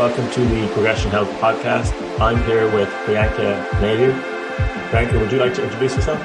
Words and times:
Welcome 0.00 0.30
to 0.30 0.40
the 0.40 0.66
Progression 0.72 1.10
Health 1.10 1.28
Podcast. 1.42 1.92
I'm 2.18 2.42
here 2.44 2.64
with 2.74 2.88
Priyanka 3.04 3.70
Naidu. 3.82 4.12
Priyanka, 4.88 5.20
would 5.20 5.30
you 5.30 5.36
like 5.36 5.52
to 5.52 5.62
introduce 5.62 5.94
yourself? 5.94 6.18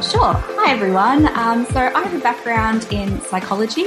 Sure. 0.00 0.32
Hi, 0.32 0.70
everyone. 0.70 1.26
Um, 1.36 1.64
so, 1.64 1.80
I 1.80 2.00
have 2.00 2.14
a 2.14 2.20
background 2.20 2.86
in 2.92 3.20
psychology, 3.22 3.86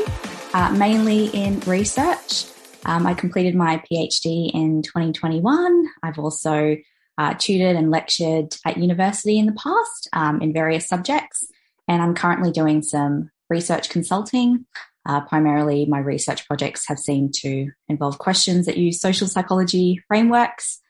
uh, 0.54 0.76
mainly 0.78 1.28
in 1.28 1.62
research. 1.62 2.48
Um, 2.84 3.08
I 3.08 3.14
completed 3.14 3.56
my 3.56 3.82
PhD 3.90 4.54
in 4.54 4.82
2021. 4.82 5.86
I've 6.04 6.20
also 6.20 6.76
uh, 7.18 7.36
tutored 7.36 7.78
and 7.78 7.92
lectured 7.92 8.58
at 8.66 8.76
university 8.76 9.40
in 9.40 9.46
the 9.46 9.54
past 9.54 10.10
um, 10.12 10.42
in 10.42 10.52
various 10.52 10.86
subjects, 10.86 11.48
and 11.88 12.02
I'm 12.02 12.14
currently 12.14 12.52
doing 12.52 12.82
some 12.82 13.32
research 13.50 13.90
consulting. 13.90 14.66
Uh, 15.08 15.22
primarily, 15.22 15.86
my 15.86 16.00
research 16.00 16.48
projects 16.48 16.88
have 16.88 17.00
seemed 17.00 17.34
to 17.34 17.72
involve 17.88 18.20
questions 18.20 18.66
that 18.66 18.78
use 18.78 19.02
social 19.02 19.28
psychology 19.28 20.02
frameworks. 20.08 20.82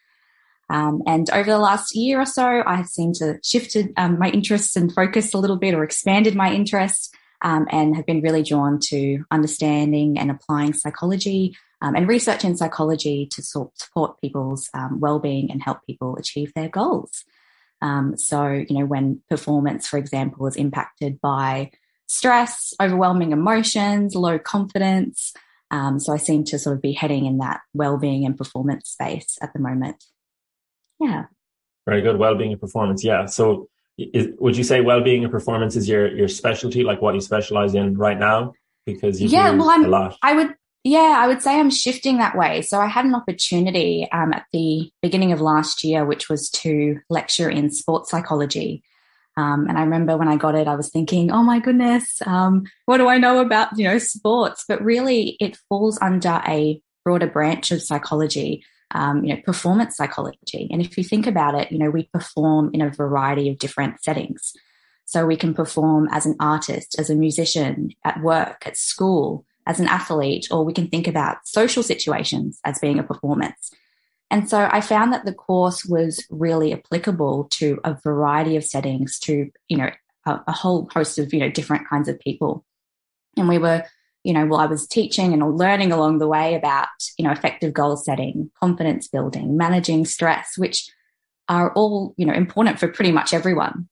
Um, 0.69 1.01
and 1.07 1.29
over 1.31 1.49
the 1.49 1.57
last 1.57 1.95
year 1.95 2.19
or 2.19 2.25
so, 2.25 2.63
I 2.65 2.75
have 2.75 2.87
seemed 2.87 3.15
to 3.15 3.39
shifted 3.43 3.91
um, 3.97 4.19
my 4.19 4.29
interests 4.29 4.75
and 4.75 4.93
focus 4.93 5.33
a 5.33 5.37
little 5.37 5.57
bit 5.57 5.73
or 5.73 5.83
expanded 5.83 6.35
my 6.35 6.51
interest 6.53 7.15
um, 7.41 7.67
and 7.71 7.95
have 7.95 8.05
been 8.05 8.21
really 8.21 8.43
drawn 8.43 8.79
to 8.89 9.23
understanding 9.31 10.19
and 10.19 10.29
applying 10.29 10.73
psychology 10.73 11.55
um, 11.81 11.95
and 11.95 12.07
research 12.07 12.43
in 12.43 12.57
psychology 12.57 13.25
to 13.27 13.41
support 13.41 14.19
people's 14.21 14.69
um, 14.73 14.99
well-being 14.99 15.49
and 15.49 15.63
help 15.63 15.79
people 15.87 16.17
achieve 16.17 16.53
their 16.53 16.69
goals. 16.69 17.23
Um, 17.81 18.17
so, 18.17 18.47
you 18.47 18.77
know, 18.77 18.85
when 18.85 19.21
performance, 19.29 19.87
for 19.87 19.97
example, 19.97 20.45
is 20.47 20.57
impacted 20.57 21.21
by 21.21 21.71
stress, 22.09 22.73
overwhelming 22.81 23.31
emotions, 23.31 24.15
low 24.15 24.39
confidence. 24.39 25.31
Um, 25.71 25.99
so 25.99 26.11
I 26.11 26.17
seem 26.17 26.43
to 26.45 26.57
sort 26.57 26.75
of 26.75 26.81
be 26.81 26.91
heading 26.91 27.27
in 27.27 27.37
that 27.37 27.61
well-being 27.75 28.25
and 28.25 28.35
performance 28.35 28.89
space 28.89 29.37
at 29.41 29.53
the 29.53 29.59
moment. 29.59 30.03
Yeah. 30.99 31.25
Very 31.87 32.01
good. 32.01 32.17
Well-being 32.17 32.51
and 32.51 32.59
performance. 32.59 33.03
Yeah. 33.03 33.27
So 33.27 33.69
is, 33.97 34.29
would 34.39 34.57
you 34.57 34.63
say 34.63 34.81
well-being 34.81 35.23
and 35.23 35.31
performance 35.31 35.75
is 35.75 35.87
your, 35.87 36.13
your 36.13 36.27
specialty, 36.27 36.83
like 36.83 37.01
what 37.01 37.13
you 37.13 37.21
specialize 37.21 37.75
in 37.75 37.95
right 37.97 38.17
now? 38.17 38.53
Because 38.87 39.21
you 39.21 39.29
yeah, 39.29 39.51
well, 39.51 39.69
I'm, 39.69 39.85
a 39.85 39.87
lot. 39.87 40.17
I 40.23 40.33
would, 40.33 40.55
yeah, 40.83 41.17
I 41.19 41.27
would 41.27 41.43
say 41.43 41.59
I'm 41.59 41.69
shifting 41.69 42.17
that 42.17 42.35
way. 42.35 42.63
So 42.63 42.79
I 42.79 42.87
had 42.87 43.05
an 43.05 43.13
opportunity 43.13 44.07
um, 44.11 44.33
at 44.33 44.45
the 44.51 44.89
beginning 45.03 45.31
of 45.31 45.41
last 45.41 45.83
year, 45.83 46.05
which 46.05 46.29
was 46.29 46.49
to 46.51 46.99
lecture 47.09 47.49
in 47.49 47.69
sports 47.69 48.09
psychology. 48.09 48.81
Um, 49.39 49.67
and 49.69 49.77
I 49.77 49.83
remember 49.83 50.17
when 50.17 50.27
I 50.27 50.35
got 50.35 50.55
it, 50.55 50.67
I 50.67 50.75
was 50.75 50.89
thinking, 50.89 51.31
oh 51.31 51.43
my 51.43 51.59
goodness, 51.59 52.21
um, 52.25 52.65
what 52.85 52.97
do 52.97 53.07
I 53.07 53.17
know 53.17 53.39
about, 53.39 53.77
you 53.77 53.85
know, 53.85 53.97
sports? 53.97 54.65
But 54.67 54.83
really 54.83 55.37
it 55.39 55.57
falls 55.69 55.97
under 56.01 56.41
a 56.45 56.81
broader 57.05 57.27
branch 57.27 57.71
of 57.71 57.81
psychology, 57.81 58.65
um, 58.91 59.23
you 59.23 59.33
know, 59.33 59.41
performance 59.45 59.95
psychology. 59.95 60.67
And 60.69 60.81
if 60.81 60.97
you 60.97 61.05
think 61.05 61.25
about 61.25 61.55
it, 61.55 61.71
you 61.71 61.79
know, 61.79 61.89
we 61.89 62.09
perform 62.13 62.71
in 62.73 62.81
a 62.81 62.89
variety 62.89 63.49
of 63.49 63.59
different 63.59 64.03
settings. 64.03 64.53
So 65.05 65.25
we 65.25 65.37
can 65.37 65.53
perform 65.53 66.09
as 66.11 66.25
an 66.25 66.35
artist, 66.39 66.99
as 66.99 67.09
a 67.09 67.15
musician, 67.15 67.91
at 68.03 68.21
work, 68.21 68.67
at 68.67 68.75
school, 68.75 69.45
as 69.65 69.79
an 69.79 69.87
athlete, 69.87 70.47
or 70.51 70.65
we 70.65 70.73
can 70.73 70.87
think 70.87 71.07
about 71.07 71.37
social 71.45 71.81
situations 71.81 72.59
as 72.65 72.79
being 72.79 72.99
a 72.99 73.03
performance. 73.03 73.71
And 74.31 74.49
so 74.49 74.69
I 74.71 74.81
found 74.81 75.11
that 75.13 75.25
the 75.25 75.33
course 75.33 75.85
was 75.85 76.23
really 76.29 76.71
applicable 76.71 77.45
to 77.53 77.79
a 77.83 77.95
variety 77.95 78.55
of 78.55 78.63
settings, 78.63 79.17
to, 79.21 79.49
you 79.67 79.77
know, 79.77 79.89
a, 80.25 80.39
a, 80.47 80.51
whole 80.51 80.87
host 80.93 81.17
of, 81.17 81.33
you 81.33 81.39
know, 81.39 81.49
different 81.49 81.89
kinds 81.89 82.07
of 82.07 82.19
people. 82.19 82.63
And 83.37 83.49
we 83.49 83.57
were, 83.57 83.83
you 84.23 84.33
know, 84.33 84.45
well, 84.45 84.59
I 84.59 84.67
was 84.67 84.87
teaching 84.87 85.33
and 85.33 85.57
learning 85.57 85.91
along 85.91 86.19
the 86.19 86.27
way 86.27 86.53
about, 86.53 86.89
you 87.17 87.25
know, 87.25 87.31
effective 87.31 87.73
goal 87.73 87.97
setting, 87.97 88.51
confidence 88.59 89.07
building, 89.07 89.57
managing 89.57 90.05
stress, 90.05 90.57
which 90.57 90.89
are 91.47 91.73
all, 91.73 92.13
you 92.17 92.25
know, 92.25 92.33
important 92.33 92.79
for 92.79 92.87
pretty 92.87 93.11
much 93.11 93.33
everyone. 93.33 93.89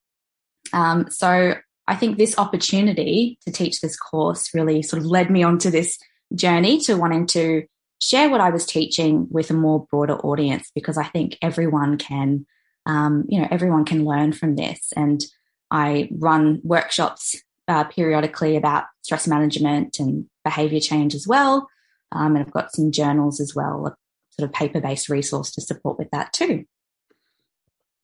Um, 0.72 1.09
so 1.09 1.56
I 1.88 1.96
think 1.96 2.18
this 2.18 2.38
opportunity 2.38 3.40
to 3.46 3.52
teach 3.52 3.81
this 3.81 3.97
course 3.97 4.53
really 4.53 4.84
sort 4.84 5.02
of 5.02 5.08
led 5.08 5.31
me 5.31 5.42
onto 5.42 5.72
this 5.72 5.97
journey 6.36 6.80
to 6.81 6.96
wanting 6.96 7.26
to 7.28 7.66
share 8.00 8.30
what 8.30 8.41
I 8.41 8.50
was 8.50 8.66
teaching 8.66 9.28
with 9.30 9.50
a 9.50 9.53
more 9.53 9.85
broader 9.90 10.18
audience 10.18 10.72
because 10.74 10.97
I 10.97 11.06
think 11.06 11.38
everyone 11.41 11.97
can, 11.97 12.46
um, 12.85 13.25
you 13.28 13.41
know, 13.41 13.47
everyone 13.50 13.85
can 13.85 14.06
learn 14.06 14.34
from 14.34 14.56
this. 14.56 14.94
And 14.96 15.24
I 15.72 16.09
run 16.12 16.62
workshops 16.63 17.35
uh, 17.68 17.84
periodically 17.85 18.56
about 18.56 18.85
stress 19.02 19.28
management 19.28 20.00
and 20.00 20.25
behavior 20.44 20.80
change 20.80 21.16
as 21.16 21.28
well. 21.28 21.68
Um, 22.12 22.35
and 22.35 22.46
I've 22.46 22.53
got 22.53 22.74
some 22.74 22.91
journals 22.91 23.41
as 23.41 23.53
well, 23.53 23.88
a 23.88 23.96
sort 24.31 24.50
of 24.50 24.53
paper 24.53 24.79
based 24.79 25.09
resource 25.09 25.52
to 25.52 25.62
support 25.62 25.97
with 25.97 26.09
that 26.12 26.31
too. 26.34 26.66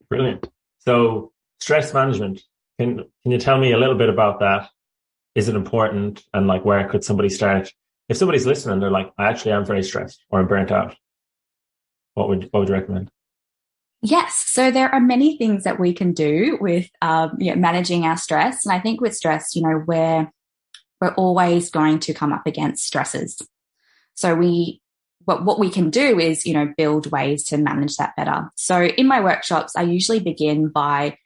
Brilliant. 0.09 0.49
So, 0.79 1.31
stress 1.59 1.93
management. 1.93 2.41
Can 2.79 2.97
can 3.21 3.31
you 3.31 3.37
tell 3.37 3.57
me 3.57 3.71
a 3.71 3.77
little 3.77 3.95
bit 3.95 4.09
about 4.09 4.39
that? 4.41 4.69
Is 5.35 5.47
it 5.47 5.55
important, 5.55 6.23
and 6.33 6.47
like 6.47 6.65
where 6.65 6.87
could 6.89 7.03
somebody 7.03 7.29
start 7.29 7.71
if 8.09 8.17
somebody's 8.17 8.45
listening, 8.45 8.79
they're 8.79 8.91
like, 8.91 9.11
I 9.17 9.29
actually 9.29 9.53
am 9.53 9.65
very 9.65 9.83
stressed 9.83 10.23
or 10.29 10.39
I'm 10.39 10.47
burnt 10.47 10.71
out. 10.71 10.95
What 12.13 12.29
would 12.29 12.49
what 12.51 12.59
would 12.61 12.69
you 12.69 12.75
recommend? 12.75 13.09
Yes, 14.01 14.35
so 14.35 14.69
there 14.69 14.93
are 14.93 14.99
many 14.99 15.37
things 15.37 15.63
that 15.63 15.79
we 15.79 15.93
can 15.93 16.11
do 16.11 16.57
with 16.59 16.89
um, 17.01 17.37
you 17.39 17.51
know, 17.51 17.59
managing 17.59 18.03
our 18.03 18.17
stress, 18.17 18.65
and 18.65 18.73
I 18.73 18.79
think 18.79 18.99
with 18.99 19.15
stress, 19.15 19.55
you 19.55 19.63
know, 19.63 19.83
we're 19.87 20.29
we're 20.99 21.13
always 21.15 21.69
going 21.69 21.99
to 21.99 22.13
come 22.13 22.33
up 22.33 22.45
against 22.45 22.85
stresses. 22.85 23.41
So 24.15 24.35
we 24.35 24.81
what 25.25 25.45
what 25.45 25.59
we 25.59 25.69
can 25.69 25.89
do 25.89 26.19
is 26.19 26.45
you 26.45 26.53
know 26.53 26.73
build 26.77 27.11
ways 27.11 27.45
to 27.45 27.57
manage 27.57 27.95
that 27.95 28.15
better. 28.15 28.51
So 28.55 28.83
in 28.83 29.07
my 29.07 29.21
workshops, 29.21 29.73
I 29.75 29.83
usually 29.83 30.19
begin 30.19 30.67
by 30.67 31.17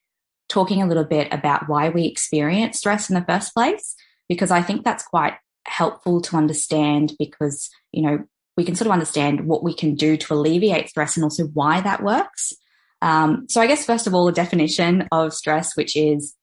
talking 0.47 0.81
a 0.81 0.87
little 0.87 1.03
bit 1.03 1.33
about 1.33 1.67
why 1.67 1.89
we 1.89 2.05
experience 2.05 2.77
stress 2.77 3.09
in 3.09 3.15
the 3.15 3.25
first 3.25 3.53
place, 3.53 3.95
because 4.29 4.51
I 4.51 4.61
think 4.61 4.85
that's 4.85 5.03
quite 5.03 5.33
helpful 5.67 6.21
to 6.21 6.37
understand 6.37 7.13
because, 7.19 7.69
you 7.91 8.01
know, 8.01 8.25
we 8.55 8.65
can 8.65 8.75
sort 8.75 8.87
of 8.87 8.93
understand 8.93 9.45
what 9.45 9.63
we 9.63 9.73
can 9.73 9.95
do 9.95 10.17
to 10.17 10.33
alleviate 10.33 10.89
stress 10.89 11.15
and 11.15 11.23
also 11.23 11.45
why 11.45 11.81
that 11.81 12.03
works. 12.03 12.53
Um, 13.01 13.45
so 13.47 13.61
I 13.61 13.67
guess 13.67 13.85
first 13.85 14.07
of 14.07 14.15
all, 14.15 14.27
a 14.27 14.33
definition 14.33 15.07
of 15.11 15.33
stress, 15.33 15.77
which 15.77 15.95
is 15.95 16.35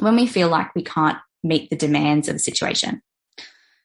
when 0.00 0.16
we 0.16 0.26
feel 0.26 0.48
like 0.48 0.74
we 0.74 0.82
can't 0.82 1.18
meet 1.44 1.70
the 1.70 1.76
demands 1.76 2.28
of 2.28 2.36
a 2.36 2.40
situation. 2.40 3.02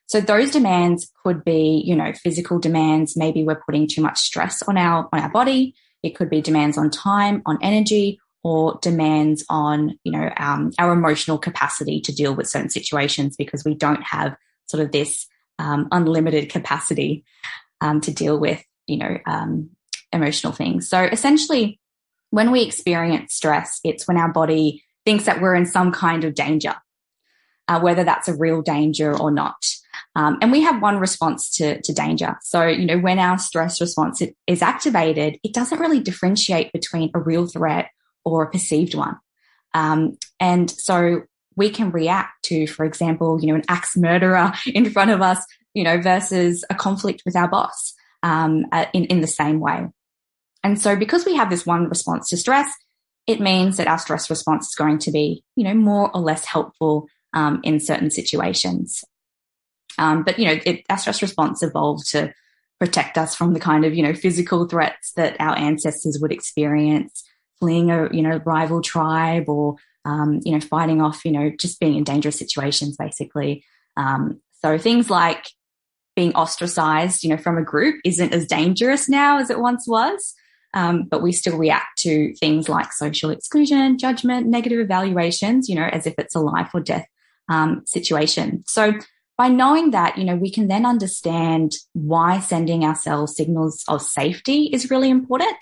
So 0.08 0.20
those 0.20 0.52
demands 0.52 1.10
could 1.24 1.46
be, 1.46 1.84
you 1.86 1.96
know, 1.96 2.12
physical 2.14 2.60
demands. 2.60 3.16
Maybe 3.16 3.44
we're 3.44 3.62
putting 3.66 3.88
too 3.88 4.02
much 4.02 4.20
stress 4.20 4.62
on 4.64 4.78
our 4.78 5.08
on 5.14 5.22
our 5.22 5.30
body. 5.30 5.74
It 6.04 6.16
could 6.16 6.30
be 6.30 6.42
demands 6.42 6.78
on 6.78 6.90
time, 6.90 7.42
on 7.46 7.60
energy, 7.62 8.20
or 8.44 8.80
demands 8.82 9.46
on, 9.50 9.98
you 10.04 10.12
know, 10.12 10.30
um, 10.36 10.72
our 10.80 10.92
emotional 10.92 11.38
capacity 11.38 12.02
to 12.02 12.14
deal 12.14 12.34
with 12.34 12.50
certain 12.50 12.70
situations 12.70 13.38
because 13.38 13.64
we 13.64 13.76
don't 13.76 14.04
have 14.04 14.36
sort 14.72 14.84
of 14.84 14.92
this 14.92 15.28
um, 15.60 15.88
unlimited 15.92 16.50
capacity 16.50 17.24
um, 17.82 18.00
to 18.02 18.12
deal 18.12 18.40
with, 18.40 18.64
you 18.88 18.98
know, 18.98 19.18
um, 19.26 19.70
emotional 20.14 20.54
things. 20.54 20.90
So 20.90 21.04
essentially, 21.04 21.80
when 22.30 22.52
we 22.52 22.64
experience 22.64 23.34
stress, 23.34 23.80
it's 23.84 24.08
when 24.08 24.18
our 24.18 24.32
body 24.32 24.84
thinks 25.06 25.26
that 25.26 25.42
we're 25.42 25.56
in 25.56 25.66
some 25.66 25.92
kind 25.92 26.24
of 26.24 26.34
danger, 26.34 26.76
uh, 27.68 27.80
whether 27.82 28.04
that's 28.04 28.30
a 28.30 28.36
real 28.36 28.62
danger 28.62 29.18
or 29.18 29.32
not. 29.32 29.62
Um, 30.16 30.38
and 30.42 30.52
we 30.52 30.62
have 30.62 30.82
one 30.82 30.98
response 30.98 31.52
to, 31.58 31.82
to 31.82 31.94
danger. 31.94 32.38
So, 32.42 32.66
you 32.68 32.86
know, 32.86 33.00
when 33.00 33.20
our 33.20 33.38
stress 33.38 33.82
response 33.82 34.22
is 34.48 34.62
activated, 34.62 35.40
it 35.44 35.54
doesn't 35.54 35.80
really 35.80 36.00
differentiate 36.00 36.72
between 36.72 37.12
a 37.14 37.20
real 37.20 37.48
threat 37.48 37.90
or 38.24 38.44
a 38.44 38.52
perceived 38.52 38.96
one. 38.96 39.18
Um, 39.74 40.18
and 40.40 40.70
so 40.70 41.24
we 41.56 41.70
can 41.70 41.92
react 41.92 42.44
to, 42.44 42.68
for 42.68 42.86
example, 42.86 43.40
you 43.42 43.48
know, 43.48 43.56
an 43.56 43.64
axe 43.68 43.98
murderer 43.98 44.54
in 44.66 44.90
front 44.90 45.12
of 45.12 45.22
us, 45.22 45.44
you 45.74 45.84
know, 45.84 46.00
versus 46.00 46.64
a 46.70 46.76
conflict 46.76 47.24
with 47.26 47.36
our 47.36 47.48
boss 47.48 47.94
um, 48.24 48.66
uh, 48.72 48.86
in, 48.94 49.06
in 49.06 49.22
the 49.22 49.28
same 49.28 49.60
way. 49.60 49.88
And 50.64 50.80
so 50.80 50.96
because 50.96 51.26
we 51.26 51.36
have 51.36 51.50
this 51.50 51.66
one 51.66 51.90
response 51.90 52.30
to 52.30 52.38
stress, 52.38 52.72
it 53.28 53.40
means 53.40 53.78
that 53.78 53.88
our 53.88 53.98
stress 53.98 54.30
response 54.30 54.68
is 54.68 54.76
going 54.76 55.00
to 55.00 55.12
be, 55.12 55.44
you 55.56 55.64
know, 55.64 55.74
more 55.74 56.14
or 56.16 56.22
less 56.22 56.46
helpful 56.46 57.08
um, 57.34 57.62
in 57.64 57.80
certain 57.80 58.12
situations. 58.12 59.04
Um, 59.98 60.24
but, 60.24 60.40
you 60.40 60.46
know, 60.46 60.60
it, 60.66 60.84
our 60.90 60.98
stress 60.98 61.22
response 61.22 61.62
evolved 61.64 62.10
to 62.12 62.34
protect 62.80 63.18
us 63.18 63.36
from 63.36 63.54
the 63.54 63.60
kind 63.60 63.86
of, 63.86 63.94
you 63.94 64.04
know, 64.04 64.14
physical 64.14 64.68
threats 64.68 65.14
that 65.14 65.36
our 65.40 65.58
ancestors 65.58 66.20
would 66.22 66.32
experience, 66.32 67.24
fleeing 67.60 67.92
a, 67.92 68.10
you 68.12 68.22
know, 68.22 68.42
rival 68.46 68.82
tribe 68.82 69.48
or 69.48 69.76
um, 70.06 70.40
you 70.44 70.52
know, 70.52 70.60
fighting 70.60 71.02
off, 71.02 71.24
you 71.26 71.32
know, 71.32 71.52
just 71.60 71.80
being 71.80 71.96
in 71.96 72.04
dangerous 72.04 72.38
situations, 72.38 72.98
basically. 72.98 73.64
Um, 73.98 74.42
so 74.62 74.78
things 74.78 75.10
like 75.10 75.48
being 76.16 76.34
ostracized, 76.34 77.24
you 77.24 77.30
know, 77.30 77.38
from 77.38 77.58
a 77.58 77.64
group 77.64 78.02
isn't 78.04 78.34
as 78.34 78.46
dangerous 78.46 79.08
now 79.08 79.38
as 79.38 79.50
it 79.50 79.60
once 79.60 79.88
was. 79.88 80.34
Um, 80.74 81.04
but 81.04 81.22
we 81.22 81.34
still 81.34 81.58
react 81.58 82.00
to 82.00 82.34
things 82.36 82.70
like 82.70 82.94
social 82.94 83.30
exclusion, 83.30 83.98
judgment, 83.98 84.48
negative 84.48 84.80
evaluations, 84.80 85.68
you 85.68 85.76
know, 85.76 85.86
as 85.86 86.08
if 86.08 86.14
it's 86.18 86.36
a 86.36 86.40
life 86.40 86.70
or 86.74 86.80
death 86.80 87.06
um, 87.50 87.84
situation. 87.86 88.64
So 88.68 88.94
by 89.38 89.50
knowing 89.50 89.92
that, 89.92 90.18
you 90.18 90.24
know, 90.24 90.36
we 90.36 90.52
can 90.52 90.68
then 90.68 90.86
understand 90.86 91.74
why 91.94 92.40
sending 92.40 92.86
ourselves 92.86 93.36
signals 93.36 93.84
of 93.88 94.02
safety 94.02 94.70
is 94.72 94.90
really 94.90 95.10
important. 95.10 95.58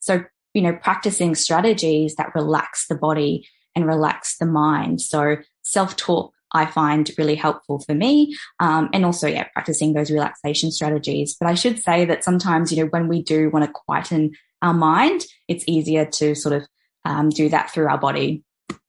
So, 0.00 0.24
you 0.54 0.62
know, 0.62 0.72
practicing 0.72 1.34
strategies 1.34 2.16
that 2.16 2.34
relax 2.34 2.86
the 2.88 2.96
body 2.96 3.46
and 3.74 3.86
relax 3.86 4.38
the 4.38 4.46
mind. 4.46 5.00
So 5.00 5.36
self 5.62 5.96
talk 5.96 6.32
I 6.52 6.66
find 6.66 7.10
really 7.18 7.34
helpful 7.34 7.78
for 7.80 7.94
me. 7.94 8.36
Um, 8.60 8.88
and 8.92 9.04
also, 9.04 9.26
yeah, 9.26 9.44
practicing 9.52 9.92
those 9.92 10.10
relaxation 10.10 10.70
strategies. 10.70 11.36
But 11.38 11.48
I 11.48 11.54
should 11.54 11.78
say 11.78 12.04
that 12.06 12.24
sometimes, 12.24 12.72
you 12.72 12.82
know, 12.82 12.88
when 12.90 13.08
we 13.08 13.22
do 13.22 13.50
want 13.50 13.64
to 13.64 13.72
quieten 13.72 14.32
our 14.62 14.74
mind, 14.74 15.24
it's 15.46 15.64
easier 15.66 16.04
to 16.04 16.34
sort 16.34 16.54
of 16.54 16.66
um, 17.04 17.28
do 17.30 17.48
that 17.50 17.70
through 17.70 17.88
our 17.88 17.98
body, 17.98 18.42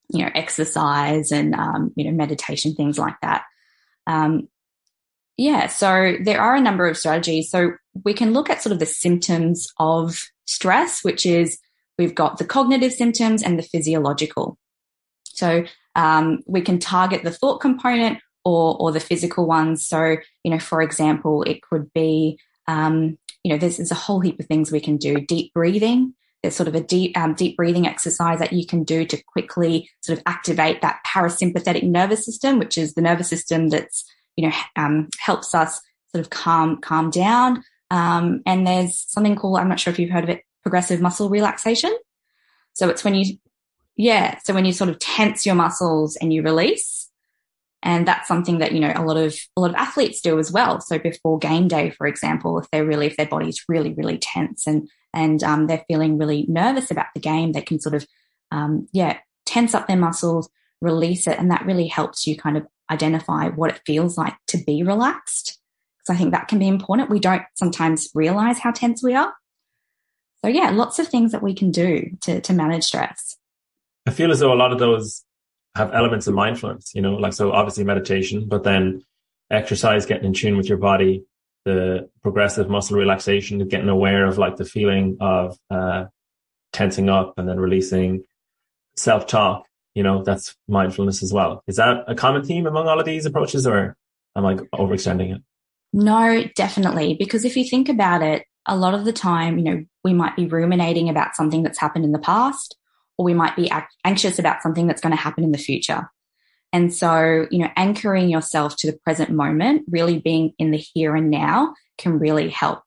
you 0.10 0.24
know, 0.24 0.32
exercise 0.34 1.32
and, 1.32 1.54
um, 1.54 1.92
you 1.96 2.06
know, 2.06 2.16
meditation, 2.16 2.76
things 2.76 2.98
like 2.98 3.16
that. 3.22 3.44
Um, 4.08 4.48
yeah, 5.38 5.68
so 5.68 6.16
there 6.22 6.42
are 6.42 6.56
a 6.56 6.62
number 6.62 6.88
of 6.88 6.98
strategies. 6.98 7.50
So 7.50 7.74
we 8.04 8.14
can 8.14 8.34
look 8.34 8.50
at 8.50 8.62
sort 8.62 8.74
of 8.74 8.80
the 8.80 8.86
symptoms 8.86 9.68
of 9.78 10.22
stress, 10.46 11.04
which 11.04 11.26
is 11.26 11.60
we've 11.98 12.16
got 12.16 12.38
the 12.38 12.46
cognitive 12.46 12.94
symptoms 12.94 13.44
and 13.44 13.58
the 13.58 13.64
physiological. 13.64 14.58
So 15.40 15.66
um, 15.96 16.42
we 16.46 16.62
can 16.62 16.80
target 16.80 17.24
the 17.24 17.32
thought 17.32 17.60
component 17.60 18.20
or, 18.46 18.78
or 18.80 18.92
the 18.92 19.00
physical 19.00 19.46
ones. 19.46 19.88
So, 19.88 20.18
you 20.44 20.52
know, 20.52 20.60
for 20.60 20.82
example, 20.82 21.44
it 21.44 21.62
could 21.62 21.92
be, 21.94 22.40
um, 22.68 23.18
you 23.44 23.52
know, 23.52 23.58
there's, 23.58 23.78
there's, 23.78 23.92
a 23.92 23.96
whole 23.96 24.20
heap 24.20 24.40
of 24.40 24.46
things 24.46 24.72
we 24.72 24.80
can 24.80 24.98
do. 24.98 25.22
Deep 25.22 25.54
breathing. 25.54 26.14
There's 26.42 26.56
sort 26.56 26.70
of 26.70 26.76
a 26.76 26.82
deep, 26.82 27.18
um, 27.18 27.34
deep 27.34 27.58
breathing 27.58 27.86
exercise 27.86 28.40
that 28.40 28.54
you 28.54 28.66
can 28.66 28.84
do 28.84 29.06
to 29.06 29.22
quickly 29.24 29.90
sort 30.02 30.18
of 30.18 30.24
activate 30.26 30.82
that 30.82 31.00
parasympathetic 31.06 31.84
nervous 31.84 32.26
system, 32.26 32.60
which 32.60 32.78
is 32.78 32.94
the 32.94 33.02
nervous 33.02 33.28
system 33.28 33.70
that's, 33.70 34.06
you 34.38 34.48
know, 34.48 34.56
um, 34.78 35.10
helps 35.20 35.54
us 35.54 35.82
sort 36.14 36.24
of 36.24 36.30
calm, 36.30 36.80
calm 36.80 37.10
down. 37.10 37.64
Um, 37.92 38.42
and 38.46 38.66
there's 38.66 39.06
something 39.08 39.36
called, 39.36 39.60
I'm 39.60 39.68
not 39.68 39.80
sure 39.80 39.92
if 39.92 40.00
you've 40.00 40.12
heard 40.12 40.24
of 40.24 40.30
it, 40.30 40.44
progressive 40.64 41.02
muscle 41.02 41.30
relaxation. 41.30 41.96
So 42.74 42.88
it's 42.88 43.04
when 43.04 43.16
you 43.16 43.38
yeah. 44.00 44.38
So 44.46 44.54
when 44.54 44.64
you 44.64 44.72
sort 44.72 44.90
of 44.90 44.98
tense 44.98 45.46
your 45.46 45.56
muscles 45.56 46.16
and 46.16 46.32
you 46.32 46.42
release, 46.42 47.10
and 47.84 48.08
that's 48.08 48.30
something 48.30 48.60
that, 48.60 48.72
you 48.72 48.80
know, 48.80 48.94
a 48.96 49.04
lot 49.04 49.18
of, 49.18 49.36
a 49.58 49.62
lot 49.62 49.72
of 49.72 49.76
athletes 49.76 50.22
do 50.22 50.40
as 50.40 50.54
well. 50.54 50.80
So 50.80 50.98
before 51.00 51.38
game 51.38 51.68
day, 51.68 51.90
for 51.90 52.08
example, 52.08 52.58
if 52.60 52.72
they're 52.72 52.86
really, 52.86 53.08
if 53.08 53.18
their 53.18 53.26
body's 53.26 53.66
really, 53.68 53.94
really 53.94 54.18
tense 54.18 54.68
and, 54.68 54.90
and, 55.14 55.44
um, 55.44 55.68
they're 55.68 55.84
feeling 55.90 56.18
really 56.18 56.46
nervous 56.48 56.92
about 56.92 57.08
the 57.14 57.20
game, 57.20 57.52
they 57.52 57.62
can 57.62 57.82
sort 57.82 57.96
of, 57.96 58.08
um, 58.52 58.88
yeah, 58.94 59.18
tense 59.46 59.76
up 59.76 59.88
their 59.88 59.98
muscles, 59.98 60.50
release 60.80 61.28
it. 61.28 61.38
And 61.38 61.52
that 61.52 61.66
really 61.66 61.88
helps 61.88 62.26
you 62.26 62.38
kind 62.38 62.56
of 62.56 62.66
identify 62.90 63.50
what 63.50 63.72
it 63.72 63.82
feels 63.86 64.18
like 64.18 64.36
to 64.48 64.58
be 64.58 64.82
relaxed. 64.82 65.60
Because 65.98 66.16
I 66.16 66.18
think 66.18 66.32
that 66.32 66.48
can 66.48 66.60
be 66.60 66.70
important. 66.70 67.10
We 67.10 67.20
don't 67.20 67.44
sometimes 67.56 68.10
realize 68.16 68.60
how 68.60 68.72
tense 68.72 69.04
we 69.04 69.14
are. 69.14 69.34
So 70.44 70.50
yeah, 70.50 70.70
lots 70.70 71.00
of 71.00 71.10
things 71.10 71.34
that 71.34 71.44
we 71.44 71.54
can 71.54 71.72
do 71.72 72.12
to, 72.22 72.40
to 72.40 72.54
manage 72.54 72.86
stress. 72.86 73.36
I 74.10 74.12
feel 74.12 74.32
as 74.32 74.40
though 74.40 74.52
a 74.52 74.56
lot 74.56 74.72
of 74.72 74.80
those 74.80 75.24
have 75.76 75.94
elements 75.94 76.26
of 76.26 76.34
mindfulness, 76.34 76.96
you 76.96 77.02
know, 77.04 77.14
like 77.14 77.32
so 77.32 77.52
obviously 77.52 77.84
meditation, 77.84 78.48
but 78.48 78.64
then 78.64 79.04
exercise, 79.52 80.08
getting 80.08 80.26
in 80.26 80.34
tune 80.34 80.58
with 80.58 80.68
your 80.68 80.80
body, 80.80 81.26
the 81.64 82.10
progressive 82.24 82.72
muscle 82.72 82.98
relaxation, 82.98 83.68
getting 83.68 83.88
aware 83.88 84.26
of 84.26 84.40
like 84.40 84.56
the 84.56 84.66
feeling 84.66 85.18
of 85.22 85.60
uh, 85.70 86.06
tensing 86.74 87.08
up 87.08 87.38
and 87.38 87.48
then 87.48 87.60
releasing, 87.60 88.24
self 88.96 89.28
talk. 89.28 89.68
You 89.94 90.02
know, 90.02 90.24
that's 90.24 90.56
mindfulness 90.68 91.22
as 91.22 91.32
well. 91.32 91.64
Is 91.68 91.76
that 91.76 92.06
a 92.08 92.16
common 92.16 92.44
theme 92.44 92.66
among 92.66 92.88
all 92.88 93.00
of 93.00 93.06
these 93.06 93.28
approaches, 93.28 93.68
or 93.68 93.96
am 94.36 94.44
I 94.44 94.56
overextending 94.56 95.36
it? 95.36 95.44
No, 95.94 96.46
definitely. 96.56 97.14
Because 97.14 97.46
if 97.46 97.56
you 97.56 97.64
think 97.64 97.90
about 97.90 98.24
it, 98.24 98.48
a 98.66 98.76
lot 98.76 98.96
of 98.96 99.06
the 99.06 99.14
time, 99.14 99.60
you 99.60 99.66
know, 99.66 99.86
we 100.04 100.16
might 100.16 100.36
be 100.36 100.48
ruminating 100.48 101.10
about 101.10 101.36
something 101.36 101.62
that's 101.62 101.78
happened 101.78 102.06
in 102.06 102.12
the 102.12 102.18
past 102.18 102.76
or 103.20 103.26
we 103.26 103.34
might 103.34 103.54
be 103.58 103.70
anxious 104.06 104.40
about 104.40 104.62
something 104.62 104.88
that's 104.88 105.02
going 105.02 105.12
to 105.12 105.22
happen 105.22 105.44
in 105.44 105.52
the 105.52 105.58
future. 105.58 106.10
And 106.72 106.94
so, 106.94 107.48
you 107.52 107.60
know, 107.60 107.70
anchoring 107.76 108.30
yourself 108.30 108.78
to 108.78 108.90
the 108.90 108.98
present 108.98 109.30
moment, 109.30 109.84
really 109.92 110.20
being 110.20 110.54
in 110.58 110.72
the 110.72 110.78
here 110.78 111.18
and 111.18 111.30
now 111.30 111.76
can 111.98 112.18
really 112.18 112.48
help. 112.48 112.82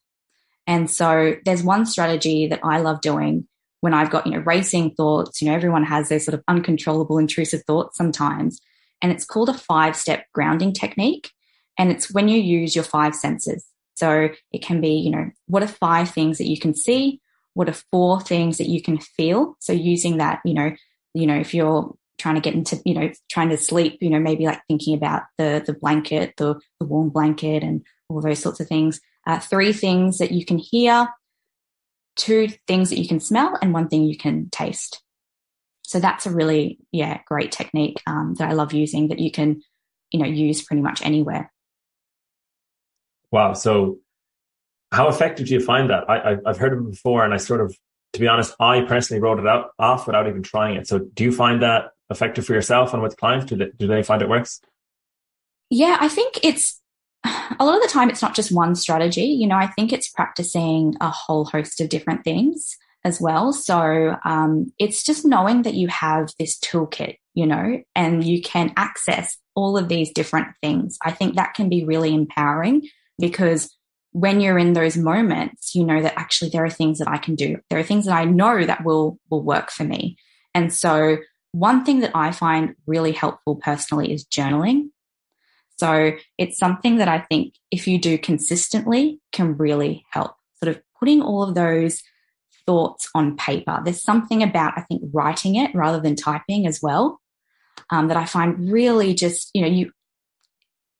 And 0.67 0.90
so 0.90 1.37
there's 1.44 1.62
one 1.62 1.84
strategy 1.84 2.46
that 2.46 2.61
I 2.64 2.79
love 2.79 3.02
doing 3.02 3.46
when 3.81 3.93
I've 3.93 4.08
got, 4.08 4.26
you 4.26 4.32
know, 4.32 4.38
racing 4.38 4.94
thoughts, 4.94 5.43
you 5.43 5.49
know, 5.49 5.55
everyone 5.55 5.84
has 5.84 6.08
those 6.08 6.25
sort 6.25 6.34
of 6.34 6.43
uncontrollable 6.49 7.19
intrusive 7.19 7.64
thoughts 7.67 7.99
sometimes. 7.99 8.58
And 9.02 9.12
it's 9.12 9.26
called 9.26 9.50
a 9.50 9.55
five 9.55 9.96
step 9.96 10.25
grounding 10.32 10.73
technique. 10.73 11.31
And 11.76 11.90
it's 11.90 12.11
when 12.11 12.29
you 12.29 12.38
use 12.38 12.75
your 12.75 12.84
five 12.84 13.14
senses. 13.14 13.67
So 13.96 14.31
it 14.50 14.62
can 14.62 14.81
be, 14.81 14.94
you 14.94 15.11
know, 15.11 15.31
what 15.46 15.62
are 15.62 15.69
five 15.69 16.08
things 16.08 16.38
that 16.38 16.49
you 16.49 16.58
can 16.58 16.75
see? 16.75 17.20
What 17.54 17.69
are 17.69 17.76
four 17.90 18.20
things 18.20 18.58
that 18.58 18.69
you 18.69 18.82
can 18.82 18.99
feel? 18.99 19.56
So 19.60 19.72
using 19.72 20.19
that, 20.19 20.40
you 20.44 20.54
know, 20.54 20.72
you 21.14 21.26
know, 21.26 21.38
if 21.38 21.54
you're 21.54 21.94
trying 22.19 22.37
to 22.37 22.40
get 22.40 22.54
into, 22.54 22.81
you 22.84 22.94
know, 22.94 23.10
trying 23.31 23.50
to 23.50 23.56
sleep, 23.56 23.99
you 24.00 24.10
know, 24.10 24.20
maybe 24.20 24.46
like 24.46 24.62
thinking 24.69 24.94
about 24.94 25.22
the 25.38 25.62
the 25.64 25.75
blanket, 25.75 26.34
the, 26.37 26.54
the 26.78 26.87
warm 26.87 27.10
blanket 27.10 27.62
and 27.62 27.84
all 28.08 28.20
those 28.20 28.40
sorts 28.40 28.60
of 28.60 28.69
things. 28.69 29.00
Uh, 29.26 29.38
three 29.38 29.72
things 29.72 30.19
that 30.19 30.32
you 30.32 30.44
can 30.44 30.58
hear, 30.58 31.06
two 32.16 32.49
things 32.66 32.90
that 32.90 32.99
you 32.99 33.06
can 33.06 33.20
smell, 33.20 33.56
and 33.60 33.72
one 33.72 33.88
thing 33.88 34.05
you 34.05 34.16
can 34.16 34.48
taste. 34.50 35.02
So 35.82 36.00
that's 36.00 36.26
a 36.26 36.31
really, 36.31 36.78
yeah, 36.90 37.20
great 37.26 37.52
technique 37.52 38.00
um, 38.06 38.34
that 38.38 38.48
I 38.48 38.52
love 38.55 38.72
using 38.72 39.08
that 39.08 39.19
you 39.19 39.31
can, 39.31 39.62
you 40.10 40.20
know, 40.20 40.26
use 40.26 40.62
pretty 40.62 40.82
much 40.82 41.02
anywhere. 41.02 41.52
Wow. 43.31 43.52
So 43.52 43.98
how 44.93 45.09
effective 45.09 45.47
do 45.49 45.55
you 45.55 45.61
find 45.61 45.91
that? 45.91 46.09
I, 46.09 46.37
have 46.47 46.59
heard 46.59 46.75
of 46.75 46.81
it 46.81 46.91
before, 46.91 47.25
and 47.25 47.33
I 47.33 47.39
sort 47.39 47.61
of, 47.61 47.77
to 48.12 48.21
be 48.21 48.29
honest, 48.29 48.55
I 48.61 48.83
personally 48.83 49.23
wrote 49.23 49.39
it 49.39 49.47
out 49.47 49.71
off 49.79 50.06
without 50.06 50.29
even 50.29 50.43
trying 50.43 50.77
it. 50.77 50.87
So, 50.87 50.99
do 50.99 51.25
you 51.25 51.33
find 51.33 51.62
that 51.62 51.93
effective 52.11 52.44
for 52.44 52.53
yourself 52.53 52.93
and 52.93 53.03
with 53.03 53.17
clients? 53.17 53.47
Do 53.47 53.56
they, 53.56 53.71
do 53.77 53.87
they 53.87 54.03
find 54.03 54.21
it 54.21 54.29
works? 54.29 54.61
Yeah, 55.71 55.97
I 56.00 56.09
think 56.09 56.41
it's 56.43 56.81
a 57.25 57.65
lot 57.65 57.77
of 57.77 57.83
the 57.83 57.89
time 57.89 58.11
it's 58.11 58.23
not 58.23 58.35
just 58.35 58.53
one 58.53 58.75
strategy. 58.75 59.25
You 59.25 59.47
know, 59.47 59.56
I 59.56 59.67
think 59.69 59.93
it's 59.93 60.11
practicing 60.11 60.94
a 61.00 61.11
whole 61.11 61.47
host 61.47 61.81
of 61.81 61.89
different 61.89 62.25
things 62.25 62.77
as 63.05 63.21
well. 63.21 63.53
So 63.53 64.17
um, 64.25 64.73
it's 64.79 65.03
just 65.03 65.25
knowing 65.25 65.62
that 65.62 65.75
you 65.75 65.89
have 65.89 66.31
this 66.39 66.59
toolkit, 66.61 67.17
you 67.35 67.47
know, 67.47 67.83
and 67.97 68.23
you 68.23 68.43
can 68.43 68.73
access 68.77 69.39
all 69.55 69.77
of 69.77 69.89
these 69.89 70.12
different 70.12 70.49
things. 70.62 70.99
I 71.03 71.11
think 71.11 71.37
that 71.37 71.55
can 71.55 71.69
be 71.69 71.85
really 71.85 72.15
empowering 72.15 72.89
because 73.19 73.75
when 74.12 74.41
you're 74.41 74.59
in 74.59 74.75
those 74.75 74.97
moments, 74.97 75.75
you 75.75 75.84
know 75.84 76.01
that 76.03 76.19
actually 76.19 76.51
there 76.51 76.65
are 76.65 76.70
things 76.70 76.98
that 76.98 77.08
I 77.08 77.19
can 77.19 77.34
do. 77.34 77.58
There 77.70 77.79
are 77.79 77.84
things 77.84 78.06
that 78.06 78.15
I 78.15 78.25
know 78.25 78.65
that 78.65 78.84
will 78.84 79.19
will 79.31 79.43
work 79.43 79.70
for 79.70 79.84
me. 79.84 80.17
And 80.55 80.72
so 80.72 81.19
one 81.53 81.84
thing 81.84 82.01
that 82.01 82.13
I 82.15 82.32
find 82.32 82.75
really 82.86 83.13
helpful 83.13 83.56
personally 83.56 84.13
is 84.13 84.25
journaling. 84.25 84.91
So 85.79 86.13
it's 86.39 86.58
something 86.58 86.98
that 86.98 87.08
I 87.08 87.20
think 87.20 87.55
if 87.70 87.89
you 87.89 87.98
do 87.98 88.19
consistently 88.19 89.20
can 89.32 89.56
really 89.56 90.05
help. 90.10 90.36
Sort 90.63 90.77
of 90.77 90.82
putting 90.98 91.22
all 91.22 91.43
of 91.43 91.55
those 91.55 92.03
thoughts 92.67 93.08
on 93.15 93.36
paper. 93.36 93.81
There's 93.82 94.03
something 94.03 94.43
about 94.43 94.75
I 94.77 94.82
think 94.82 95.03
writing 95.13 95.56
it 95.56 95.75
rather 95.75 96.01
than 96.01 96.17
typing 96.17 96.67
as 96.67 96.81
well 96.82 97.20
um, 97.91 98.08
that 98.08 98.17
I 98.17 98.25
find 98.25 98.70
really 98.70 99.15
just 99.15 99.51
you 99.55 99.63
know 99.63 99.69
you 99.69 99.91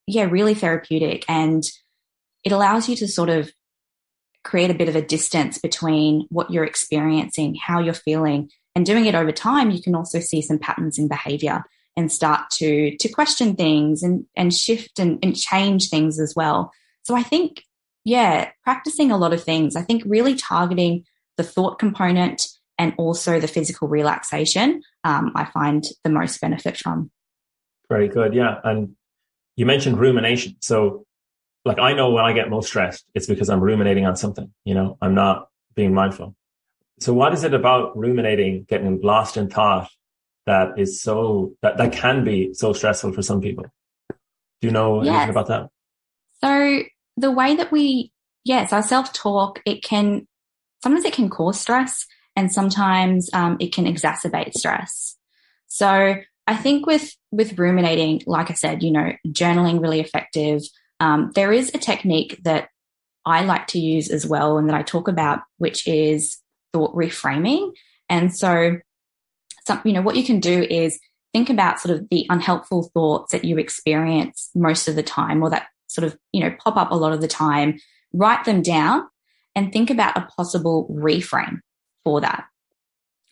yeah 0.07 0.25
really 0.25 0.55
therapeutic 0.55 1.25
and 1.29 1.63
it 2.45 2.53
allows 2.53 2.89
you 2.89 2.97
to 2.97 3.09
sort 3.09 3.29
of 3.29 3.51
create 4.45 4.71
a 4.71 4.75
bit 4.75 4.89
of 4.89 4.97
a 4.97 5.03
distance 5.03 5.59
between 5.59 6.27
what 6.31 6.51
you're 6.51 6.65
experiencing, 6.65 7.55
how 7.55 7.81
you're 7.81 7.95
feeling, 7.95 8.51
and 8.75 8.87
doing 8.87 9.07
it 9.07 9.15
over 9.15 9.33
time, 9.33 9.71
you 9.71 9.83
can 9.83 9.95
also 9.95 10.19
see 10.19 10.43
some 10.43 10.59
patterns 10.59 10.99
in 10.99 11.09
behavior 11.09 11.65
and 11.97 12.11
start 12.11 12.51
to 12.51 12.97
to 12.97 13.09
question 13.09 13.55
things 13.55 14.03
and 14.03 14.25
and 14.35 14.55
shift 14.55 14.99
and, 14.99 15.19
and 15.23 15.37
change 15.37 15.89
things 15.91 16.19
as 16.19 16.35
well. 16.35 16.73
So 17.03 17.15
I 17.15 17.23
think, 17.23 17.65
yeah, 18.05 18.51
practicing 18.65 19.11
a 19.11 19.19
lot 19.19 19.33
of 19.33 19.45
things. 19.45 19.77
I 19.77 19.83
think 19.83 20.03
really 20.07 20.35
targeting 20.35 21.05
the 21.37 21.43
thought 21.43 21.79
component 21.79 22.49
and 22.79 22.95
also 22.97 23.41
the 23.41 23.49
physical 23.49 23.89
relaxation, 23.89 24.83
um, 25.05 25.33
I 25.35 25.45
find 25.45 25.85
the 26.03 26.11
most 26.11 26.41
benefit 26.41 26.77
from. 26.77 27.11
Very 27.89 28.09
good, 28.09 28.35
yeah. 28.35 28.59
And 28.65 28.97
you 29.57 29.67
mentioned 29.67 29.99
rumination. 29.99 30.57
So 30.61 31.07
like 31.65 31.79
I 31.79 31.93
know 31.93 32.11
when 32.11 32.25
I 32.25 32.33
get 32.33 32.51
most 32.51 32.69
stressed, 32.69 33.05
it's 33.15 33.27
because 33.27 33.49
I'm 33.49 33.61
ruminating 33.61 34.07
on 34.07 34.17
something, 34.17 34.53
you 34.65 34.75
know, 34.75 34.99
I'm 35.01 35.15
not 35.15 35.49
being 35.75 35.95
mindful. 35.95 36.35
So 37.01 37.13
what 37.13 37.33
is 37.33 37.45
it 37.45 37.55
about 37.55 37.97
ruminating, 37.97 38.65
getting 38.69 39.01
lost 39.01 39.37
in 39.37 39.49
thought 39.49 39.91
that 40.47 40.79
is 40.79 41.01
so, 41.01 41.55
that, 41.63 41.79
that 41.79 41.93
can 41.93 42.25
be 42.25 42.53
so 42.53 42.73
stressful 42.73 43.13
for 43.13 43.23
some 43.23 43.41
people? 43.41 43.65
Do 44.61 44.69
you 44.69 44.71
know 44.71 45.03
yes. 45.03 45.15
anything 45.15 45.31
about 45.31 45.49
that? 45.49 45.69
So 46.43 46.83
the 47.17 47.31
way 47.31 47.57
that 47.57 47.73
we, 47.73 48.13
yes, 48.45 48.73
our 48.73 48.83
self 48.83 49.13
talk, 49.13 49.61
it 49.65 49.83
can, 49.83 50.27
sometimes 50.83 51.05
it 51.05 51.13
can 51.13 51.29
cause 51.29 51.61
stress 51.61 52.07
and 52.37 52.53
sometimes 52.53 53.31
um, 53.33 53.57
it 53.61 53.73
can 53.73 53.85
exacerbate 53.85 54.55
stress. 54.55 55.17
So 55.67 56.17
I 56.47 56.57
think 56.57 56.87
with 56.87 57.17
with 57.31 57.59
ruminating, 57.59 58.23
like 58.27 58.51
I 58.51 58.55
said, 58.55 58.83
you 58.83 58.91
know, 58.91 59.13
journaling 59.29 59.81
really 59.81 60.01
effective. 60.01 60.63
Um, 61.03 61.33
there 61.35 61.53
is 61.53 61.73
a 61.75 61.79
technique 61.79 62.39
that 62.45 62.69
I 63.27 63.43
like 63.43 63.67
to 63.69 63.81
use 63.81 64.09
as 64.09 64.25
well, 64.25 64.57
and 64.57 64.69
that 64.69 64.77
I 64.77 64.83
talk 64.83 65.09
about, 65.09 65.41
which 65.59 65.89
is 65.89 66.39
thought 66.73 66.95
reframing. 66.95 67.73
And 68.09 68.33
so, 68.33 68.79
some, 69.67 69.81
you 69.85 69.95
know, 69.95 70.03
what 70.03 70.15
you 70.15 70.23
can 70.23 70.39
do 70.39 70.63
is 70.63 71.01
think 71.33 71.51
about 71.51 71.81
sort 71.81 71.99
of 71.99 72.09
the 72.09 72.25
unhelpful 72.31 72.89
thoughts 72.95 73.33
that 73.33 73.45
you 73.45 73.59
experience 73.59 74.51
most 74.55 74.87
of 74.87 74.95
the 74.95 75.03
time, 75.03 75.43
or 75.43 75.51
that 75.51 75.67
sort 75.89 76.05
of 76.05 76.17
you 76.33 76.41
know 76.41 76.55
pop 76.61 76.77
up 76.77 76.93
a 76.93 76.97
lot 76.97 77.13
of 77.13 77.21
the 77.21 77.27
time. 77.27 77.81
Write 78.13 78.45
them 78.45 78.63
down 78.63 79.09
and 79.57 79.73
think 79.73 79.91
about 79.91 80.17
a 80.17 80.29
possible 80.37 80.89
reframe 80.89 81.59
for 82.05 82.21
that. 82.21 82.45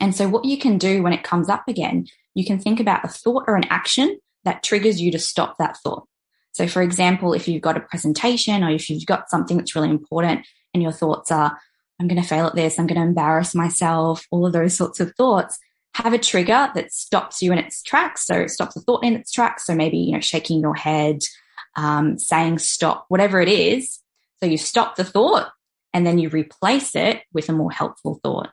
And 0.00 0.12
so, 0.12 0.28
what 0.28 0.44
you 0.44 0.58
can 0.58 0.76
do 0.76 1.04
when 1.04 1.12
it 1.12 1.22
comes 1.22 1.48
up 1.48 1.68
again, 1.68 2.08
you 2.34 2.44
can 2.44 2.58
think 2.58 2.80
about 2.80 3.04
a 3.04 3.08
thought 3.08 3.44
or 3.46 3.54
an 3.54 3.68
action 3.70 4.18
that 4.42 4.64
triggers 4.64 5.00
you 5.00 5.12
to 5.12 5.20
stop 5.20 5.56
that 5.58 5.76
thought. 5.76 6.08
So, 6.52 6.66
for 6.66 6.82
example, 6.82 7.32
if 7.32 7.46
you've 7.46 7.62
got 7.62 7.76
a 7.76 7.80
presentation 7.80 8.64
or 8.64 8.70
if 8.70 8.90
you've 8.90 9.06
got 9.06 9.30
something 9.30 9.56
that's 9.56 9.74
really 9.74 9.90
important 9.90 10.46
and 10.74 10.82
your 10.82 10.92
thoughts 10.92 11.30
are, 11.30 11.58
I'm 12.00 12.08
going 12.08 12.20
to 12.20 12.26
fail 12.26 12.46
at 12.46 12.54
this, 12.54 12.78
I'm 12.78 12.86
going 12.86 13.00
to 13.00 13.06
embarrass 13.06 13.54
myself, 13.54 14.26
all 14.30 14.46
of 14.46 14.52
those 14.52 14.76
sorts 14.76 15.00
of 15.00 15.14
thoughts, 15.14 15.58
have 15.94 16.12
a 16.12 16.18
trigger 16.18 16.70
that 16.74 16.92
stops 16.92 17.42
you 17.42 17.52
in 17.52 17.58
its 17.58 17.82
tracks. 17.82 18.26
So, 18.26 18.34
it 18.34 18.50
stops 18.50 18.74
the 18.74 18.80
thought 18.80 19.04
in 19.04 19.14
its 19.14 19.32
tracks. 19.32 19.66
So, 19.66 19.74
maybe, 19.74 19.98
you 19.98 20.12
know, 20.12 20.20
shaking 20.20 20.60
your 20.60 20.74
head, 20.74 21.20
um, 21.76 22.18
saying 22.18 22.58
stop, 22.58 23.06
whatever 23.08 23.40
it 23.40 23.48
is. 23.48 23.98
So, 24.40 24.46
you 24.46 24.58
stop 24.58 24.96
the 24.96 25.04
thought 25.04 25.50
and 25.92 26.06
then 26.06 26.18
you 26.18 26.28
replace 26.28 26.94
it 26.94 27.22
with 27.32 27.48
a 27.48 27.52
more 27.52 27.70
helpful 27.70 28.20
thought. 28.22 28.50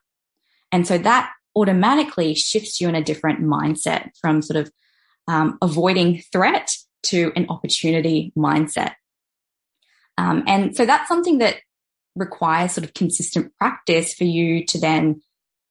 And 0.71 0.87
so 0.87 0.97
that 0.97 1.31
automatically 1.55 2.35
shifts 2.35 2.81
you 2.81 2.89
in 2.89 2.95
a 2.95 3.03
different 3.03 3.41
mindset 3.41 4.09
from 4.19 4.41
sort 4.41 4.57
of 4.57 4.71
um, 5.27 5.57
avoiding 5.61 6.21
threat 6.31 6.75
to 7.03 7.31
an 7.35 7.47
opportunity 7.49 8.31
mindset. 8.37 8.93
Um, 10.17 10.43
and 10.47 10.75
so 10.75 10.85
that's 10.85 11.07
something 11.07 11.37
that 11.39 11.57
requires 12.15 12.71
sort 12.71 12.85
of 12.85 12.93
consistent 12.93 13.53
practice 13.57 14.13
for 14.13 14.23
you 14.23 14.65
to 14.65 14.79
then 14.79 15.21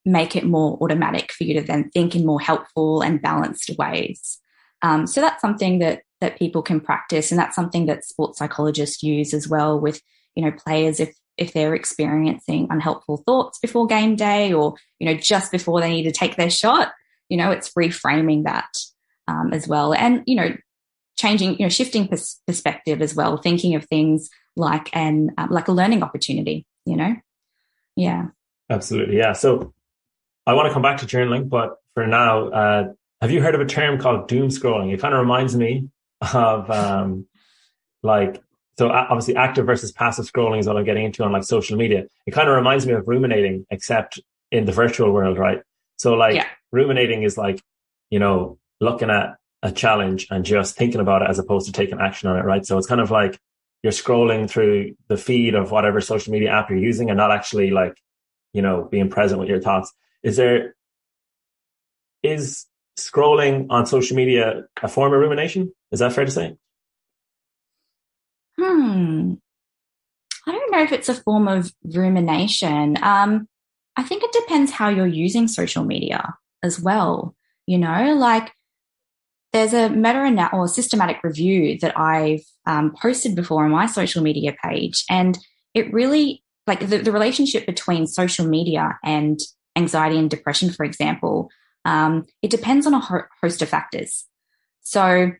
make 0.05 0.35
it 0.37 0.45
more 0.45 0.77
automatic 0.81 1.33
for 1.33 1.43
you 1.43 1.53
to 1.55 1.61
then 1.61 1.89
think 1.89 2.15
in 2.15 2.25
more 2.25 2.39
helpful 2.39 3.01
and 3.01 3.21
balanced 3.21 3.71
ways. 3.77 4.39
Um, 4.81 5.05
so 5.05 5.21
that's 5.21 5.41
something 5.41 5.79
that 5.79 6.03
that 6.21 6.39
people 6.39 6.63
can 6.63 6.79
practice, 6.79 7.31
and 7.31 7.37
that's 7.37 7.55
something 7.55 7.85
that 7.87 8.05
sports 8.05 8.39
psychologists 8.39 9.03
use 9.03 9.33
as 9.33 9.47
well 9.47 9.79
with 9.79 10.01
you 10.35 10.43
know 10.43 10.51
players 10.51 10.99
if 10.99 11.13
if 11.37 11.53
they're 11.53 11.75
experiencing 11.75 12.67
unhelpful 12.69 13.17
thoughts 13.17 13.59
before 13.59 13.85
game 13.85 14.15
day 14.15 14.51
or, 14.51 14.75
you 14.99 15.07
know, 15.07 15.13
just 15.13 15.51
before 15.51 15.79
they 15.79 15.91
need 15.91 16.03
to 16.03 16.11
take 16.11 16.35
their 16.35 16.49
shot, 16.49 16.91
you 17.29 17.37
know, 17.37 17.51
it's 17.51 17.73
reframing 17.73 18.43
that 18.43 18.69
um, 19.27 19.53
as 19.53 19.67
well. 19.67 19.93
And, 19.93 20.23
you 20.25 20.35
know, 20.35 20.55
changing, 21.17 21.57
you 21.59 21.65
know, 21.65 21.69
shifting 21.69 22.07
pers- 22.07 22.39
perspective 22.47 23.01
as 23.01 23.15
well, 23.15 23.37
thinking 23.37 23.75
of 23.75 23.85
things 23.85 24.29
like 24.55 24.89
an, 24.95 25.31
um, 25.37 25.49
like 25.49 25.67
a 25.67 25.71
learning 25.71 26.03
opportunity, 26.03 26.65
you 26.85 26.95
know? 26.95 27.15
Yeah. 27.95 28.27
Absolutely. 28.69 29.17
Yeah. 29.17 29.33
So 29.33 29.73
I 30.45 30.53
want 30.53 30.67
to 30.67 30.73
come 30.73 30.81
back 30.81 30.97
to 30.99 31.05
journaling, 31.05 31.49
but 31.49 31.77
for 31.93 32.05
now, 32.05 32.49
uh, 32.49 32.93
have 33.21 33.31
you 33.31 33.41
heard 33.41 33.55
of 33.55 33.61
a 33.61 33.65
term 33.65 33.99
called 33.99 34.27
doom 34.27 34.49
scrolling? 34.49 34.93
It 34.93 34.99
kind 34.99 35.13
of 35.13 35.19
reminds 35.19 35.55
me 35.55 35.89
of 36.33 36.69
um, 36.69 37.25
like 38.03 38.41
so 38.77 38.89
obviously 38.89 39.35
active 39.35 39.65
versus 39.65 39.91
passive 39.91 40.31
scrolling 40.31 40.59
is 40.59 40.67
what 40.67 40.77
I'm 40.77 40.85
getting 40.85 41.05
into 41.05 41.23
on 41.23 41.31
like 41.31 41.43
social 41.43 41.77
media. 41.77 42.05
It 42.27 42.31
kind 42.31 42.47
of 42.47 42.55
reminds 42.55 42.85
me 42.85 42.93
of 42.93 43.07
ruminating, 43.07 43.65
except 43.71 44.19
in 44.51 44.65
the 44.65 44.71
virtual 44.71 45.11
world, 45.11 45.39
right? 45.39 45.61
So 45.97 46.13
like 46.13 46.35
yeah. 46.35 46.45
ruminating 46.71 47.23
is 47.23 47.37
like, 47.37 47.59
you 48.11 48.19
know, 48.19 48.59
looking 48.79 49.09
at 49.09 49.37
a 49.67 49.71
challenge 49.71 50.27
and 50.31 50.45
just 50.45 50.77
thinking 50.77 51.01
about 51.01 51.21
it 51.21 51.29
as 51.29 51.39
opposed 51.39 51.65
to 51.65 51.73
taking 51.73 51.99
action 51.99 52.29
on 52.29 52.37
it, 52.37 52.45
right? 52.45 52.65
So 52.65 52.77
it's 52.77 52.87
kind 52.87 53.01
of 53.01 53.11
like 53.11 53.37
you're 53.83 53.91
scrolling 53.91 54.49
through 54.49 54.95
the 55.09 55.17
feed 55.17 55.55
of 55.55 55.71
whatever 55.71 55.99
social 55.99 56.31
media 56.31 56.51
app 56.51 56.69
you're 56.69 56.79
using 56.79 57.09
and 57.09 57.17
not 57.17 57.31
actually 57.31 57.69
like, 57.69 58.01
you 58.53 58.61
know, 58.61 58.87
being 58.89 59.09
present 59.09 59.41
with 59.41 59.49
your 59.49 59.59
thoughts. 59.59 59.91
Is 60.23 60.37
there, 60.37 60.75
is 62.23 62.65
scrolling 62.97 63.67
on 63.69 63.85
social 63.85 64.15
media 64.15 64.63
a 64.81 64.87
form 64.87 65.13
of 65.13 65.19
rumination? 65.19 65.73
Is 65.91 65.99
that 65.99 66.13
fair 66.13 66.23
to 66.23 66.31
say? 66.31 66.55
Hmm. 68.57 69.33
I 70.47 70.51
don't 70.51 70.71
know 70.71 70.81
if 70.81 70.93
it's 70.93 71.09
a 71.09 71.13
form 71.13 71.49
of 71.49 71.73
rumination. 71.83 72.97
Um, 73.03 73.49
I 73.97 74.03
think 74.03 74.23
it 74.23 74.31
depends 74.31 74.71
how 74.71 74.87
you're 74.87 75.05
using 75.05 75.49
social 75.49 75.83
media 75.83 76.35
as 76.63 76.79
well. 76.79 77.35
You 77.65 77.79
know, 77.79 78.15
like 78.15 78.53
there's 79.53 79.73
a 79.73 79.89
meta 79.89 80.49
or 80.53 80.67
systematic 80.67 81.23
review 81.23 81.77
that 81.79 81.97
I've 81.97 82.41
um, 82.65 82.93
posted 82.99 83.35
before 83.35 83.65
on 83.65 83.71
my 83.71 83.85
social 83.85 84.21
media 84.21 84.55
page, 84.63 85.03
and 85.09 85.37
it 85.73 85.91
really 85.93 86.43
like 86.65 86.81
the, 86.81 86.97
the 86.97 87.11
relationship 87.11 87.65
between 87.65 88.07
social 88.07 88.45
media 88.45 88.99
and 89.03 89.39
anxiety 89.75 90.17
and 90.17 90.29
depression, 90.29 90.71
for 90.71 90.83
example. 90.83 91.49
Um, 91.85 92.25
it 92.41 92.51
depends 92.51 92.85
on 92.85 92.93
a 92.93 92.99
ho- 92.99 93.23
host 93.41 93.61
of 93.61 93.69
factors. 93.69 94.25
So 94.81 95.31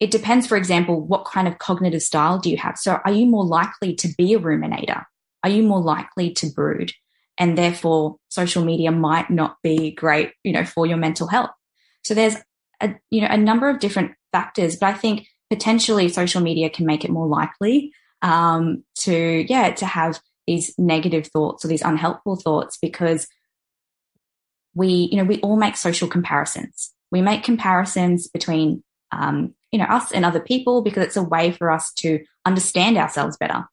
it 0.00 0.10
depends, 0.10 0.46
for 0.46 0.56
example, 0.56 1.00
what 1.00 1.26
kind 1.26 1.46
of 1.46 1.58
cognitive 1.58 2.02
style 2.02 2.38
do 2.38 2.50
you 2.50 2.56
have? 2.56 2.78
So 2.78 2.98
are 3.04 3.12
you 3.12 3.26
more 3.26 3.44
likely 3.44 3.94
to 3.96 4.08
be 4.16 4.34
a 4.34 4.40
ruminator? 4.40 5.04
Are 5.44 5.50
you 5.50 5.62
more 5.62 5.80
likely 5.80 6.32
to 6.32 6.50
brood? 6.50 6.92
And 7.38 7.58
therefore 7.58 8.16
social 8.28 8.64
media 8.64 8.90
might 8.90 9.30
not 9.30 9.56
be 9.62 9.92
great, 9.92 10.32
you 10.42 10.52
know, 10.52 10.64
for 10.64 10.86
your 10.86 10.96
mental 10.96 11.26
health. 11.26 11.50
So 12.02 12.14
there's 12.14 12.36
a, 12.82 12.94
you 13.10 13.20
know, 13.20 13.28
a 13.30 13.36
number 13.36 13.68
of 13.68 13.80
different 13.80 14.12
factors, 14.32 14.76
but 14.76 14.86
I 14.86 14.94
think 14.94 15.26
potentially 15.50 16.08
social 16.08 16.40
media 16.40 16.70
can 16.70 16.86
make 16.86 17.04
it 17.04 17.10
more 17.10 17.26
likely, 17.26 17.92
um, 18.22 18.84
to, 19.00 19.46
yeah, 19.48 19.70
to 19.72 19.86
have 19.86 20.20
these 20.46 20.74
negative 20.78 21.28
thoughts 21.28 21.64
or 21.64 21.68
these 21.68 21.82
unhelpful 21.82 22.36
thoughts 22.36 22.78
because 22.80 23.26
we, 24.74 25.08
you 25.10 25.16
know, 25.16 25.24
we 25.24 25.40
all 25.40 25.56
make 25.56 25.76
social 25.76 26.08
comparisons. 26.08 26.92
We 27.10 27.22
make 27.22 27.44
comparisons 27.44 28.28
between 28.28 28.82
um, 29.12 29.54
you 29.70 29.78
know, 29.78 29.84
us 29.84 30.12
and 30.12 30.24
other 30.24 30.40
people 30.40 30.82
because 30.82 31.04
it's 31.04 31.16
a 31.16 31.22
way 31.22 31.52
for 31.52 31.70
us 31.70 31.92
to 31.94 32.24
understand 32.44 32.96
ourselves 32.96 33.36
better. 33.36 33.64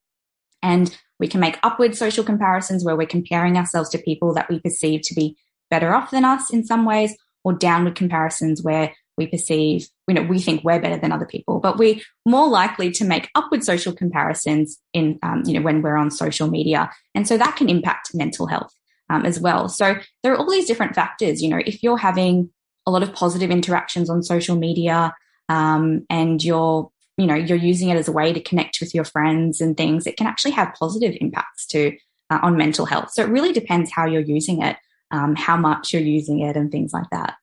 And 0.62 0.96
we 1.20 1.28
can 1.28 1.40
make 1.40 1.60
upward 1.64 1.96
social 1.96 2.24
comparisons 2.24 2.84
where 2.84 2.96
we're 2.96 3.08
comparing 3.08 3.58
ourselves 3.58 3.90
to 3.90 3.98
people 3.98 4.34
that 4.34 4.50
we 4.50 4.60
perceive 4.60 5.02
to 5.04 5.14
be 5.14 5.38
better 5.70 5.94
off 5.94 6.12
than 6.12 6.26
us 6.26 6.52
in 6.52 6.66
some 6.66 6.86
ways, 6.86 7.16
or 7.44 7.54
downward 7.54 7.96
comparisons 7.96 8.62
where 8.62 8.94
we 9.18 9.28
perceive, 9.28 9.88
you 10.08 10.14
know, 10.14 10.24
we 10.24 10.40
think 10.40 10.64
we're 10.64 10.80
better 10.80 10.98
than 10.98 11.12
other 11.12 11.26
people, 11.26 11.60
but 11.60 11.78
we're 11.78 12.00
more 12.26 12.48
likely 12.48 12.90
to 12.92 13.06
make 13.06 13.30
upward 13.36 13.64
social 13.64 13.94
comparisons 13.94 14.80
in, 14.94 15.20
um, 15.24 15.44
you 15.46 15.54
know, 15.54 15.62
when 15.62 15.82
we're 15.82 15.98
on 15.98 16.10
social 16.10 16.50
media. 16.50 16.90
And 17.14 17.28
so 17.28 17.38
that 17.38 17.58
can 17.58 17.70
impact 17.70 18.12
mental 18.14 18.48
health 18.48 18.74
um, 19.10 19.26
as 19.26 19.40
well. 19.40 19.68
So 19.68 19.96
there 20.24 20.34
are 20.34 20.38
all 20.38 20.50
these 20.50 20.68
different 20.68 20.96
factors, 20.96 21.42
you 21.42 21.50
know, 21.50 21.60
if 21.66 21.84
you're 21.84 21.98
having 21.98 22.50
a 22.86 22.92
lot 22.92 23.04
of 23.04 23.14
positive 23.14 23.52
interactions 23.52 24.10
on 24.10 24.24
social 24.24 24.56
media, 24.56 25.14
um, 25.50 26.06
and 26.10 26.42
you're 26.44 26.90
you 27.18 27.26
know 27.26 27.36
you're 27.36 27.58
using 27.58 27.90
it 27.90 27.98
as 27.98 28.08
a 28.08 28.14
way 28.14 28.32
to 28.32 28.40
connect 28.40 28.80
with 28.80 28.96
your 28.96 29.04
friends 29.04 29.60
and 29.60 29.76
things 29.76 30.08
it 30.08 30.16
can 30.16 30.28
actually 30.28 30.52
have 30.52 30.74
positive 30.80 31.16
impacts 31.20 31.66
to 31.68 31.98
uh, 32.30 32.40
on 32.42 32.56
mental 32.56 32.86
health 32.86 33.12
so 33.12 33.22
it 33.22 33.30
really 33.30 33.52
depends 33.52 33.92
how 33.92 34.06
you're 34.06 34.22
using 34.22 34.62
it 34.62 34.78
um, 35.12 35.36
how 35.36 35.58
much 35.58 35.94
you're 35.94 36.02
using 36.02 36.40
it 36.40 36.56
and 36.56 36.72
things 36.72 36.94
like 36.94 37.10
that 37.12 37.36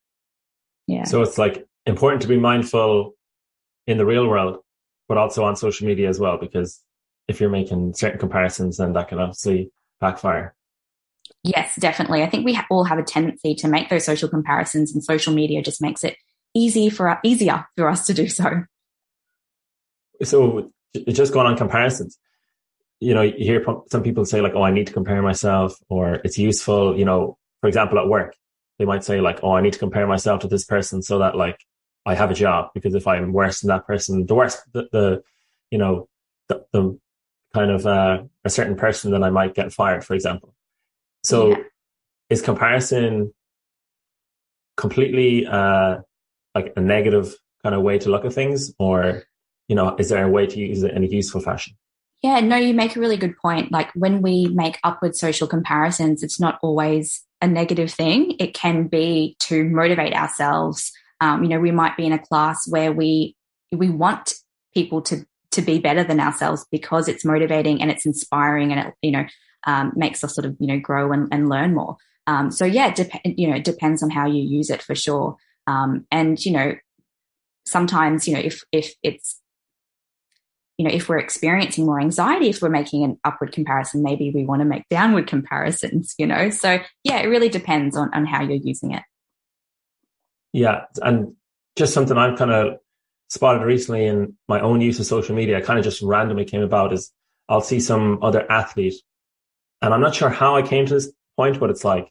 yeah 0.87 1.05
so 1.05 1.23
it's 1.23 1.39
like 1.39 1.67
important 1.85 2.23
to 2.23 2.29
be 2.29 2.39
mindful 2.39 3.15
in 3.87 3.99
the 3.99 4.07
real 4.07 4.27
world 4.27 4.59
but 5.09 5.19
also 5.19 5.45
on 5.45 5.57
social 5.57 5.87
media 5.87 6.09
as 6.09 6.19
well 6.19 6.39
because 6.39 6.83
if 7.29 7.41
you're 7.41 7.51
making 7.51 7.93
certain 7.95 8.19
comparisons 8.19 8.77
then 8.77 8.93
that 8.93 9.09
can 9.09 9.19
obviously 9.19 9.71
backfire 10.01 10.55
yes 11.43 11.75
definitely 11.77 12.23
i 12.23 12.29
think 12.29 12.45
we 12.45 12.59
all 12.71 12.85
have 12.85 12.99
a 12.99 13.03
tendency 13.03 13.55
to 13.55 13.69
make 13.69 13.89
those 13.89 14.05
social 14.05 14.29
comparisons 14.29 14.93
and 14.93 15.03
social 15.03 15.33
media 15.33 15.63
just 15.63 15.83
makes 15.83 16.05
it 16.05 16.17
easy 16.57 16.89
for 16.89 17.19
easier 17.23 17.67
for 17.77 17.89
us 17.89 18.07
to 18.07 18.15
do 18.15 18.29
so. 18.29 18.65
So 20.23 20.73
just 21.09 21.33
going 21.33 21.47
on 21.47 21.57
comparisons, 21.57 22.19
you 23.01 23.13
know, 23.13 23.23
you 23.23 23.35
hear 23.39 23.65
some 23.91 24.03
people 24.03 24.25
say 24.25 24.41
like, 24.41 24.55
"Oh, 24.55 24.63
I 24.63 24.71
need 24.71 24.87
to 24.87 24.93
compare 24.93 25.21
myself," 25.21 25.77
or 25.91 26.15
it's 26.25 26.39
useful. 26.39 26.99
You 26.99 27.05
know, 27.05 27.37
for 27.61 27.69
example, 27.69 27.99
at 27.99 28.09
work, 28.09 28.35
they 28.79 28.85
might 28.85 29.05
say 29.05 29.21
like, 29.21 29.41
"Oh, 29.43 29.53
I 29.53 29.63
need 29.63 29.73
to 29.73 29.79
compare 29.79 30.07
myself 30.07 30.41
to 30.41 30.49
this 30.49 30.65
person 30.65 31.03
so 31.03 31.19
that 31.19 31.37
like 31.37 31.59
I 32.05 32.15
have 32.15 32.31
a 32.31 32.35
job 32.35 32.71
because 32.75 32.95
if 32.95 33.07
I'm 33.07 33.33
worse 33.33 33.61
than 33.61 33.69
that 33.69 33.87
person, 33.87 34.27
the 34.27 34.35
worse 34.35 34.61
the, 34.73 34.89
the 34.93 35.23
you 35.71 35.79
know 35.79 36.09
the, 36.49 36.65
the 36.73 36.99
kind 37.55 37.71
of 37.71 37.87
uh, 37.87 38.23
a 38.45 38.51
certain 38.51 38.77
person, 38.77 39.11
then 39.11 39.23
I 39.23 39.31
might 39.31 39.55
get 39.55 39.73
fired, 39.73 40.05
for 40.05 40.15
example. 40.15 40.55
So, 41.25 41.51
yeah. 41.51 41.57
is 42.31 42.43
comparison 42.43 43.33
completely 44.77 45.47
uh, 45.47 45.99
like 46.55 46.73
a 46.77 46.81
negative 46.81 47.35
kind 47.63 47.75
of 47.75 47.83
way 47.83 47.99
to 47.99 48.11
look 48.11 48.25
at 48.25 48.33
things 48.33 48.73
or 48.79 49.25
you 49.69 49.75
know 49.75 49.97
is 49.99 50.11
there 50.11 50.25
a 50.25 50.29
way 50.29 50.47
to 50.47 50.59
use 50.59 50.83
it 50.83 50.93
in 50.93 51.03
a 51.03 51.07
useful 51.07 51.41
fashion 51.41 51.75
yeah 52.23 52.39
no 52.41 52.57
you 52.57 52.73
make 52.73 52.95
a 52.95 53.01
really 53.01 53.17
good 53.17 53.37
point 53.39 53.73
like 53.73 53.91
when 53.95 54.23
we 54.23 54.47
make 54.49 54.79
upward 54.85 55.17
social 55.17 55.49
comparisons 55.49 56.23
it's 56.23 56.39
not 56.39 56.59
always 56.63 57.26
a 57.41 57.47
negative 57.47 57.93
thing 57.93 58.37
it 58.39 58.55
can 58.55 58.87
be 58.87 59.37
to 59.41 59.65
motivate 59.65 60.15
ourselves 60.15 60.93
Um, 61.21 61.43
you 61.43 61.49
know, 61.49 61.61
we 61.61 61.71
might 61.71 61.97
be 61.97 62.07
in 62.07 62.13
a 62.13 62.19
class 62.19 62.69
where 62.69 62.93
we 62.93 63.37
we 63.73 63.89
want 63.89 64.35
people 64.75 65.01
to 65.03 65.25
to 65.53 65.63
be 65.63 65.79
better 65.79 66.05
than 66.05 66.21
ourselves 66.21 66.67
because 66.71 67.09
it's 67.09 67.25
motivating 67.25 67.81
and 67.81 67.91
it's 67.91 68.07
inspiring 68.07 68.73
and 68.73 68.81
it 68.89 68.95
you 69.01 69.11
know 69.11 69.25
um, 69.67 69.93
makes 69.97 70.23
us 70.23 70.35
sort 70.35 70.45
of 70.45 70.57
you 70.61 70.67
know 70.67 70.79
grow 70.79 71.13
and, 71.13 71.29
and 71.33 71.49
learn 71.49 71.75
more. 71.75 71.97
Um, 72.27 72.51
so 72.51 72.65
yeah, 72.65 72.93
dep- 72.93 73.21
you 73.25 73.49
know, 73.49 73.57
it 73.57 73.65
depends 73.65 74.03
on 74.03 74.11
how 74.11 74.27
you 74.27 74.43
use 74.43 74.69
it 74.69 74.83
for 74.83 74.95
sure. 74.95 75.37
Um, 75.67 76.07
and 76.11 76.45
you 76.45 76.53
know, 76.53 76.75
sometimes 77.65 78.29
you 78.29 78.35
know 78.35 78.41
if 78.41 78.63
if 78.73 78.95
it's 79.03 79.41
you 80.79 80.87
know 80.87 80.93
if 80.93 81.09
we're 81.09 81.19
experiencing 81.19 81.87
more 81.87 82.01
anxiety, 82.01 82.49
if 82.49 82.61
we're 82.61 82.69
making 82.69 83.05
an 83.05 83.19
upward 83.25 83.53
comparison, 83.53 84.03
maybe 84.03 84.31
we 84.31 84.45
want 84.45 84.61
to 84.61 84.67
make 84.67 84.89
downward 84.91 85.27
comparisons. 85.27 86.15
You 86.19 86.27
know, 86.27 86.51
so 86.51 86.79
yeah, 87.05 87.19
it 87.19 87.27
really 87.27 87.49
depends 87.49 87.97
on 87.97 88.13
on 88.13 88.27
how 88.27 88.43
you're 88.43 88.57
using 88.57 88.93
it. 88.93 89.03
Yeah, 90.53 90.85
and 91.03 91.35
just 91.77 91.95
something 91.95 92.17
I've 92.17 92.39
kind 92.39 92.51
of 92.51 92.79
spotted 93.29 93.63
recently 93.63 94.07
in 94.07 94.37
my 94.49 94.61
own 94.61 94.81
use 94.81 95.01
of 95.01 95.07
social 95.07 95.35
media, 95.35 95.61
kind 95.61 95.79
of 95.79 95.85
just 95.85 96.03
randomly 96.03 96.45
came 96.45 96.63
about 96.63 96.93
is 96.93 97.13
I'll 97.49 97.61
see 97.61 97.81
some 97.81 98.19
other 98.23 98.51
athlete, 98.51 98.95
and 99.83 99.95
I'm 99.95 100.01
not 100.01 100.15
sure 100.15 100.29
how 100.29 100.57
I 100.57 100.63
came 100.63 100.87
to 100.87 100.95
this 100.95 101.11
point, 101.37 101.61
but 101.61 101.71
it's 101.71 101.85
like 101.85 102.11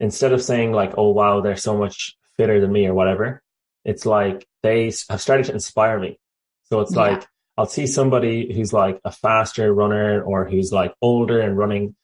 instead 0.00 0.32
of 0.32 0.42
saying 0.42 0.72
like, 0.72 0.94
"Oh 0.98 1.10
wow, 1.10 1.40
they're 1.40 1.56
so 1.56 1.76
much 1.76 2.16
fitter 2.36 2.60
than 2.60 2.72
me" 2.72 2.86
or 2.86 2.94
whatever, 2.94 3.42
it's 3.84 4.06
like 4.06 4.46
they 4.62 4.92
have 5.08 5.20
started 5.20 5.46
to 5.46 5.52
inspire 5.52 5.98
me. 5.98 6.18
So 6.64 6.80
it's 6.80 6.94
yeah. 6.94 7.02
like 7.02 7.26
I'll 7.56 7.66
see 7.66 7.86
somebody 7.86 8.52
who's 8.54 8.72
like 8.72 9.00
a 9.04 9.12
faster 9.12 9.72
runner 9.72 10.22
or 10.22 10.44
who's 10.44 10.72
like 10.72 10.94
older 11.02 11.40
and 11.40 11.56
running. 11.56 11.94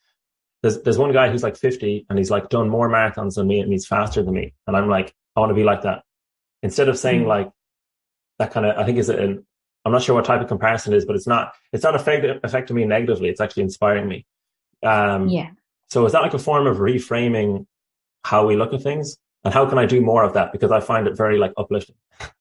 There's 0.63 0.81
there's 0.83 0.99
one 0.99 1.13
guy 1.13 1.31
who's 1.31 1.43
like 1.43 1.57
50 1.57 2.07
and 2.11 2.19
he's 2.19 2.31
like 2.31 2.49
done 2.49 2.69
more 2.69 2.89
marathons 2.89 3.37
than 3.37 3.47
me 3.47 3.61
and 3.61 3.73
he's 3.73 3.87
faster 3.87 4.23
than 4.23 4.35
me, 4.35 4.55
and 4.67 4.77
I'm 4.77 4.89
like, 4.89 5.15
I 5.37 5.41
want 5.41 5.51
to 5.51 5.55
be 5.55 5.65
like 5.65 5.83
that. 5.83 6.03
Instead 6.63 6.89
of 6.89 6.99
saying 6.99 7.23
mm. 7.23 7.29
like 7.29 7.51
that 8.39 8.53
kind 8.53 8.67
of, 8.67 8.77
I 8.77 8.85
think 8.85 8.99
is 8.99 9.09
an, 9.09 9.47
I'm 9.85 9.93
not 9.93 10.03
sure 10.03 10.15
what 10.15 10.25
type 10.25 10.41
of 10.41 10.49
comparison 10.49 10.93
it 10.93 10.97
is, 10.97 11.05
but 11.05 11.17
it's 11.17 11.27
not, 11.27 11.55
it's 11.73 11.85
not 11.85 11.95
affect, 11.95 12.27
affecting 12.45 12.77
me 12.77 12.85
negatively. 12.85 13.29
It's 13.29 13.41
actually 13.41 13.63
inspiring 13.65 14.09
me. 14.09 14.27
Um, 14.83 15.29
yeah. 15.29 15.51
So 15.91 16.05
is 16.07 16.13
that 16.13 16.23
like 16.23 16.35
a 16.35 16.39
form 16.39 16.67
of 16.67 16.79
reframing 16.79 17.67
how 18.25 18.47
we 18.47 18.57
look 18.57 18.75
at 18.75 18.83
things? 18.83 19.17
And 19.45 19.55
how 19.55 19.67
can 19.67 19.79
I 19.79 19.87
do 19.87 20.01
more 20.01 20.25
of 20.25 20.35
that? 20.35 20.53
Because 20.53 20.73
I 20.73 20.81
find 20.81 21.07
it 21.07 21.17
very 21.17 21.39
like 21.39 21.53
uplifting. 21.57 21.95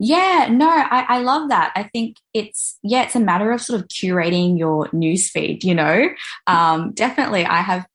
Yeah, 0.00 0.48
no, 0.50 0.68
I, 0.68 1.04
I 1.08 1.18
love 1.20 1.48
that. 1.48 1.72
I 1.74 1.82
think 1.82 2.18
it's 2.32 2.78
yeah, 2.82 3.02
it's 3.02 3.16
a 3.16 3.20
matter 3.20 3.50
of 3.50 3.60
sort 3.60 3.80
of 3.80 3.88
curating 3.88 4.56
your 4.56 4.86
newsfeed. 4.88 5.64
You 5.64 5.74
know, 5.74 6.08
um, 6.46 6.92
definitely, 6.92 7.44
I 7.44 7.62
have 7.62 7.86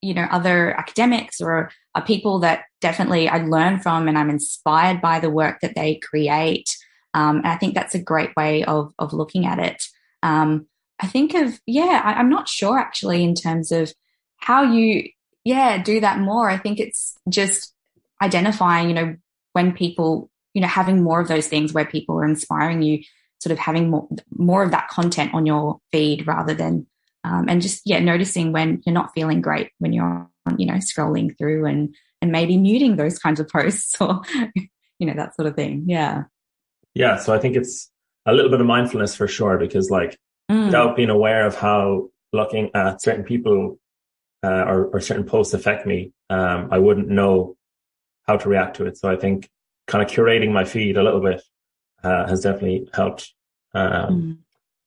you 0.00 0.14
know 0.14 0.26
other 0.30 0.72
academics 0.78 1.40
or 1.40 1.70
uh, 1.94 2.00
people 2.00 2.38
that 2.40 2.64
definitely 2.80 3.28
I 3.28 3.38
learn 3.38 3.80
from, 3.80 4.08
and 4.08 4.16
I'm 4.16 4.30
inspired 4.30 5.02
by 5.02 5.20
the 5.20 5.30
work 5.30 5.60
that 5.60 5.74
they 5.74 5.96
create. 5.96 6.74
Um, 7.12 7.38
and 7.38 7.48
I 7.48 7.56
think 7.56 7.74
that's 7.74 7.94
a 7.94 8.02
great 8.02 8.34
way 8.34 8.64
of 8.64 8.94
of 8.98 9.12
looking 9.12 9.44
at 9.44 9.58
it. 9.58 9.82
Um, 10.22 10.66
I 11.00 11.06
think 11.06 11.34
of 11.34 11.60
yeah, 11.66 12.00
I, 12.02 12.14
I'm 12.14 12.30
not 12.30 12.48
sure 12.48 12.78
actually 12.78 13.22
in 13.22 13.34
terms 13.34 13.72
of 13.72 13.92
how 14.38 14.62
you 14.62 15.10
yeah 15.44 15.82
do 15.82 16.00
that 16.00 16.18
more. 16.18 16.48
I 16.48 16.56
think 16.56 16.80
it's 16.80 17.14
just 17.28 17.74
identifying 18.22 18.88
you 18.88 18.94
know 18.94 19.16
when 19.52 19.72
people 19.72 20.30
you 20.56 20.62
know, 20.62 20.68
having 20.68 21.02
more 21.02 21.20
of 21.20 21.28
those 21.28 21.46
things 21.48 21.74
where 21.74 21.84
people 21.84 22.16
are 22.16 22.24
inspiring 22.24 22.80
you, 22.80 23.02
sort 23.40 23.52
of 23.52 23.58
having 23.58 23.90
more, 23.90 24.08
more 24.30 24.62
of 24.62 24.70
that 24.70 24.88
content 24.88 25.34
on 25.34 25.44
your 25.44 25.78
feed 25.92 26.26
rather 26.26 26.54
than, 26.54 26.86
um, 27.24 27.44
and 27.46 27.60
just, 27.60 27.82
yeah, 27.84 27.98
noticing 27.98 28.52
when 28.52 28.82
you're 28.86 28.94
not 28.94 29.12
feeling 29.14 29.42
great 29.42 29.68
when 29.80 29.92
you're, 29.92 30.26
you 30.56 30.64
know, 30.64 30.76
scrolling 30.76 31.36
through 31.36 31.66
and, 31.66 31.94
and 32.22 32.32
maybe 32.32 32.56
muting 32.56 32.96
those 32.96 33.18
kinds 33.18 33.38
of 33.38 33.50
posts 33.50 33.94
or, 34.00 34.22
you 34.98 35.06
know, 35.06 35.12
that 35.12 35.36
sort 35.36 35.46
of 35.46 35.54
thing. 35.54 35.84
Yeah. 35.86 36.22
Yeah. 36.94 37.16
So 37.16 37.34
I 37.34 37.38
think 37.38 37.54
it's 37.54 37.90
a 38.24 38.32
little 38.32 38.50
bit 38.50 38.62
of 38.62 38.66
mindfulness 38.66 39.14
for 39.14 39.28
sure, 39.28 39.58
because 39.58 39.90
like 39.90 40.16
mm. 40.50 40.64
without 40.64 40.96
being 40.96 41.10
aware 41.10 41.46
of 41.46 41.54
how 41.54 42.08
looking 42.32 42.70
at 42.74 43.02
certain 43.02 43.24
people 43.24 43.78
uh, 44.42 44.64
or, 44.66 44.86
or, 44.86 45.00
certain 45.00 45.24
posts 45.24 45.52
affect 45.52 45.86
me, 45.86 46.12
um, 46.30 46.68
I 46.70 46.78
wouldn't 46.78 47.08
know 47.08 47.58
how 48.26 48.38
to 48.38 48.48
react 48.48 48.76
to 48.76 48.86
it. 48.86 48.96
So 48.96 49.10
I 49.10 49.16
think 49.16 49.50
kind 49.86 50.04
of 50.04 50.10
curating 50.10 50.52
my 50.52 50.64
feed 50.64 50.96
a 50.96 51.02
little 51.02 51.20
bit 51.20 51.42
uh, 52.02 52.26
has 52.28 52.42
definitely 52.42 52.88
helped. 52.92 53.32
Um, 53.74 53.90
mm. 53.92 54.38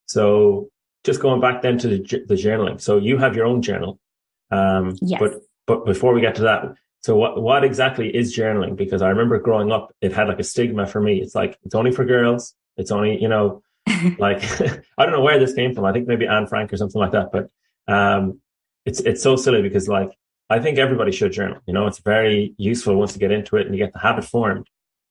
So 0.07 0.69
just 1.03 1.21
going 1.21 1.41
back 1.41 1.61
then 1.61 1.77
to 1.79 1.87
the, 1.87 1.97
the, 2.27 2.35
journaling. 2.35 2.81
So 2.81 2.97
you 2.97 3.17
have 3.17 3.35
your 3.35 3.45
own 3.45 3.61
journal. 3.61 3.99
Um, 4.51 4.97
yes. 5.01 5.19
But 5.19 5.33
but 5.67 5.85
before 5.85 6.13
we 6.13 6.21
get 6.21 6.35
to 6.35 6.43
that, 6.43 6.63
so 7.01 7.15
what 7.15 7.41
what 7.41 7.63
exactly 7.63 8.13
is 8.13 8.35
journaling? 8.35 8.75
Because 8.75 9.01
I 9.01 9.09
remember 9.09 9.39
growing 9.39 9.71
up, 9.71 9.93
it 10.01 10.11
had 10.11 10.27
like 10.27 10.39
a 10.39 10.43
stigma 10.43 10.87
for 10.87 10.99
me. 10.99 11.21
It's 11.21 11.35
like 11.35 11.57
it's 11.63 11.75
only 11.75 11.91
for 11.91 12.05
girls. 12.05 12.55
It's 12.75 12.91
only 12.91 13.21
you 13.21 13.27
know, 13.27 13.61
like 14.17 14.43
I 14.97 15.05
don't 15.05 15.11
know 15.11 15.21
where 15.21 15.39
this 15.39 15.53
came 15.53 15.73
from. 15.73 15.85
I 15.85 15.93
think 15.93 16.07
maybe 16.07 16.27
Anne 16.27 16.47
Frank 16.47 16.73
or 16.73 16.77
something 16.77 16.99
like 16.99 17.11
that. 17.11 17.31
But 17.31 17.49
um, 17.87 18.41
it's 18.85 18.99
it's 19.01 19.21
so 19.21 19.35
silly 19.35 19.61
because 19.61 19.87
like 19.87 20.11
I 20.49 20.59
think 20.59 20.79
everybody 20.79 21.11
should 21.11 21.31
journal. 21.31 21.59
You 21.67 21.73
know, 21.73 21.85
it's 21.85 21.99
very 21.99 22.55
useful 22.57 22.95
once 22.95 23.13
you 23.13 23.19
get 23.19 23.31
into 23.31 23.57
it 23.57 23.67
and 23.67 23.75
you 23.75 23.83
get 23.83 23.93
the 23.93 23.99
habit 23.99 24.25
formed. 24.25 24.67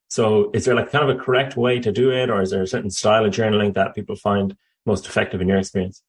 So 0.08 0.50
is 0.54 0.64
there 0.64 0.74
like 0.74 0.90
kind 0.90 1.08
of 1.08 1.14
a 1.14 1.20
correct 1.20 1.56
way 1.56 1.78
to 1.80 1.92
do 1.92 2.10
it 2.10 2.30
or 2.30 2.40
is 2.40 2.50
there 2.50 2.62
a 2.62 2.66
certain 2.66 2.90
style 2.90 3.24
of 3.24 3.32
journaling 3.32 3.74
that 3.74 3.94
people 3.94 4.16
find 4.16 4.56
most 4.86 5.06
effective 5.06 5.40
in 5.40 5.48
your 5.48 5.58
experience? 5.58 6.02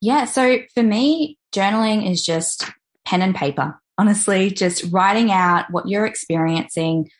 Yeah. 0.00 0.24
So 0.24 0.58
for 0.74 0.82
me, 0.82 1.38
journaling 1.54 2.10
is 2.10 2.24
just 2.24 2.64
pen 3.04 3.22
and 3.22 3.34
paper. 3.34 3.78
Honestly, 3.98 4.50
just 4.50 4.84
writing 4.92 5.30
out 5.30 5.70
what 5.70 5.88
you're 5.88 6.06
experiencing. 6.06 7.10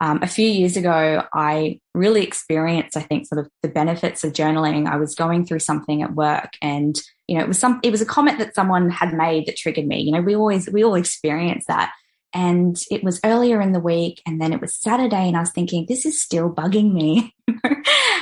Um, 0.00 0.20
a 0.22 0.26
few 0.26 0.48
years 0.48 0.76
ago, 0.76 1.24
I 1.32 1.78
really 1.94 2.22
experienced, 2.22 2.96
I 2.96 3.02
think, 3.02 3.26
sort 3.26 3.44
of 3.44 3.50
the 3.62 3.68
benefits 3.68 4.24
of 4.24 4.32
journaling. 4.32 4.88
I 4.88 4.96
was 4.96 5.14
going 5.14 5.44
through 5.44 5.58
something 5.58 6.02
at 6.02 6.14
work 6.14 6.54
and, 6.62 6.98
you 7.28 7.36
know, 7.36 7.44
it 7.44 7.48
was 7.48 7.58
some, 7.58 7.80
it 7.82 7.90
was 7.90 8.00
a 8.00 8.06
comment 8.06 8.38
that 8.38 8.54
someone 8.54 8.88
had 8.88 9.12
made 9.12 9.46
that 9.46 9.56
triggered 9.56 9.86
me. 9.86 10.00
You 10.00 10.12
know, 10.12 10.22
we 10.22 10.34
always, 10.34 10.70
we 10.70 10.82
all 10.82 10.94
experience 10.94 11.64
that. 11.68 11.92
And 12.32 12.80
it 12.90 13.02
was 13.02 13.20
earlier 13.24 13.60
in 13.60 13.72
the 13.72 13.80
week 13.80 14.22
and 14.26 14.40
then 14.40 14.52
it 14.52 14.60
was 14.60 14.74
Saturday 14.74 15.28
and 15.28 15.36
I 15.36 15.40
was 15.40 15.50
thinking, 15.50 15.86
this 15.86 16.06
is 16.06 16.22
still 16.22 16.48
bugging 16.48 16.92
me. 16.92 17.34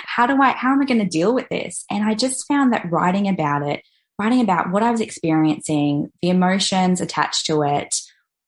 how 0.06 0.26
do 0.26 0.40
I, 0.40 0.50
how 0.52 0.72
am 0.72 0.80
I 0.80 0.86
going 0.86 1.00
to 1.00 1.06
deal 1.06 1.34
with 1.34 1.48
this? 1.50 1.84
And 1.90 2.04
I 2.04 2.14
just 2.14 2.46
found 2.48 2.72
that 2.72 2.90
writing 2.90 3.28
about 3.28 3.62
it, 3.62 3.82
writing 4.18 4.40
about 4.40 4.70
what 4.70 4.82
I 4.82 4.90
was 4.90 5.00
experiencing, 5.00 6.10
the 6.22 6.30
emotions 6.30 7.00
attached 7.00 7.46
to 7.46 7.62
it, 7.62 7.94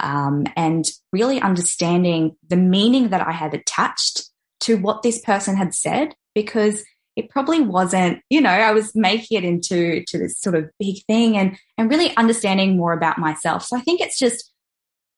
um, 0.01 0.46
and 0.57 0.87
really 1.12 1.40
understanding 1.40 2.37
the 2.49 2.57
meaning 2.57 3.11
that 3.11 3.27
I 3.27 3.33
had 3.33 3.53
attached 3.55 4.31
to 4.61 4.77
what 4.77 5.03
this 5.03 5.20
person 5.20 5.57
had 5.57 5.75
said, 5.75 6.14
because 6.35 6.83
it 7.16 7.29
probably 7.29 7.61
wasn't, 7.61 8.20
you 8.31 8.40
know, 8.40 8.51
I 8.51 8.73
was 8.73 8.94
making 8.94 9.38
it 9.38 9.44
into 9.44 10.05
to 10.07 10.18
this 10.18 10.40
sort 10.40 10.57
of 10.57 10.70
big 10.79 11.05
thing 11.07 11.37
and 11.37 11.59
and 11.77 11.90
really 11.90 12.16
understanding 12.16 12.77
more 12.77 12.92
about 12.92 13.18
myself. 13.18 13.64
So 13.64 13.77
I 13.77 13.81
think 13.81 14.01
it's 14.01 14.18
just 14.18 14.51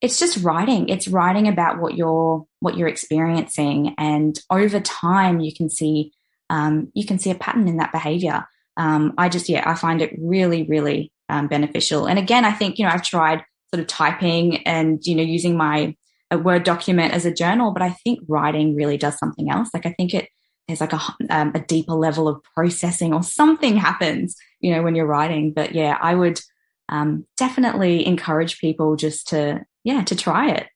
it's 0.03 0.19
just 0.19 0.43
writing. 0.43 0.89
It's 0.89 1.07
writing 1.07 1.47
about 1.47 1.79
what 1.79 1.95
you're 1.95 2.45
what 2.59 2.77
you're 2.77 2.89
experiencing. 2.89 3.95
And 3.97 4.37
over 4.49 4.81
time 4.81 5.39
you 5.39 5.55
can 5.55 5.69
see 5.69 6.11
um, 6.49 6.91
you 6.93 7.05
can 7.05 7.17
see 7.17 7.31
a 7.31 7.35
pattern 7.35 7.67
in 7.67 7.77
that 7.77 7.93
behavior. 7.93 8.45
Um, 8.75 9.13
i 9.19 9.29
just 9.29 9.49
yeah 9.49 9.69
i 9.69 9.75
find 9.75 10.01
it 10.01 10.15
really 10.19 10.63
really 10.63 11.11
um, 11.29 11.47
beneficial. 11.47 12.05
And 12.05 12.19
again 12.19 12.43
i 12.43 12.51
think 12.51 12.77
you 12.77 12.85
know 12.85 12.91
i've 12.91 13.03
tried 13.03 13.43
sort 13.73 13.81
of 13.81 13.87
typing 13.87 14.67
and 14.67 14.99
you 15.05 15.15
know 15.15 15.23
using 15.23 15.55
my 15.55 15.95
a 16.29 16.37
word 16.37 16.63
document 16.63 17.13
as 17.13 17.25
a 17.25 17.33
journal 17.33 17.71
but 17.71 17.83
i 17.83 17.91
think 18.03 18.19
writing 18.27 18.75
really 18.75 18.97
does 18.97 19.17
something 19.17 19.49
else. 19.49 19.69
Like 19.73 19.85
i 19.85 19.93
think 19.93 20.13
it 20.13 20.27
there's 20.67 20.81
like 20.81 20.93
a, 20.93 21.01
um, 21.29 21.51
a 21.55 21.59
deeper 21.59 21.93
level 21.93 22.27
of 22.27 22.41
processing 22.55 23.13
or 23.13 23.23
something 23.23 23.77
happens 23.77 24.35
you 24.59 24.71
know 24.73 24.83
when 24.83 24.95
you're 24.95 25.13
writing. 25.15 25.53
But 25.53 25.73
yeah 25.73 25.97
i 26.01 26.13
would 26.13 26.41
um, 26.89 27.25
definitely 27.37 28.05
encourage 28.05 28.59
people 28.59 28.97
just 28.97 29.29
to 29.29 29.63
yeah, 29.83 30.03
to 30.03 30.15
try 30.15 30.51
it. 30.51 30.67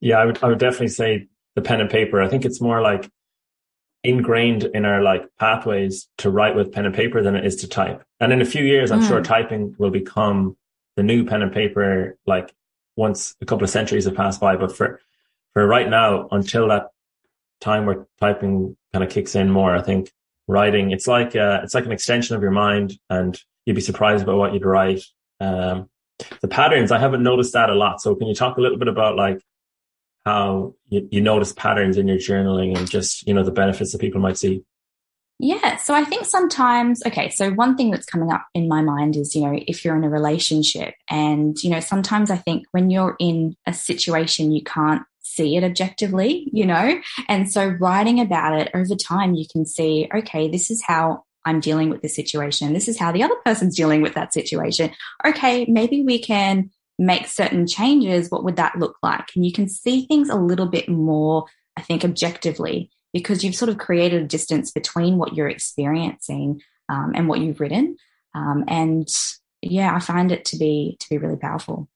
Yeah, 0.00 0.18
I 0.18 0.26
would, 0.26 0.42
I 0.42 0.48
would 0.48 0.58
definitely 0.58 0.88
say 0.88 1.28
the 1.54 1.62
pen 1.62 1.80
and 1.80 1.90
paper. 1.90 2.20
I 2.20 2.28
think 2.28 2.44
it's 2.44 2.60
more 2.60 2.80
like 2.80 3.10
ingrained 4.02 4.64
in 4.64 4.84
our 4.84 5.02
like 5.02 5.24
pathways 5.40 6.08
to 6.18 6.30
write 6.30 6.54
with 6.54 6.72
pen 6.72 6.84
and 6.84 6.94
paper 6.94 7.22
than 7.22 7.34
it 7.34 7.46
is 7.46 7.56
to 7.56 7.68
type. 7.68 8.04
And 8.20 8.32
in 8.32 8.42
a 8.42 8.44
few 8.44 8.64
years, 8.64 8.90
I'm 8.90 9.00
mm. 9.00 9.08
sure 9.08 9.22
typing 9.22 9.74
will 9.78 9.90
become 9.90 10.56
the 10.96 11.02
new 11.02 11.24
pen 11.24 11.42
and 11.42 11.52
paper, 11.52 12.18
like 12.26 12.54
once 12.96 13.34
a 13.40 13.46
couple 13.46 13.64
of 13.64 13.70
centuries 13.70 14.04
have 14.04 14.14
passed 14.14 14.40
by. 14.40 14.56
But 14.56 14.76
for, 14.76 15.00
for 15.54 15.66
right 15.66 15.88
now, 15.88 16.28
until 16.30 16.68
that 16.68 16.88
time 17.60 17.86
where 17.86 18.06
typing 18.20 18.76
kind 18.92 19.02
of 19.02 19.10
kicks 19.10 19.34
in 19.34 19.50
more, 19.50 19.74
I 19.74 19.80
think 19.80 20.12
writing, 20.46 20.90
it's 20.90 21.06
like, 21.06 21.34
uh, 21.34 21.60
it's 21.64 21.74
like 21.74 21.86
an 21.86 21.92
extension 21.92 22.36
of 22.36 22.42
your 22.42 22.50
mind 22.50 22.98
and 23.08 23.40
you'd 23.64 23.74
be 23.74 23.80
surprised 23.80 24.22
about 24.22 24.36
what 24.36 24.52
you'd 24.52 24.66
write. 24.66 25.02
Um, 25.40 25.88
the 26.40 26.48
patterns, 26.48 26.92
I 26.92 26.98
haven't 26.98 27.22
noticed 27.22 27.52
that 27.52 27.70
a 27.70 27.74
lot. 27.74 28.00
So 28.00 28.14
can 28.14 28.26
you 28.26 28.34
talk 28.34 28.56
a 28.56 28.60
little 28.60 28.78
bit 28.78 28.88
about 28.88 29.16
like 29.16 29.40
how 30.24 30.74
you, 30.88 31.08
you 31.10 31.20
notice 31.20 31.52
patterns 31.52 31.96
in 31.96 32.08
your 32.08 32.18
journaling 32.18 32.76
and 32.76 32.90
just, 32.90 33.26
you 33.26 33.34
know, 33.34 33.42
the 33.42 33.50
benefits 33.50 33.92
that 33.92 34.00
people 34.00 34.20
might 34.20 34.38
see? 34.38 34.64
Yeah. 35.40 35.76
So 35.76 35.94
I 35.94 36.04
think 36.04 36.26
sometimes, 36.26 37.02
okay, 37.04 37.28
so 37.28 37.50
one 37.50 37.76
thing 37.76 37.90
that's 37.90 38.06
coming 38.06 38.30
up 38.30 38.46
in 38.54 38.68
my 38.68 38.82
mind 38.82 39.16
is, 39.16 39.34
you 39.34 39.42
know, 39.42 39.58
if 39.66 39.84
you're 39.84 39.96
in 39.96 40.04
a 40.04 40.08
relationship 40.08 40.94
and, 41.10 41.60
you 41.62 41.70
know, 41.70 41.80
sometimes 41.80 42.30
I 42.30 42.36
think 42.36 42.66
when 42.70 42.88
you're 42.88 43.16
in 43.18 43.56
a 43.66 43.74
situation 43.74 44.52
you 44.52 44.62
can't 44.62 45.02
see 45.22 45.56
it 45.56 45.64
objectively, 45.64 46.48
you 46.52 46.64
know? 46.64 47.00
And 47.28 47.50
so 47.50 47.66
writing 47.66 48.20
about 48.20 48.60
it 48.60 48.70
over 48.74 48.94
time, 48.94 49.34
you 49.34 49.46
can 49.50 49.66
see, 49.66 50.08
okay, 50.14 50.48
this 50.48 50.70
is 50.70 50.82
how 50.86 51.24
I'm 51.44 51.60
dealing 51.60 51.90
with 51.90 52.02
this 52.02 52.16
situation. 52.16 52.72
This 52.72 52.88
is 52.88 52.98
how 52.98 53.12
the 53.12 53.22
other 53.22 53.36
person's 53.44 53.76
dealing 53.76 54.02
with 54.02 54.14
that 54.14 54.32
situation. 54.32 54.90
Okay, 55.26 55.66
maybe 55.66 56.02
we 56.02 56.18
can 56.18 56.70
make 56.98 57.26
certain 57.26 57.66
changes. 57.66 58.30
What 58.30 58.44
would 58.44 58.56
that 58.56 58.78
look 58.78 58.96
like? 59.02 59.30
And 59.34 59.44
you 59.44 59.52
can 59.52 59.68
see 59.68 60.06
things 60.06 60.28
a 60.28 60.36
little 60.36 60.66
bit 60.66 60.88
more, 60.88 61.46
I 61.76 61.82
think, 61.82 62.04
objectively 62.04 62.90
because 63.12 63.44
you've 63.44 63.54
sort 63.54 63.68
of 63.68 63.78
created 63.78 64.22
a 64.22 64.26
distance 64.26 64.72
between 64.72 65.18
what 65.18 65.34
you're 65.34 65.48
experiencing 65.48 66.60
um, 66.88 67.12
and 67.14 67.28
what 67.28 67.40
you've 67.40 67.60
written. 67.60 67.96
Um, 68.34 68.64
and 68.66 69.08
yeah, 69.62 69.94
I 69.94 70.00
find 70.00 70.32
it 70.32 70.44
to 70.46 70.58
be 70.58 70.96
to 71.00 71.08
be 71.08 71.18
really 71.18 71.36
powerful. 71.36 71.88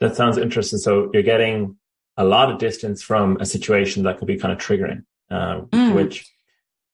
That 0.00 0.16
sounds 0.16 0.36
interesting. 0.36 0.78
So 0.78 1.10
you're 1.12 1.22
getting 1.22 1.76
a 2.16 2.24
lot 2.24 2.50
of 2.50 2.58
distance 2.58 3.02
from 3.02 3.38
a 3.40 3.46
situation 3.46 4.04
that 4.04 4.18
could 4.18 4.28
be 4.28 4.36
kind 4.36 4.52
of 4.52 4.58
triggering, 4.58 5.04
uh, 5.30 5.62
mm. 5.62 5.94
which 5.94 6.30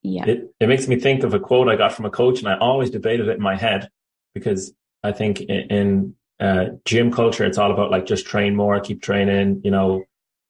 yeah. 0.03 0.25
It, 0.27 0.55
it 0.61 0.69
makes 0.69 0.89
me 0.89 0.99
think 0.99 1.25
of 1.25 1.35
a 1.35 1.41
quote 1.41 1.69
I 1.69 1.77
got 1.77 1.93
from 1.93 2.07
a 2.07 2.11
coach 2.11 2.39
and 2.39 2.49
I 2.49 2.57
always 2.59 2.91
debated 2.91 3.29
it 3.29 3.37
in 3.37 3.43
my 3.43 3.57
head 3.57 3.89
because 4.35 4.73
I 5.03 5.13
think 5.13 5.41
in, 5.41 5.71
in 5.71 6.15
uh, 6.41 6.65
gym 6.85 7.13
culture, 7.13 7.45
it's 7.45 7.59
all 7.59 7.71
about 7.71 7.91
like 7.91 8.07
just 8.07 8.27
train 8.27 8.57
more, 8.57 8.81
keep 8.81 9.03
training, 9.03 9.61
you 9.63 9.71
know, 9.71 10.05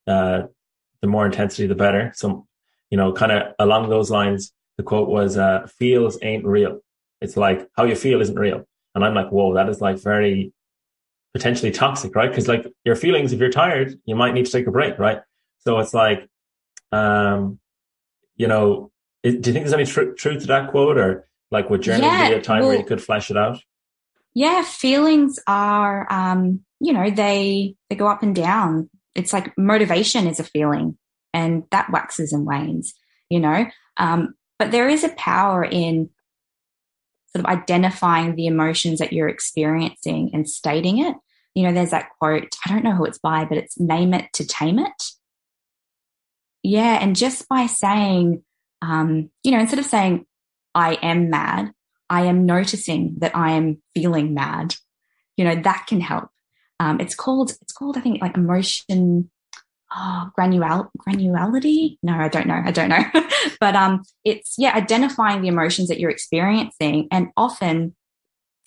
uh, 0.06 0.42
the 1.00 1.08
more 1.08 1.26
intensity, 1.26 1.66
the 1.66 1.74
better. 1.74 2.12
So, 2.14 2.46
you 2.90 2.96
know, 2.96 3.12
kind 3.12 3.32
of 3.32 3.54
along 3.58 3.88
those 3.88 4.10
lines, 4.10 4.52
the 4.76 4.84
quote 4.84 5.08
was, 5.08 5.36
uh, 5.36 5.66
feels 5.78 6.18
ain't 6.22 6.44
real. 6.44 6.80
It's 7.20 7.36
like 7.36 7.68
how 7.76 7.84
you 7.84 7.96
feel 7.96 8.20
isn't 8.20 8.38
real. 8.38 8.66
And 8.94 9.04
I'm 9.04 9.14
like, 9.14 9.30
whoa, 9.30 9.54
that 9.54 9.68
is 9.68 9.80
like 9.80 9.98
very 9.98 10.52
potentially 11.34 11.70
toxic, 11.70 12.14
right? 12.14 12.32
Cause 12.32 12.48
like 12.48 12.66
your 12.84 12.96
feelings, 12.96 13.32
if 13.32 13.40
you're 13.40 13.50
tired, 13.50 13.94
you 14.04 14.14
might 14.14 14.34
need 14.34 14.46
to 14.46 14.52
take 14.52 14.66
a 14.66 14.72
break, 14.72 14.98
right? 14.98 15.20
So 15.58 15.78
it's 15.78 15.94
like, 15.94 16.28
um, 16.92 17.58
you 18.36 18.48
know, 18.48 18.90
do 19.22 19.30
you 19.30 19.40
think 19.40 19.54
there's 19.54 19.72
any 19.72 19.84
tr- 19.84 20.12
truth 20.12 20.40
to 20.42 20.46
that 20.48 20.70
quote, 20.70 20.96
or 20.96 21.28
like 21.50 21.68
would 21.70 21.82
journaling 21.82 22.02
yeah, 22.02 22.28
be 22.28 22.34
a 22.34 22.40
time 22.40 22.60
well, 22.60 22.68
where 22.70 22.78
you 22.78 22.84
could 22.84 23.02
flesh 23.02 23.30
it 23.30 23.36
out? 23.36 23.58
Yeah, 24.34 24.62
feelings 24.62 25.38
are, 25.46 26.06
um, 26.10 26.60
you 26.80 26.92
know, 26.92 27.10
they 27.10 27.74
they 27.88 27.96
go 27.96 28.06
up 28.06 28.22
and 28.22 28.34
down. 28.34 28.88
It's 29.14 29.32
like 29.32 29.56
motivation 29.58 30.26
is 30.26 30.40
a 30.40 30.44
feeling, 30.44 30.96
and 31.34 31.64
that 31.70 31.90
waxes 31.90 32.32
and 32.32 32.46
wanes. 32.46 32.94
You 33.28 33.40
know, 33.40 33.66
um, 33.96 34.34
but 34.58 34.70
there 34.70 34.88
is 34.88 35.04
a 35.04 35.10
power 35.10 35.64
in 35.64 36.10
sort 37.32 37.44
of 37.44 37.50
identifying 37.50 38.34
the 38.34 38.46
emotions 38.46 38.98
that 38.98 39.12
you're 39.12 39.28
experiencing 39.28 40.30
and 40.32 40.48
stating 40.48 40.98
it. 40.98 41.14
You 41.54 41.64
know, 41.64 41.72
there's 41.72 41.90
that 41.90 42.10
quote. 42.18 42.54
I 42.64 42.70
don't 42.70 42.84
know 42.84 42.94
who 42.94 43.04
it's 43.04 43.18
by, 43.18 43.44
but 43.44 43.58
it's 43.58 43.78
"Name 43.78 44.14
it 44.14 44.32
to 44.34 44.46
tame 44.46 44.78
it." 44.78 45.02
Yeah, 46.62 46.98
and 47.00 47.16
just 47.16 47.48
by 47.48 47.66
saying 47.66 48.44
um, 48.82 49.30
you 49.42 49.50
know, 49.50 49.60
instead 49.60 49.78
of 49.78 49.84
saying, 49.84 50.26
I 50.74 50.94
am 51.02 51.30
mad, 51.30 51.72
I 52.08 52.24
am 52.26 52.46
noticing 52.46 53.16
that 53.18 53.36
I 53.36 53.52
am 53.52 53.82
feeling 53.94 54.34
mad. 54.34 54.74
You 55.36 55.44
know, 55.44 55.54
that 55.62 55.86
can 55.86 56.00
help. 56.00 56.28
Um, 56.78 57.00
it's 57.00 57.14
called, 57.14 57.56
it's 57.62 57.72
called, 57.72 57.96
I 57.96 58.00
think, 58.00 58.20
like 58.20 58.36
emotion, 58.36 59.30
oh, 59.94 60.30
granul, 60.38 60.88
granularity. 60.98 61.98
No, 62.02 62.14
I 62.14 62.28
don't 62.28 62.46
know. 62.46 62.62
I 62.64 62.70
don't 62.70 62.88
know. 62.88 63.04
but, 63.60 63.76
um, 63.76 64.02
it's, 64.24 64.54
yeah, 64.58 64.74
identifying 64.74 65.42
the 65.42 65.48
emotions 65.48 65.88
that 65.88 66.00
you're 66.00 66.10
experiencing. 66.10 67.08
And 67.10 67.28
often 67.36 67.94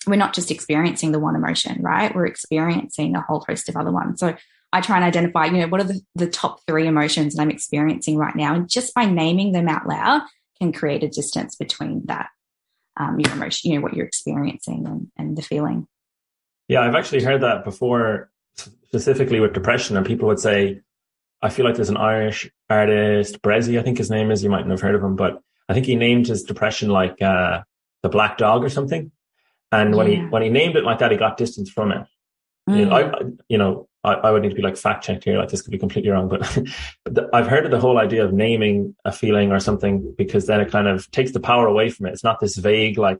we're 0.06 0.16
not 0.16 0.34
just 0.34 0.50
experiencing 0.50 1.12
the 1.12 1.20
one 1.20 1.36
emotion, 1.36 1.82
right? 1.82 2.14
We're 2.14 2.26
experiencing 2.26 3.16
a 3.16 3.20
whole 3.20 3.44
host 3.46 3.68
of 3.68 3.76
other 3.76 3.92
ones. 3.92 4.20
So 4.20 4.36
I 4.74 4.80
try 4.80 4.96
and 4.96 5.04
identify, 5.04 5.44
you 5.46 5.52
know, 5.52 5.68
what 5.68 5.80
are 5.80 5.84
the, 5.84 6.00
the 6.16 6.26
top 6.26 6.60
three 6.66 6.88
emotions 6.88 7.34
that 7.34 7.42
I'm 7.42 7.50
experiencing 7.50 8.16
right 8.16 8.34
now? 8.34 8.54
And 8.54 8.68
just 8.68 8.92
by 8.92 9.04
naming 9.04 9.52
them 9.52 9.68
out 9.68 9.86
loud 9.86 10.22
can 10.58 10.72
create 10.72 11.04
a 11.04 11.08
distance 11.08 11.54
between 11.54 12.02
that, 12.06 12.30
um, 12.96 13.20
your 13.20 13.32
emotion, 13.32 13.70
you 13.70 13.78
know, 13.78 13.82
what 13.84 13.94
you're 13.94 14.04
experiencing 14.04 14.84
and, 14.84 15.06
and 15.16 15.38
the 15.38 15.42
feeling. 15.42 15.86
Yeah, 16.66 16.80
I've 16.80 16.96
actually 16.96 17.22
heard 17.22 17.42
that 17.42 17.62
before, 17.62 18.30
specifically 18.86 19.38
with 19.38 19.52
depression, 19.52 19.96
and 19.96 20.04
people 20.04 20.26
would 20.26 20.40
say, 20.40 20.80
I 21.40 21.50
feel 21.50 21.64
like 21.64 21.76
there's 21.76 21.90
an 21.90 21.96
Irish 21.96 22.50
artist, 22.68 23.42
Bressie, 23.42 23.78
I 23.78 23.82
think 23.84 23.98
his 23.98 24.10
name 24.10 24.32
is. 24.32 24.42
You 24.42 24.50
mightn't 24.50 24.72
have 24.72 24.80
heard 24.80 24.96
of 24.96 25.04
him, 25.04 25.14
but 25.14 25.40
I 25.68 25.74
think 25.74 25.86
he 25.86 25.94
named 25.94 26.26
his 26.26 26.42
depression 26.42 26.88
like 26.88 27.22
uh, 27.22 27.62
the 28.02 28.08
black 28.08 28.38
dog 28.38 28.64
or 28.64 28.70
something. 28.70 29.12
And 29.70 29.94
when 29.94 30.10
yeah. 30.10 30.22
he 30.22 30.26
when 30.26 30.42
he 30.42 30.48
named 30.48 30.74
it 30.74 30.84
like 30.84 30.98
that, 30.98 31.12
he 31.12 31.16
got 31.16 31.36
distance 31.36 31.70
from 31.70 31.92
it. 31.92 32.06
Mm. 32.68 32.78
You, 32.78 32.86
know, 32.86 32.96
I, 32.96 33.20
you 33.48 33.58
know, 33.58 33.88
I, 34.04 34.12
I, 34.14 34.30
would 34.30 34.42
need 34.42 34.50
to 34.50 34.54
be 34.54 34.62
like 34.62 34.76
fact 34.76 35.04
checked 35.04 35.24
here. 35.24 35.38
Like 35.38 35.48
this 35.48 35.62
could 35.62 35.70
be 35.70 35.78
completely 35.78 36.10
wrong, 36.10 36.28
but, 36.28 36.40
but 37.04 37.14
the, 37.14 37.30
I've 37.32 37.46
heard 37.46 37.64
of 37.64 37.70
the 37.70 37.80
whole 37.80 37.98
idea 37.98 38.24
of 38.24 38.32
naming 38.32 38.94
a 39.04 39.10
feeling 39.10 39.50
or 39.50 39.58
something 39.58 40.14
because 40.16 40.46
then 40.46 40.60
it 40.60 40.70
kind 40.70 40.86
of 40.86 41.10
takes 41.10 41.32
the 41.32 41.40
power 41.40 41.66
away 41.66 41.88
from 41.88 42.06
it. 42.06 42.12
It's 42.12 42.24
not 42.24 42.38
this 42.38 42.56
vague, 42.56 42.98
like 42.98 43.18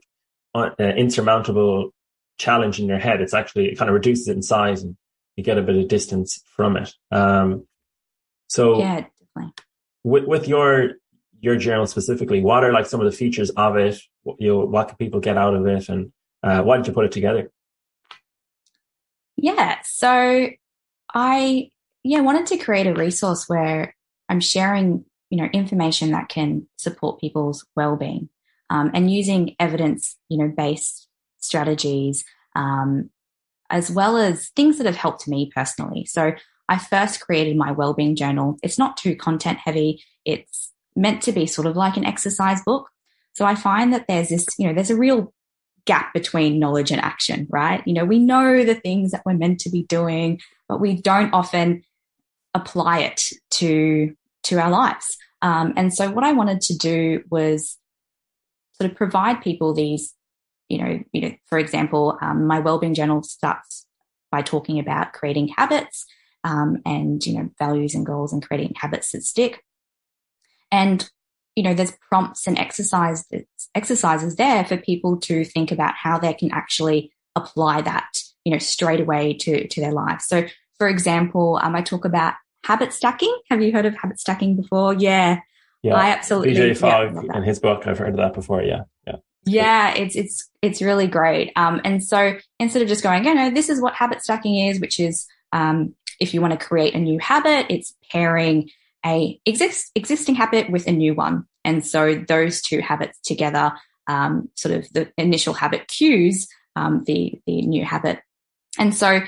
uh, 0.53 0.69
insurmountable 0.79 1.91
challenge 2.37 2.79
in 2.79 2.87
your 2.87 2.99
head. 2.99 3.19
It's 3.21 3.33
actually, 3.33 3.71
it 3.71 3.77
kind 3.77 3.89
of 3.89 3.95
reduces 3.95 4.27
it 4.27 4.35
in 4.35 4.43
size 4.43 4.83
and 4.83 4.95
you 5.35 5.43
get 5.43 5.57
a 5.57 5.63
bit 5.63 5.75
of 5.75 5.87
distance 5.87 6.41
from 6.55 6.77
it. 6.77 6.93
Um, 7.11 7.67
so 8.47 8.79
yeah, 8.79 9.05
definitely. 9.35 9.53
With, 10.03 10.25
with 10.25 10.47
your, 10.47 10.91
your 11.41 11.57
journal 11.57 11.87
specifically, 11.87 12.41
what 12.41 12.63
are 12.63 12.71
like 12.71 12.85
some 12.85 13.01
of 13.01 13.05
the 13.05 13.17
features 13.17 13.49
of 13.51 13.75
it? 13.75 13.99
What, 14.21 14.37
You 14.39 14.49
know, 14.49 14.59
what 14.65 14.89
can 14.89 14.97
people 14.97 15.19
get 15.19 15.37
out 15.37 15.55
of 15.55 15.65
it 15.65 15.89
and, 15.89 16.11
uh, 16.43 16.61
why 16.61 16.77
did 16.77 16.85
you 16.85 16.93
put 16.93 17.05
it 17.05 17.11
together? 17.11 17.49
Yeah. 19.35 19.79
So 19.83 20.49
I, 21.15 21.71
yeah, 22.03 22.19
wanted 22.19 22.45
to 22.47 22.57
create 22.57 22.87
a 22.87 22.93
resource 22.93 23.47
where 23.47 23.95
I'm 24.29 24.41
sharing, 24.41 25.05
you 25.29 25.37
know, 25.37 25.49
information 25.53 26.11
that 26.11 26.29
can 26.29 26.67
support 26.77 27.21
people's 27.21 27.65
well-being 27.75 28.29
um, 28.69 28.91
and 28.93 29.11
using 29.11 29.55
evidence, 29.59 30.17
you 30.29 30.37
know, 30.37 30.53
based 30.55 31.07
strategies, 31.39 32.25
um, 32.55 33.09
as 33.69 33.89
well 33.89 34.17
as 34.17 34.49
things 34.49 34.77
that 34.77 34.85
have 34.85 34.95
helped 34.95 35.27
me 35.27 35.51
personally. 35.55 36.05
So 36.05 36.33
I 36.67 36.77
first 36.77 37.21
created 37.21 37.55
my 37.55 37.71
well-being 37.71 38.15
journal. 38.15 38.57
It's 38.61 38.79
not 38.79 38.97
too 38.97 39.15
content 39.15 39.59
heavy. 39.59 40.03
It's 40.25 40.71
meant 40.95 41.21
to 41.23 41.31
be 41.31 41.45
sort 41.45 41.67
of 41.67 41.75
like 41.75 41.97
an 41.97 42.05
exercise 42.05 42.61
book. 42.63 42.89
So 43.33 43.45
I 43.45 43.55
find 43.55 43.93
that 43.93 44.07
there's 44.07 44.29
this, 44.29 44.47
you 44.57 44.67
know, 44.67 44.73
there's 44.73 44.89
a 44.89 44.97
real 44.97 45.33
gap 45.85 46.13
between 46.13 46.59
knowledge 46.59 46.91
and 46.91 47.01
action, 47.01 47.47
right? 47.49 47.83
You 47.85 47.93
know, 47.93 48.05
we 48.05 48.19
know 48.19 48.63
the 48.63 48.75
things 48.75 49.11
that 49.11 49.23
we're 49.25 49.33
meant 49.33 49.59
to 49.61 49.69
be 49.69 49.83
doing, 49.83 50.39
but 50.67 50.79
we 50.79 50.99
don't 51.01 51.33
often 51.33 51.83
apply 52.53 52.99
it 52.99 53.29
to 53.51 54.15
to 54.43 54.59
our 54.59 54.69
lives. 54.69 55.17
Um, 55.41 55.73
and 55.75 55.93
so, 55.93 56.09
what 56.09 56.23
I 56.23 56.33
wanted 56.33 56.61
to 56.61 56.77
do 56.77 57.23
was 57.29 57.77
sort 58.79 58.91
of 58.91 58.97
provide 58.97 59.41
people 59.41 59.73
these, 59.73 60.13
you 60.69 60.77
know, 60.77 60.99
you 61.11 61.21
know, 61.21 61.35
for 61.47 61.59
example, 61.59 62.17
um, 62.21 62.47
my 62.47 62.59
wellbeing 62.59 62.93
journal 62.93 63.23
starts 63.23 63.85
by 64.31 64.41
talking 64.41 64.79
about 64.79 65.13
creating 65.13 65.49
habits 65.49 66.05
um, 66.43 66.81
and 66.85 67.25
you 67.25 67.33
know 67.33 67.49
values 67.59 67.95
and 67.95 68.05
goals 68.05 68.31
and 68.31 68.45
creating 68.45 68.73
habits 68.77 69.11
that 69.11 69.23
stick. 69.23 69.63
And 70.71 71.09
you 71.55 71.63
know, 71.63 71.73
there's 71.73 71.93
prompts 72.09 72.47
and 72.47 72.59
exercise 72.59 73.25
exercises 73.75 74.35
there 74.35 74.65
for 74.65 74.77
people 74.77 75.17
to 75.17 75.43
think 75.45 75.71
about 75.71 75.93
how 75.95 76.17
they 76.17 76.33
can 76.33 76.51
actually 76.51 77.11
apply 77.35 77.81
that, 77.81 78.17
you 78.43 78.51
know, 78.51 78.59
straight 78.59 79.01
away 79.01 79.33
to 79.33 79.67
to 79.67 79.81
their 79.81 79.91
lives. 79.91 80.25
So, 80.25 80.45
for 80.77 80.87
example, 80.87 81.59
um, 81.61 81.75
I 81.75 81.81
talk 81.81 82.05
about 82.05 82.33
habit 82.63 82.93
stacking. 82.93 83.35
Have 83.49 83.61
you 83.61 83.71
heard 83.71 83.85
of 83.85 83.95
habit 83.95 84.19
stacking 84.19 84.55
before? 84.55 84.93
Yeah, 84.93 85.39
yeah. 85.83 85.95
I 85.95 86.09
absolutely. 86.09 86.53
BJ 86.55 86.77
Fogg 86.77 87.13
yeah, 87.25 87.37
in 87.37 87.43
his 87.43 87.59
book, 87.59 87.85
I've 87.85 87.99
heard 87.99 88.09
of 88.09 88.17
that 88.17 88.33
before. 88.33 88.63
Yeah, 88.63 88.83
yeah. 89.05 89.17
Yeah, 89.45 89.93
it's 89.93 90.15
it's 90.15 90.49
it's 90.61 90.81
really 90.81 91.07
great. 91.07 91.51
Um, 91.55 91.81
and 91.83 92.03
so 92.03 92.37
instead 92.59 92.81
of 92.81 92.87
just 92.87 93.03
going, 93.03 93.25
you 93.25 93.35
know, 93.35 93.51
this 93.51 93.69
is 93.69 93.79
what 93.79 93.93
habit 93.93 94.23
stacking 94.23 94.55
is, 94.55 94.79
which 94.79 94.99
is 94.99 95.27
um, 95.51 95.93
if 96.19 96.33
you 96.33 96.41
want 96.41 96.59
to 96.59 96.65
create 96.65 96.95
a 96.95 96.99
new 96.99 97.19
habit, 97.19 97.67
it's 97.69 97.93
pairing 98.11 98.69
a 99.05 99.39
exist, 99.45 99.91
existing 99.95 100.35
habit 100.35 100.69
with 100.69 100.87
a 100.87 100.91
new 100.91 101.13
one. 101.13 101.45
And 101.65 101.85
so 101.85 102.23
those 102.27 102.61
two 102.61 102.79
habits 102.79 103.19
together, 103.19 103.73
um, 104.07 104.49
sort 104.55 104.75
of 104.75 104.87
the 104.93 105.11
initial 105.17 105.53
habit 105.53 105.87
cues 105.87 106.47
um, 106.75 107.03
the, 107.05 107.39
the 107.45 107.61
new 107.61 107.85
habit. 107.85 108.19
And 108.77 108.93
so 108.93 109.21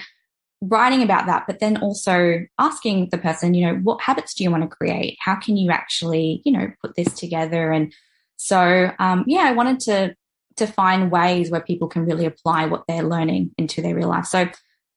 writing 0.62 1.04
about 1.04 1.28
that, 1.28 1.46
but 1.48 1.60
then 1.60 1.78
also 1.78 2.46
asking 2.60 3.10
the 3.10 3.18
person, 3.18 3.54
you 3.54 3.66
know, 3.66 3.76
what 3.76 4.02
habits 4.02 4.34
do 4.34 4.44
you 4.44 4.52
want 4.52 4.64
to 4.64 4.76
create? 4.76 5.18
How 5.22 5.36
can 5.36 5.56
you 5.56 5.72
actually, 5.72 6.42
you 6.46 6.52
know, 6.52 6.72
put 6.82 6.96
this 6.96 7.14
together? 7.14 7.72
And 7.72 7.94
so, 8.38 8.92
um, 9.00 9.24
yeah, 9.28 9.42
I 9.42 9.54
wanted 9.54 9.80
to, 9.82 10.16
to 10.58 10.68
find 10.68 11.12
ways 11.12 11.52
where 11.52 11.62
people 11.62 11.88
can 11.88 12.06
really 12.06 12.26
apply 12.26 12.66
what 12.66 12.86
they're 12.88 13.04
learning 13.04 13.52
into 13.58 13.82
their 13.82 13.96
real 13.96 14.10
life. 14.10 14.26
So 14.26 14.50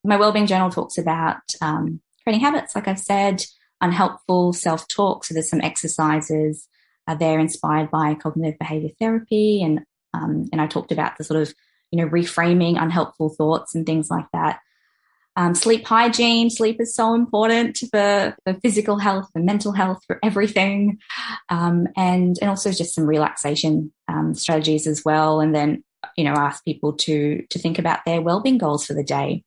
my 0.03 0.17
wellbeing 0.17 0.47
journal 0.47 0.71
talks 0.71 0.97
about, 0.97 1.43
um, 1.61 2.01
creating 2.23 2.45
habits, 2.45 2.75
like 2.75 2.89
I've 2.89 2.99
said, 2.99 3.45
unhelpful 3.83 4.55
self 4.55 4.89
talk. 4.89 5.25
So 5.25 5.35
there's 5.35 5.51
some 5.51 5.61
exercises 5.61 6.67
uh, 7.11 7.15
there 7.15 7.39
inspired 7.39 7.91
by 7.91 8.15
cognitive 8.15 8.59
behavior 8.59 8.91
therapy, 9.01 9.63
and 9.63 9.81
um, 10.15 10.49
and 10.53 10.61
I 10.61 10.67
talked 10.67 10.93
about 10.93 11.17
the 11.19 11.25
sort 11.25 11.43
of 11.43 11.53
you 11.91 11.99
know 11.99 12.09
reframing 12.09 12.81
unhelpful 12.81 13.31
thoughts 13.31 13.75
and 13.75 13.85
things 13.85 14.11
like 14.11 14.27
that. 14.33 14.61
Um, 15.37 15.55
sleep 15.55 15.87
hygiene, 15.87 16.51
sleep 16.51 16.81
is 16.81 16.95
so 16.95 17.15
important 17.15 17.79
for, 17.91 18.37
for 18.45 18.55
physical 18.61 18.99
health 18.99 19.31
and 19.35 19.47
mental 19.47 19.73
health, 19.73 20.03
for 20.07 20.19
everything. 20.23 20.99
Um, 21.49 21.87
and, 21.97 22.37
and 22.41 22.51
also 22.51 22.73
just 22.73 22.95
some 22.95 23.07
relaxation 23.07 23.93
um, 24.09 24.35
strategies 24.35 24.87
as 24.87 25.03
well. 25.05 25.41
And 25.41 25.55
then, 25.55 25.85
you 26.17 26.25
know, 26.25 26.33
ask 26.33 26.65
people 26.65 26.93
to, 26.95 27.43
to 27.49 27.59
think 27.59 27.79
about 27.79 28.05
their 28.05 28.21
well-being 28.21 28.59
goals 28.59 28.85
for 28.85 28.93
the 28.93 29.05
day. 29.05 29.45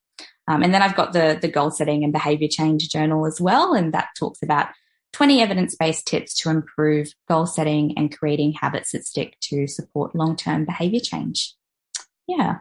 Um, 0.47 0.63
and 0.63 0.73
then 0.73 0.81
I've 0.81 0.95
got 0.95 1.13
the, 1.13 1.37
the 1.39 1.47
goal 1.47 1.69
setting 1.69 2.03
and 2.03 2.13
behavior 2.13 2.47
change 2.49 2.89
journal 2.89 3.25
as 3.25 3.39
well. 3.39 3.73
And 3.73 3.93
that 3.93 4.07
talks 4.17 4.41
about 4.41 4.69
20 5.13 5.41
evidence 5.41 5.75
based 5.75 6.05
tips 6.05 6.35
to 6.35 6.49
improve 6.49 7.13
goal 7.29 7.45
setting 7.45 7.97
and 7.97 8.15
creating 8.15 8.53
habits 8.53 8.91
that 8.91 9.05
stick 9.05 9.37
to 9.41 9.67
support 9.67 10.15
long 10.15 10.35
term 10.35 10.65
behavior 10.65 10.99
change. 10.99 11.55
Yeah. 12.27 12.57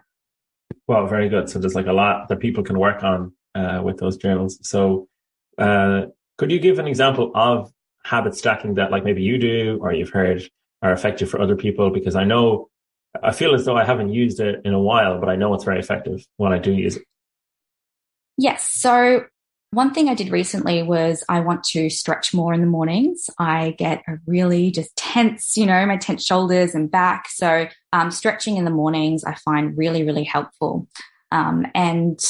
Well, 0.87 1.07
very 1.07 1.29
good. 1.29 1.49
So 1.49 1.59
there's 1.59 1.75
like 1.75 1.87
a 1.87 1.93
lot 1.93 2.29
that 2.29 2.41
people 2.41 2.63
can 2.63 2.79
work 2.79 3.03
on 3.03 3.33
uh, 3.55 3.81
with 3.83 3.99
those 3.99 4.17
journals. 4.17 4.59
So, 4.63 5.09
uh, 5.59 6.07
could 6.39 6.51
you 6.51 6.59
give 6.59 6.79
an 6.79 6.87
example 6.87 7.31
of 7.35 7.73
habit 8.05 8.35
stacking 8.35 8.75
that, 8.75 8.91
like 8.91 9.05
maybe 9.05 9.23
you 9.23 9.39
do 9.39 9.79
or 9.81 9.93
you've 9.93 10.11
heard 10.11 10.43
are 10.83 10.93
effective 10.93 11.31
for 11.31 11.41
other 11.41 11.57
people? 11.57 11.91
Because 11.91 12.17
I 12.17 12.25
know 12.25 12.69
I 13.23 13.33
feel 13.33 13.55
as 13.55 13.65
though 13.65 13.77
I 13.77 13.85
haven't 13.85 14.13
used 14.13 14.41
it 14.41 14.63
in 14.65 14.73
a 14.73 14.81
while, 14.81 15.19
but 15.21 15.29
I 15.29 15.37
know 15.37 15.53
it's 15.55 15.65
very 15.65 15.79
effective 15.79 16.27
when 16.37 16.53
I 16.53 16.59
do 16.59 16.73
use 16.73 16.97
it. 16.97 17.05
Yes. 18.39 18.69
So 18.73 19.25
one 19.73 19.95
thing 19.95 20.11
I 20.11 20.15
did 20.15 20.31
recently 20.31 20.83
was 20.83 21.25
I 21.31 21.41
want 21.41 21.65
to 21.65 21.89
stretch 21.89 22.35
more 22.35 22.53
in 22.53 22.61
the 22.61 22.67
mornings. 22.67 23.31
I 23.39 23.75
get 23.79 24.03
a 24.07 24.19
really 24.27 24.71
just 24.71 24.95
tense, 24.97 25.57
you 25.57 25.65
know, 25.65 25.87
my 25.87 25.97
tense 25.97 26.27
shoulders 26.27 26.75
and 26.75 26.91
back. 26.91 27.27
So 27.31 27.67
um, 27.91 28.11
stretching 28.11 28.59
in 28.59 28.67
the 28.67 28.71
mornings 28.71 29.25
I 29.25 29.35
find 29.35 29.77
really, 29.77 30.05
really 30.05 30.25
helpful. 30.25 30.89
Um, 31.31 31.67
and 31.75 32.21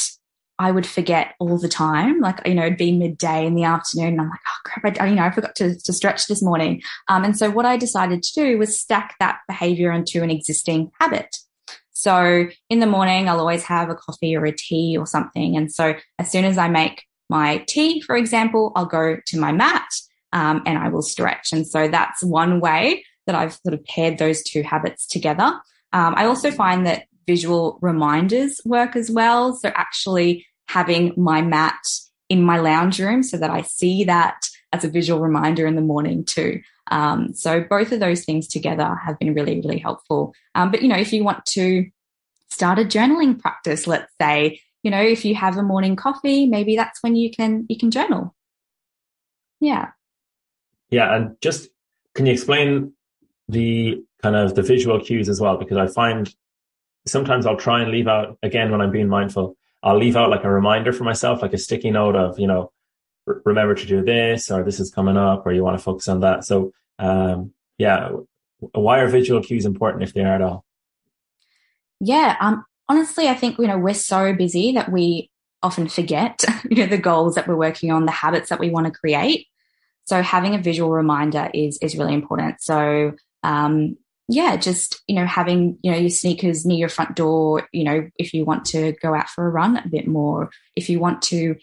I 0.60 0.70
would 0.70 0.86
forget 0.86 1.34
all 1.40 1.58
the 1.58 1.68
time. 1.68 2.20
Like, 2.20 2.46
you 2.46 2.54
know, 2.54 2.66
it'd 2.66 2.78
be 2.78 2.96
midday 2.96 3.44
in 3.44 3.56
the 3.56 3.64
afternoon 3.64 4.12
and 4.12 4.20
I'm 4.20 4.30
like, 4.30 4.40
oh 4.46 4.60
crap, 4.64 5.00
I, 5.00 5.06
you 5.08 5.16
know, 5.16 5.24
I 5.24 5.32
forgot 5.32 5.56
to, 5.56 5.76
to 5.76 5.92
stretch 5.92 6.28
this 6.28 6.42
morning. 6.42 6.80
Um, 7.08 7.24
and 7.24 7.36
so 7.36 7.50
what 7.50 7.66
I 7.66 7.76
decided 7.76 8.22
to 8.22 8.34
do 8.34 8.56
was 8.56 8.78
stack 8.78 9.16
that 9.18 9.40
behavior 9.48 9.90
into 9.90 10.22
an 10.22 10.30
existing 10.30 10.92
habit. 11.00 11.38
So 11.90 12.46
in 12.70 12.78
the 12.78 12.86
morning, 12.86 13.28
I'll 13.28 13.40
always 13.40 13.64
have 13.64 13.90
a 13.90 13.96
coffee 13.96 14.36
or 14.36 14.44
a 14.44 14.52
tea 14.52 14.96
or 14.96 15.06
something. 15.06 15.56
And 15.56 15.72
so 15.72 15.96
as 16.20 16.30
soon 16.30 16.44
as 16.44 16.56
I 16.56 16.68
make 16.68 17.02
my 17.32 17.64
tea, 17.66 18.00
for 18.02 18.14
example, 18.16 18.72
I'll 18.76 18.86
go 19.00 19.16
to 19.26 19.40
my 19.40 19.52
mat 19.52 19.88
um, 20.32 20.62
and 20.66 20.76
I 20.78 20.88
will 20.88 21.02
stretch. 21.02 21.52
And 21.52 21.66
so 21.66 21.88
that's 21.88 22.22
one 22.22 22.60
way 22.60 23.04
that 23.26 23.34
I've 23.34 23.54
sort 23.54 23.74
of 23.74 23.84
paired 23.84 24.18
those 24.18 24.42
two 24.42 24.62
habits 24.62 25.06
together. 25.06 25.48
Um, 25.92 26.14
I 26.16 26.26
also 26.26 26.50
find 26.50 26.86
that 26.86 27.04
visual 27.26 27.78
reminders 27.80 28.60
work 28.64 28.96
as 28.96 29.10
well. 29.10 29.54
So 29.54 29.70
actually 29.74 30.46
having 30.68 31.12
my 31.16 31.40
mat 31.42 31.80
in 32.28 32.42
my 32.42 32.58
lounge 32.58 32.98
room 33.00 33.22
so 33.22 33.36
that 33.36 33.50
I 33.50 33.62
see 33.62 34.04
that 34.04 34.36
as 34.72 34.84
a 34.84 34.88
visual 34.88 35.20
reminder 35.20 35.66
in 35.66 35.76
the 35.76 35.82
morning 35.82 36.24
too. 36.24 36.60
Um, 36.90 37.34
so 37.34 37.60
both 37.60 37.92
of 37.92 38.00
those 38.00 38.24
things 38.24 38.48
together 38.48 38.94
have 39.04 39.18
been 39.18 39.34
really, 39.34 39.60
really 39.60 39.78
helpful. 39.78 40.34
Um, 40.54 40.70
but 40.70 40.82
you 40.82 40.88
know, 40.88 40.96
if 40.96 41.12
you 41.12 41.24
want 41.24 41.44
to 41.46 41.86
start 42.50 42.78
a 42.78 42.84
journaling 42.84 43.38
practice, 43.38 43.86
let's 43.86 44.12
say, 44.20 44.60
you 44.82 44.90
know, 44.90 45.00
if 45.00 45.24
you 45.24 45.34
have 45.34 45.56
a 45.56 45.62
morning 45.62 45.96
coffee, 45.96 46.46
maybe 46.46 46.76
that's 46.76 47.02
when 47.02 47.16
you 47.16 47.30
can 47.30 47.66
you 47.68 47.78
can 47.78 47.90
journal. 47.90 48.34
Yeah. 49.60 49.90
Yeah, 50.90 51.14
and 51.14 51.36
just 51.40 51.68
can 52.14 52.26
you 52.26 52.32
explain 52.32 52.92
the 53.48 54.02
kind 54.22 54.36
of 54.36 54.54
the 54.54 54.62
visual 54.62 55.00
cues 55.00 55.28
as 55.28 55.40
well? 55.40 55.56
Because 55.56 55.76
I 55.76 55.86
find 55.86 56.34
sometimes 57.06 57.46
I'll 57.46 57.56
try 57.56 57.82
and 57.82 57.90
leave 57.90 58.08
out 58.08 58.38
again 58.42 58.70
when 58.70 58.80
I'm 58.80 58.90
being 58.90 59.08
mindful. 59.08 59.56
I'll 59.82 59.98
leave 59.98 60.16
out 60.16 60.30
like 60.30 60.44
a 60.44 60.50
reminder 60.50 60.92
for 60.92 61.04
myself, 61.04 61.42
like 61.42 61.52
a 61.52 61.58
sticky 61.58 61.90
note 61.90 62.14
of, 62.14 62.38
you 62.38 62.46
know, 62.46 62.72
remember 63.26 63.74
to 63.74 63.86
do 63.86 64.04
this 64.04 64.50
or 64.50 64.62
this 64.62 64.80
is 64.80 64.90
coming 64.90 65.16
up 65.16 65.46
or 65.46 65.52
you 65.52 65.64
want 65.64 65.78
to 65.78 65.82
focus 65.82 66.08
on 66.08 66.20
that. 66.20 66.44
So, 66.44 66.72
um, 66.98 67.52
yeah, 67.78 68.10
why 68.60 69.00
are 69.00 69.08
visual 69.08 69.42
cues 69.42 69.64
important 69.64 70.02
if 70.02 70.14
they 70.14 70.20
are 70.20 70.34
at 70.34 70.42
all? 70.42 70.64
Yeah, 72.00 72.36
um, 72.40 72.64
honestly, 72.92 73.26
I 73.26 73.34
think, 73.34 73.58
you 73.58 73.66
know, 73.66 73.78
we're 73.78 73.94
so 73.94 74.34
busy 74.34 74.72
that 74.72 74.92
we 74.92 75.30
often 75.62 75.88
forget, 75.88 76.44
you 76.70 76.76
know, 76.76 76.86
the 76.86 76.98
goals 76.98 77.36
that 77.36 77.48
we're 77.48 77.56
working 77.56 77.90
on, 77.90 78.04
the 78.04 78.12
habits 78.12 78.50
that 78.50 78.60
we 78.60 78.68
want 78.68 78.86
to 78.86 78.92
create. 78.92 79.46
So 80.04 80.20
having 80.20 80.54
a 80.54 80.58
visual 80.58 80.90
reminder 80.90 81.50
is, 81.54 81.78
is 81.80 81.96
really 81.96 82.12
important. 82.12 82.60
So, 82.60 83.12
um, 83.42 83.96
yeah, 84.28 84.56
just, 84.56 85.00
you 85.08 85.14
know, 85.14 85.24
having, 85.24 85.78
you 85.82 85.90
know, 85.90 85.96
your 85.96 86.10
sneakers 86.10 86.66
near 86.66 86.76
your 86.76 86.88
front 86.90 87.16
door, 87.16 87.66
you 87.72 87.84
know, 87.84 88.08
if 88.18 88.34
you 88.34 88.44
want 88.44 88.66
to 88.66 88.92
go 89.00 89.14
out 89.14 89.30
for 89.30 89.46
a 89.46 89.50
run 89.50 89.78
a 89.78 89.88
bit 89.88 90.06
more, 90.06 90.50
if 90.76 90.90
you 90.90 91.00
want 91.00 91.22
to 91.22 91.56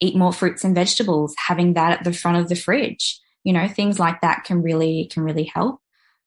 eat 0.00 0.16
more 0.16 0.32
fruits 0.32 0.64
and 0.64 0.74
vegetables, 0.74 1.32
having 1.38 1.74
that 1.74 1.98
at 1.98 2.04
the 2.04 2.12
front 2.12 2.38
of 2.38 2.48
the 2.48 2.56
fridge, 2.56 3.20
you 3.44 3.52
know, 3.52 3.68
things 3.68 4.00
like 4.00 4.20
that 4.22 4.42
can 4.42 4.62
really, 4.62 5.08
can 5.12 5.22
really 5.22 5.44
help. 5.44 5.78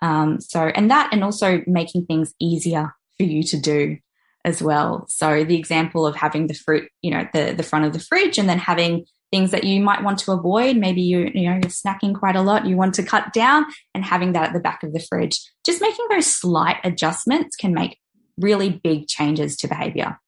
Um, 0.01 0.39
so, 0.39 0.61
and 0.61 0.89
that, 0.91 1.09
and 1.11 1.25
also 1.25 1.61
making 1.67 2.05
things 2.05 2.33
easier 2.39 2.93
for 3.17 3.23
you 3.23 3.43
to 3.43 3.59
do 3.59 3.97
as 4.45 4.61
well. 4.61 5.05
So 5.09 5.43
the 5.43 5.57
example 5.57 6.05
of 6.05 6.15
having 6.15 6.47
the 6.47 6.53
fruit, 6.53 6.89
you 7.01 7.11
know, 7.11 7.27
the, 7.33 7.53
the 7.57 7.63
front 7.63 7.85
of 7.85 7.93
the 7.93 7.99
fridge 7.99 8.37
and 8.37 8.47
then 8.47 8.59
having 8.59 9.05
things 9.31 9.51
that 9.51 9.63
you 9.63 9.81
might 9.81 10.03
want 10.03 10.19
to 10.19 10.31
avoid. 10.31 10.77
Maybe 10.77 11.01
you, 11.01 11.31
you 11.33 11.49
know, 11.49 11.55
you're 11.55 11.63
snacking 11.63 12.17
quite 12.17 12.35
a 12.35 12.41
lot. 12.41 12.65
You 12.65 12.77
want 12.77 12.93
to 12.95 13.03
cut 13.03 13.33
down 13.33 13.65
and 13.93 14.05
having 14.05 14.33
that 14.33 14.49
at 14.49 14.53
the 14.53 14.59
back 14.59 14.83
of 14.83 14.93
the 14.93 14.99
fridge. 14.99 15.41
Just 15.65 15.81
making 15.81 16.05
those 16.09 16.27
slight 16.27 16.77
adjustments 16.83 17.55
can 17.55 17.73
make 17.73 17.99
really 18.37 18.69
big 18.69 19.07
changes 19.07 19.57
to 19.57 19.67
behavior. 19.67 20.19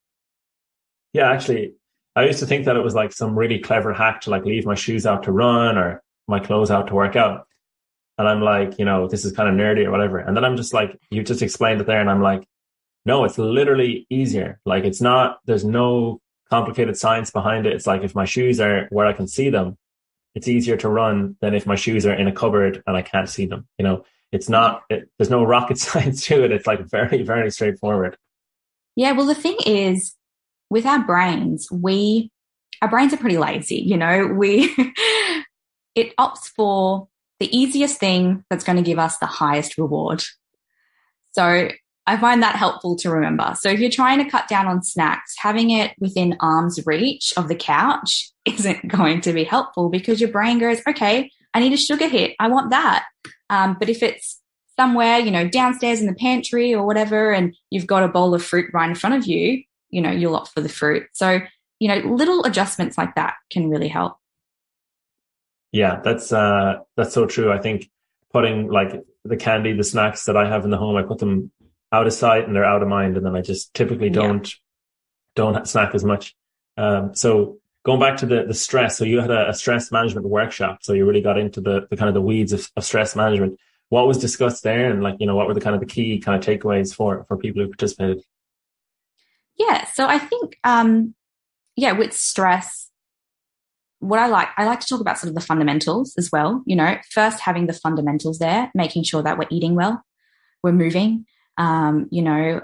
Yeah, 1.14 1.32
actually, 1.32 1.76
I 2.16 2.26
used 2.26 2.40
to 2.40 2.48
think 2.48 2.66
that 2.66 2.76
it 2.76 2.84
was 2.84 2.96
like 2.96 3.14
some 3.14 3.38
really 3.38 3.60
clever 3.60 3.94
hack 3.94 4.22
to 4.22 4.32
like 4.32 4.46
leave 4.46 4.66
my 4.66 4.76
shoes 4.76 5.06
out 5.06 5.24
to 5.24 5.32
run 5.32 5.78
or 5.78 6.02
my 6.28 6.40
clothes 6.40 6.72
out 6.72 6.88
to 6.88 6.96
work 6.96 7.16
out. 7.16 7.48
And 8.18 8.28
I'm 8.28 8.42
like, 8.42 8.80
you 8.80 8.86
know, 8.86 9.08
this 9.08 9.26
is 9.26 9.32
kind 9.32 9.48
of 9.48 9.54
nerdy 9.56 9.86
or 9.86 9.92
whatever. 9.92 10.18
And 10.18 10.36
then 10.36 10.44
I'm 10.44 10.58
just 10.58 10.74
like, 10.74 11.00
you 11.12 11.24
just 11.24 11.44
explained 11.44 11.80
it 11.82 11.88
there. 11.88 12.02
And 12.02 12.10
I'm 12.10 12.24
like, 12.24 12.48
no, 13.08 13.24
it's 13.24 13.38
literally 13.38 14.06
easier. 14.10 14.60
Like 14.66 14.84
it's 14.84 15.00
not, 15.00 15.40
there's 15.46 15.64
no 15.64 16.20
complicated 16.50 16.98
science 16.98 17.32
behind 17.32 17.66
it. 17.66 17.72
It's 17.72 17.88
like 17.88 18.04
if 18.04 18.14
my 18.14 18.26
shoes 18.26 18.60
are 18.60 18.88
where 18.90 19.08
I 19.08 19.14
can 19.14 19.28
see 19.28 19.50
them, 19.50 19.78
it's 20.36 20.50
easier 20.50 20.76
to 20.78 20.90
run 20.90 21.38
than 21.40 21.56
if 21.56 21.66
my 21.66 21.76
shoes 21.76 22.06
are 22.06 22.14
in 22.14 22.28
a 22.28 22.34
cupboard 22.34 22.84
and 22.86 22.98
I 22.98 23.02
can't 23.02 23.30
see 23.30 23.46
them. 23.46 23.66
You 23.80 23.86
know, 23.86 24.04
it's 24.34 24.50
not, 24.50 24.84
it, 24.90 25.10
there's 25.18 25.30
no 25.30 25.46
rocket 25.46 25.78
science 25.86 26.26
to 26.26 26.44
it. 26.44 26.52
It's 26.52 26.68
like 26.68 26.82
very, 26.82 27.24
very 27.24 27.50
straightforward. 27.50 28.18
Yeah. 28.98 29.14
Well, 29.14 29.26
the 29.26 29.36
thing 29.36 29.58
is 29.66 30.14
with 30.70 30.86
our 30.86 31.00
brains, 31.00 31.70
we, 31.72 32.30
our 32.82 32.90
brains 32.90 33.14
are 33.14 33.18
pretty 33.18 33.38
lazy. 33.38 33.78
You 33.78 33.96
know, 33.96 34.28
we, 34.28 34.76
it 35.96 36.14
opts 36.18 36.50
for 36.54 37.08
the 37.40 37.58
easiest 37.58 38.02
thing 38.02 38.44
that's 38.50 38.66
going 38.66 38.76
to 38.76 38.84
give 38.84 39.00
us 39.00 39.18
the 39.18 39.28
highest 39.28 39.78
reward. 39.78 40.26
So 41.32 41.70
I 42.08 42.16
find 42.16 42.42
that 42.42 42.56
helpful 42.56 42.96
to 42.98 43.12
remember. 43.12 43.54
So 43.60 43.70
if 43.70 43.82
you're 43.82 43.92
trying 43.92 44.24
to 44.24 44.30
cut 44.30 44.48
down 44.48 44.66
on 44.66 44.82
snacks, 44.82 45.36
having 45.38 45.72
it 45.72 45.94
within 46.00 46.38
arm's 46.40 46.80
reach 46.86 47.34
of 47.36 47.50
the 47.50 47.56
couch 47.56 48.32
isn't 48.46 48.88
going 48.88 49.22
to 49.22 49.34
be 49.34 49.44
helpful 49.44 49.90
because 49.90 50.22
your 50.22 50.32
brain 50.32 50.58
goes, 50.58 50.82
okay, 50.88 51.30
I 51.54 51.60
need 51.60 51.74
a 51.74 51.78
sugar 51.78 52.08
hit. 52.08 52.36
I 52.40 52.48
want 52.48 52.70
that. 52.70 53.06
Um, 53.50 53.76
but 53.78 53.90
if 53.90 54.02
it's 54.02 54.42
somewhere, 54.78 55.20
you 55.20 55.32
know, 55.32 55.50
downstairs 55.50 56.00
in 56.00 56.08
the 56.08 56.14
pantry 56.14 56.74
or 56.74 56.86
whatever, 56.86 57.34
and 57.34 57.54
you've 57.72 57.88
got 57.88 58.04
a 58.04 58.08
bowl 58.08 58.34
of 58.34 58.44
fruit 58.44 58.70
right 58.74 58.90
in 58.90 58.96
front 58.96 59.16
of 59.16 59.26
you, 59.26 59.64
you 59.90 60.02
know, 60.02 60.12
you'll 60.12 60.36
opt 60.36 60.54
for 60.54 60.62
the 60.62 60.70
fruit. 60.70 61.04
So, 61.12 61.42
you 61.80 61.90
know, 61.90 61.98
little 62.10 62.46
adjustments 62.46 62.98
like 62.98 63.16
that 63.16 63.36
can 63.52 63.70
really 63.70 63.88
help. 63.90 64.18
Yeah, 65.74 66.00
that's, 66.04 66.32
uh, 66.32 66.80
that's 66.96 67.14
so 67.14 67.26
true. 67.26 67.52
I 67.52 67.58
think 67.58 67.90
putting 68.32 68.70
like 68.70 68.94
the 69.26 69.36
candy, 69.36 69.74
the 69.74 69.84
snacks 69.84 70.26
that 70.26 70.38
I 70.38 70.48
have 70.48 70.64
in 70.64 70.72
the 70.72 70.78
home, 70.78 70.96
I 70.96 71.04
put 71.04 71.20
them 71.20 71.52
out 71.92 72.08
of 72.08 72.14
sight 72.14 72.46
and 72.46 72.56
they're 72.56 72.66
out 72.66 72.82
of 72.82 72.88
mind. 72.88 73.18
And 73.18 73.26
then 73.26 73.36
I 73.36 73.42
just 73.42 73.74
typically 73.74 74.10
don't, 74.10 74.48
yeah. 74.48 74.56
don't 75.36 75.68
snack 75.68 75.96
as 75.96 76.04
much. 76.04 76.36
Um, 76.76 77.16
so 77.16 77.60
going 77.84 78.00
back 78.00 78.18
to 78.18 78.26
the, 78.26 78.44
the 78.44 78.54
stress. 78.54 78.98
So 78.98 79.06
you 79.06 79.22
had 79.22 79.32
a, 79.32 79.50
a, 79.50 79.54
stress 79.54 79.92
management 79.92 80.28
workshop. 80.28 80.80
So 80.82 80.94
you 80.94 81.06
really 81.06 81.22
got 81.22 81.38
into 81.38 81.62
the, 81.62 81.88
the 81.90 81.98
kind 81.98 82.10
of 82.10 82.14
the 82.14 82.22
weeds 82.22 82.54
of, 82.54 82.70
of 82.76 82.84
stress 82.84 83.16
management. 83.16 83.60
What 83.90 84.08
was 84.08 84.18
discussed 84.18 84.64
there? 84.64 84.92
And 84.92 85.02
like, 85.02 85.16
you 85.20 85.26
know, 85.26 85.36
what 85.36 85.48
were 85.48 85.54
the 85.54 85.62
kind 85.62 85.74
of 85.74 85.80
the 85.80 85.88
key 85.88 86.20
kind 86.20 86.38
of 86.38 86.46
takeaways 86.46 86.94
for, 86.94 87.24
for 87.24 87.38
people 87.38 87.62
who 87.62 87.70
participated? 87.70 88.22
Yeah. 89.58 89.86
So 89.94 90.06
I 90.06 90.20
think, 90.20 90.60
um, 90.64 91.16
yeah, 91.76 91.94
with 91.94 92.14
stress, 92.14 92.90
what 94.00 94.20
I 94.20 94.28
like, 94.28 94.50
I 94.58 94.66
like 94.66 94.82
to 94.82 94.88
talk 94.88 95.02
about 95.02 95.18
sort 95.18 95.30
of 95.30 95.36
the 95.36 95.42
fundamentals 95.42 96.14
as 96.18 96.32
well. 96.32 96.62
You 96.66 96.76
know, 96.76 96.98
first 97.12 97.40
having 97.40 97.68
the 97.68 97.74
fundamentals 97.74 98.40
there, 98.40 98.72
making 98.76 99.04
sure 99.04 99.24
that 99.24 99.38
we're 99.38 99.48
eating 99.50 99.76
well, 99.76 100.04
we're 100.62 100.72
moving, 100.72 101.26
um, 101.58 102.08
you 102.12 102.22
know, 102.22 102.62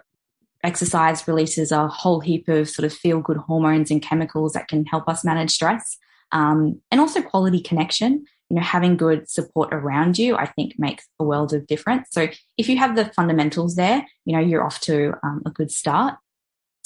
exercise 0.63 1.27
releases 1.27 1.71
a 1.71 1.87
whole 1.87 2.21
heap 2.21 2.47
of 2.47 2.69
sort 2.69 2.85
of 2.85 2.93
feel 2.93 3.19
good 3.19 3.37
hormones 3.37 3.91
and 3.91 4.01
chemicals 4.01 4.53
that 4.53 4.67
can 4.67 4.85
help 4.85 5.09
us 5.09 5.25
manage 5.25 5.51
stress. 5.51 5.97
Um, 6.31 6.81
and 6.89 7.01
also 7.01 7.21
quality 7.21 7.61
connection. 7.61 8.25
You 8.49 8.57
know, 8.57 8.61
having 8.61 8.97
good 8.97 9.29
support 9.29 9.73
around 9.73 10.19
you, 10.19 10.35
I 10.35 10.45
think 10.45 10.75
makes 10.77 11.05
a 11.19 11.23
world 11.23 11.53
of 11.53 11.65
difference. 11.65 12.09
So 12.11 12.27
if 12.57 12.69
you 12.69 12.77
have 12.77 12.95
the 12.95 13.05
fundamentals 13.05 13.75
there, 13.75 14.05
you 14.25 14.35
know, 14.35 14.41
you're 14.41 14.63
off 14.63 14.79
to 14.81 15.13
um, 15.23 15.41
a 15.45 15.49
good 15.49 15.71
start. 15.71 16.15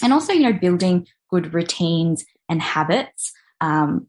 and 0.02 0.14
also, 0.14 0.32
you 0.32 0.44
know, 0.44 0.54
building 0.54 1.08
good 1.30 1.54
routines 1.54 2.26
and 2.48 2.62
habits 2.62 3.34
um, 3.60 4.08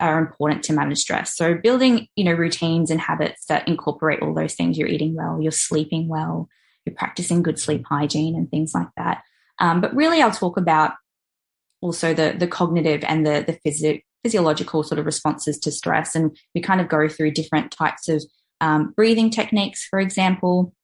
are 0.00 0.18
important 0.18 0.64
to 0.64 0.72
manage 0.72 0.98
stress. 0.98 1.36
So 1.36 1.54
building, 1.54 2.08
you 2.16 2.24
know, 2.24 2.32
routines 2.32 2.90
and 2.90 3.00
habits 3.00 3.44
that 3.46 3.68
incorporate 3.68 4.20
all 4.22 4.34
those 4.34 4.54
things. 4.54 4.78
You're 4.78 4.88
eating 4.88 5.14
well, 5.14 5.40
you're 5.40 5.52
sleeping 5.52 6.08
well, 6.08 6.48
you're 6.86 6.94
practicing 6.94 7.42
good 7.42 7.58
sleep 7.58 7.84
hygiene 7.88 8.34
and 8.34 8.50
things 8.50 8.72
like 8.74 8.88
that. 8.96 9.22
Um, 9.58 9.80
but 9.80 9.94
really, 9.94 10.22
I'll 10.22 10.30
talk 10.30 10.56
about 10.56 10.92
also 11.80 12.14
the 12.14 12.34
the 12.38 12.46
cognitive 12.46 13.04
and 13.04 13.26
the 13.26 13.44
the 13.46 13.58
physio- 13.64 14.00
physiological 14.22 14.82
sort 14.82 14.98
of 14.98 15.06
responses 15.06 15.58
to 15.60 15.72
stress, 15.72 16.14
and 16.14 16.36
we 16.54 16.60
kind 16.60 16.80
of 16.80 16.88
go 16.88 17.08
through 17.08 17.32
different 17.32 17.70
types 17.70 18.08
of 18.08 18.24
um, 18.60 18.92
breathing 18.96 19.30
techniques, 19.30 19.86
for 19.88 19.98
example. 19.98 20.74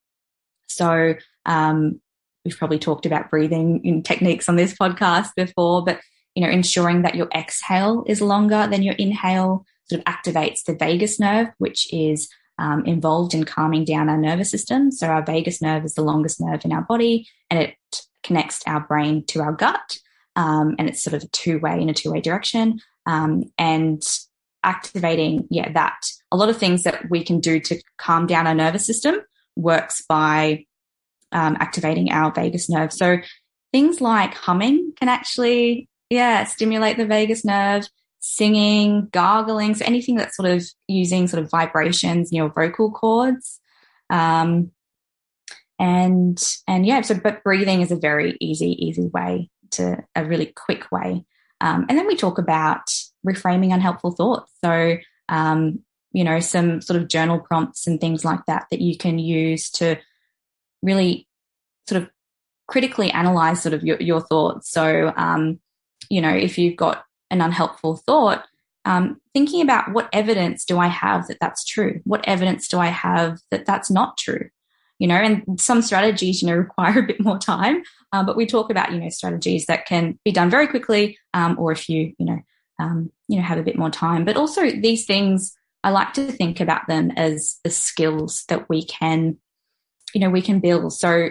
So 0.68 1.14
um, 1.44 2.00
we've 2.44 2.59
probably 2.59 2.78
talked 2.78 3.06
about 3.06 3.30
breathing 3.30 4.02
techniques 4.02 4.48
on 4.48 4.56
this 4.56 4.74
podcast 4.74 5.30
before, 5.37 5.85
but 5.85 6.00
you 6.35 6.44
know, 6.44 6.50
ensuring 6.50 7.02
that 7.02 7.14
your 7.14 7.28
exhale 7.35 8.04
is 8.06 8.20
longer 8.20 8.66
than 8.70 8.82
your 8.82 8.94
inhale 8.94 9.64
sort 9.88 10.00
of 10.00 10.04
activates 10.04 10.64
the 10.64 10.74
vagus 10.74 11.18
nerve, 11.18 11.48
which 11.59 11.92
is 11.92 12.28
um, 12.59 12.85
involved 12.85 13.35
in 13.35 13.45
calming 13.45 13.85
down 13.85 14.09
our 14.09 14.19
nervous 14.19 14.51
system. 14.51 14.90
So 14.90 15.09
our 15.09 15.25
vagus 15.25 15.61
nerve 15.61 15.85
is 15.85 15.95
the 15.95 16.03
longest 16.03 16.40
nerve 16.40 16.64
in 16.64 16.73
our 16.73 16.83
body, 16.83 17.29
and 17.51 17.61
it 17.61 17.77
connects 18.23 18.62
our 18.66 18.81
brain 18.81 19.25
to 19.27 19.40
our 19.40 19.53
gut, 19.53 19.99
um, 20.35 20.75
and 20.79 20.88
it's 20.88 21.03
sort 21.03 21.14
of 21.14 21.23
a 21.23 21.29
two 21.29 21.59
way 21.59 21.81
in 21.81 21.88
a 21.88 21.95
two 21.95 22.11
way 22.11 22.21
direction. 22.21 22.81
Um, 23.07 23.45
and 23.57 24.03
activating, 24.64 25.47
yeah, 25.49 25.71
that 25.73 25.97
a 26.33 26.37
lot 26.37 26.49
of 26.49 26.57
things 26.57 26.83
that 26.83 27.09
we 27.09 27.25
can 27.25 27.38
do 27.40 27.61
to 27.61 27.81
calm 27.99 28.27
down 28.27 28.47
our 28.47 28.55
nervous 28.55 28.85
system 28.85 29.21
works 29.55 30.05
by 30.09 30.64
um, 31.33 31.57
activating 31.61 32.11
our 32.11 32.33
vagus 32.33 32.69
nerve. 32.69 32.92
So 32.92 33.19
things 33.73 34.01
like 34.01 34.35
humming 34.35 34.92
can 34.99 35.09
actually, 35.09 35.88
yeah, 36.11 36.45
stimulate 36.45 36.97
the 36.97 37.07
vagus 37.07 37.45
nerve. 37.45 37.88
Singing, 38.20 39.09
gargling, 39.12 39.74
so 39.74 39.85
anything 39.85 40.16
that's 40.16 40.37
sort 40.37 40.48
of 40.48 40.64
using 40.88 41.29
sort 41.29 41.42
of 41.42 41.50
vibrations 41.50 42.31
in 42.31 42.37
your 42.37 42.48
vocal 42.48 42.90
cords. 42.90 43.61
Um, 44.11 44.72
and 45.79 46.42
and 46.66 46.87
yeah, 46.87 47.02
so 47.02 47.14
but 47.14 47.44
breathing 47.44 47.83
is 47.83 47.92
a 47.92 47.96
very 47.96 48.37
easy, 48.40 48.72
easy 48.85 49.07
way 49.07 49.50
to 49.72 50.02
a 50.14 50.24
really 50.24 50.46
quick 50.46 50.90
way. 50.90 51.24
Um, 51.61 51.87
and 51.88 51.98
then 51.98 52.07
we 52.07 52.16
talk 52.16 52.38
about 52.38 52.90
reframing 53.26 53.72
unhelpful 53.72 54.12
thoughts. 54.12 54.52
So 54.64 54.96
um, 55.29 55.81
you 56.12 56.24
know, 56.24 56.40
some 56.40 56.81
sort 56.81 57.00
of 57.00 57.09
journal 57.09 57.38
prompts 57.38 57.87
and 57.87 58.00
things 58.00 58.24
like 58.24 58.40
that 58.46 58.66
that 58.70 58.81
you 58.81 58.96
can 58.96 59.18
use 59.18 59.70
to 59.72 59.98
really 60.83 61.29
sort 61.88 62.02
of 62.02 62.11
critically 62.66 63.11
analyze 63.11 63.62
sort 63.62 63.74
of 63.74 63.85
your, 63.85 64.00
your 64.00 64.20
thoughts. 64.20 64.70
So, 64.70 65.12
um, 65.16 65.61
you 66.09 66.20
know, 66.20 66.35
if 66.35 66.57
you've 66.57 66.76
got 66.76 67.05
an 67.30 67.40
unhelpful 67.40 67.96
thought, 67.96 68.46
um, 68.84 69.20
thinking 69.34 69.62
about 69.62 69.92
what 69.92 70.08
evidence 70.12 70.64
do 70.64 70.78
I 70.78 70.86
have 70.86 71.26
that 71.26 71.38
that's 71.40 71.64
true? 71.64 72.00
What 72.04 72.26
evidence 72.26 72.68
do 72.68 72.78
I 72.78 72.86
have 72.86 73.40
that 73.50 73.66
that's 73.66 73.90
not 73.90 74.16
true? 74.16 74.48
You 74.98 75.08
know, 75.08 75.16
and 75.16 75.60
some 75.60 75.82
strategies, 75.82 76.40
you 76.40 76.48
know, 76.48 76.54
require 76.56 77.00
a 77.00 77.06
bit 77.06 77.20
more 77.20 77.38
time. 77.38 77.82
Um, 78.12 78.24
but 78.24 78.36
we 78.36 78.46
talk 78.46 78.70
about, 78.70 78.92
you 78.92 79.00
know, 79.00 79.08
strategies 79.10 79.66
that 79.66 79.86
can 79.86 80.18
be 80.24 80.32
done 80.32 80.50
very 80.50 80.68
quickly, 80.68 81.18
um, 81.34 81.56
or 81.58 81.72
if 81.72 81.88
you, 81.88 82.14
you 82.18 82.26
know, 82.26 82.38
um, 82.78 83.10
you 83.28 83.36
know, 83.36 83.42
have 83.42 83.58
a 83.58 83.64
bit 83.64 83.76
more 83.76 83.90
time. 83.90 84.24
But 84.24 84.36
also 84.36 84.70
these 84.70 85.04
things 85.04 85.56
I 85.82 85.90
like 85.90 86.14
to 86.14 86.30
think 86.30 86.60
about 86.60 86.86
them 86.88 87.10
as 87.16 87.58
the 87.64 87.70
skills 87.70 88.44
that 88.48 88.68
we 88.68 88.84
can, 88.84 89.36
you 90.14 90.20
know, 90.20 90.30
we 90.30 90.42
can 90.42 90.60
build. 90.60 90.92
So 90.92 91.30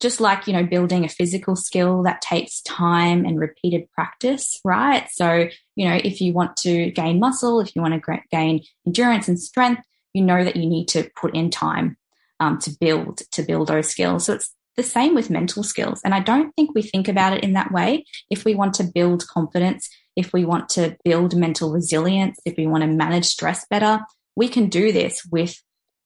just 0.00 0.20
like, 0.20 0.46
you 0.46 0.52
know, 0.52 0.64
building 0.64 1.04
a 1.04 1.08
physical 1.08 1.56
skill 1.56 2.02
that 2.02 2.20
takes 2.20 2.60
time 2.62 3.24
and 3.24 3.38
repeated 3.38 3.90
practice, 3.92 4.60
right? 4.64 5.08
So, 5.10 5.48
you 5.76 5.88
know, 5.88 6.00
if 6.02 6.20
you 6.20 6.32
want 6.32 6.56
to 6.58 6.90
gain 6.90 7.20
muscle, 7.20 7.60
if 7.60 7.74
you 7.74 7.82
want 7.82 7.94
to 7.94 8.20
gain 8.30 8.62
endurance 8.86 9.28
and 9.28 9.40
strength, 9.40 9.82
you 10.12 10.22
know 10.22 10.44
that 10.44 10.56
you 10.56 10.66
need 10.66 10.88
to 10.88 11.10
put 11.16 11.34
in 11.34 11.50
time 11.50 11.96
um, 12.40 12.58
to 12.60 12.70
build, 12.80 13.18
to 13.32 13.42
build 13.42 13.68
those 13.68 13.88
skills. 13.88 14.26
So 14.26 14.34
it's 14.34 14.54
the 14.76 14.82
same 14.82 15.14
with 15.14 15.30
mental 15.30 15.62
skills. 15.62 16.00
And 16.04 16.14
I 16.14 16.20
don't 16.20 16.52
think 16.54 16.74
we 16.74 16.82
think 16.82 17.08
about 17.08 17.32
it 17.32 17.44
in 17.44 17.52
that 17.52 17.72
way. 17.72 18.04
If 18.30 18.44
we 18.44 18.54
want 18.54 18.74
to 18.74 18.84
build 18.84 19.26
confidence, 19.26 19.88
if 20.16 20.32
we 20.32 20.44
want 20.44 20.68
to 20.70 20.96
build 21.04 21.36
mental 21.36 21.72
resilience, 21.72 22.38
if 22.44 22.56
we 22.56 22.66
want 22.66 22.82
to 22.82 22.88
manage 22.88 23.26
stress 23.26 23.66
better, 23.68 24.00
we 24.36 24.48
can 24.48 24.68
do 24.68 24.92
this 24.92 25.24
with, 25.30 25.60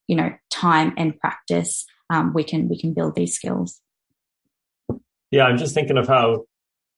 you 0.06 0.16
know, 0.16 0.34
time 0.50 0.94
and 0.96 1.18
practice. 1.18 1.86
Um, 2.10 2.32
we 2.32 2.44
can 2.44 2.68
we 2.68 2.78
can 2.78 2.94
build 2.94 3.14
these 3.14 3.34
skills. 3.34 3.80
Yeah, 5.30 5.44
I'm 5.44 5.58
just 5.58 5.74
thinking 5.74 5.98
of 5.98 6.08
how 6.08 6.46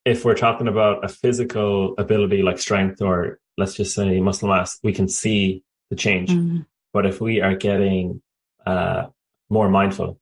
if 0.05 0.25
we're 0.25 0.37
talking 0.37 0.69
about 0.69 1.05
a 1.05 1.09
physical 1.09 1.95
ability 1.99 2.43
like 2.43 2.59
strength 2.59 3.03
or 3.03 3.39
let's 3.59 3.75
just 3.75 3.95
say 3.95 4.21
muscle 4.21 4.49
mass, 4.49 4.79
we 4.83 4.93
can 4.93 5.09
see 5.09 5.63
the 5.91 5.97
change. 5.97 6.31
Mm. 6.31 6.67
But 6.93 7.07
if 7.07 7.21
we 7.21 7.41
are 7.41 7.57
getting 7.57 8.23
uh, 8.67 9.07
more 9.49 9.69
mindful, 9.69 10.21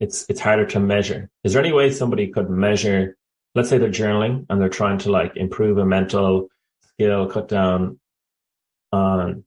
it's 0.00 0.24
it's 0.28 0.40
harder 0.40 0.66
to 0.66 0.80
measure. 0.80 1.30
Is 1.44 1.52
there 1.52 1.62
any 1.62 1.72
way 1.72 1.90
somebody 1.90 2.28
could 2.28 2.48
measure 2.48 3.16
let's 3.54 3.68
say 3.68 3.78
they're 3.78 3.90
journaling 3.90 4.46
and 4.48 4.60
they're 4.60 4.68
trying 4.68 4.98
to 4.98 5.10
like 5.10 5.36
improve 5.36 5.78
a 5.78 5.84
mental 5.84 6.48
skill, 6.82 7.26
cut 7.28 7.48
down 7.48 7.98
on, 8.92 9.44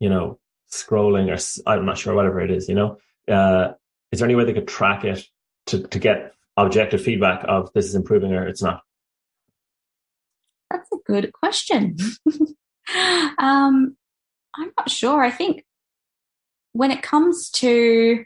you 0.00 0.08
know, 0.08 0.38
scrolling 0.70 1.32
or 1.32 1.70
I'm 1.70 1.86
not 1.86 1.98
sure, 1.98 2.14
whatever 2.14 2.40
it 2.40 2.50
is, 2.50 2.68
you 2.68 2.74
know, 2.74 2.98
uh, 3.26 3.72
is 4.14 4.20
there 4.20 4.26
any 4.28 4.36
way 4.36 4.44
they 4.44 4.52
could 4.52 4.68
track 4.68 5.04
it 5.04 5.26
to, 5.66 5.82
to 5.88 5.98
get 5.98 6.34
objective 6.56 7.02
feedback 7.02 7.44
of 7.48 7.72
this 7.74 7.86
is 7.86 7.96
improving 7.96 8.32
or 8.32 8.46
it's 8.46 8.62
not? 8.62 8.82
That's 10.70 10.88
a 10.92 10.96
good 11.04 11.32
question. 11.32 11.96
um, 13.38 13.96
I'm 14.56 14.72
not 14.78 14.88
sure. 14.88 15.20
I 15.20 15.32
think 15.32 15.64
when 16.72 16.92
it 16.92 17.02
comes 17.02 17.50
to, 17.50 18.24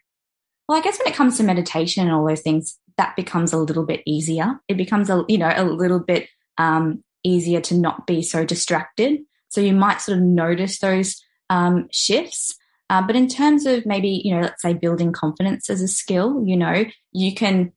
well, 0.68 0.76
I 0.76 0.82
guess 0.82 0.98
when 0.98 1.08
it 1.08 1.16
comes 1.16 1.38
to 1.38 1.42
meditation 1.42 2.04
and 2.04 2.14
all 2.14 2.26
those 2.26 2.42
things, 2.42 2.78
that 2.98 3.16
becomes 3.16 3.54
a 3.54 3.58
little 3.58 3.86
bit 3.86 4.02
easier. 4.04 4.60
It 4.68 4.76
becomes 4.76 5.08
a 5.08 5.24
you 5.26 5.38
know 5.38 5.52
a 5.54 5.64
little 5.64 6.00
bit 6.00 6.28
um, 6.58 7.02
easier 7.24 7.62
to 7.62 7.74
not 7.74 8.06
be 8.06 8.22
so 8.22 8.44
distracted. 8.44 9.20
So 9.48 9.62
you 9.62 9.72
might 9.72 10.02
sort 10.02 10.18
of 10.18 10.24
notice 10.24 10.80
those 10.80 11.22
um, 11.48 11.88
shifts. 11.90 12.57
Uh, 12.90 13.02
but 13.02 13.16
in 13.16 13.28
terms 13.28 13.66
of 13.66 13.84
maybe 13.84 14.22
you 14.24 14.34
know 14.34 14.42
let's 14.42 14.62
say 14.62 14.72
building 14.72 15.12
confidence 15.12 15.68
as 15.70 15.82
a 15.82 15.88
skill, 15.88 16.42
you 16.44 16.56
know 16.56 16.84
you 17.12 17.34
can 17.34 17.72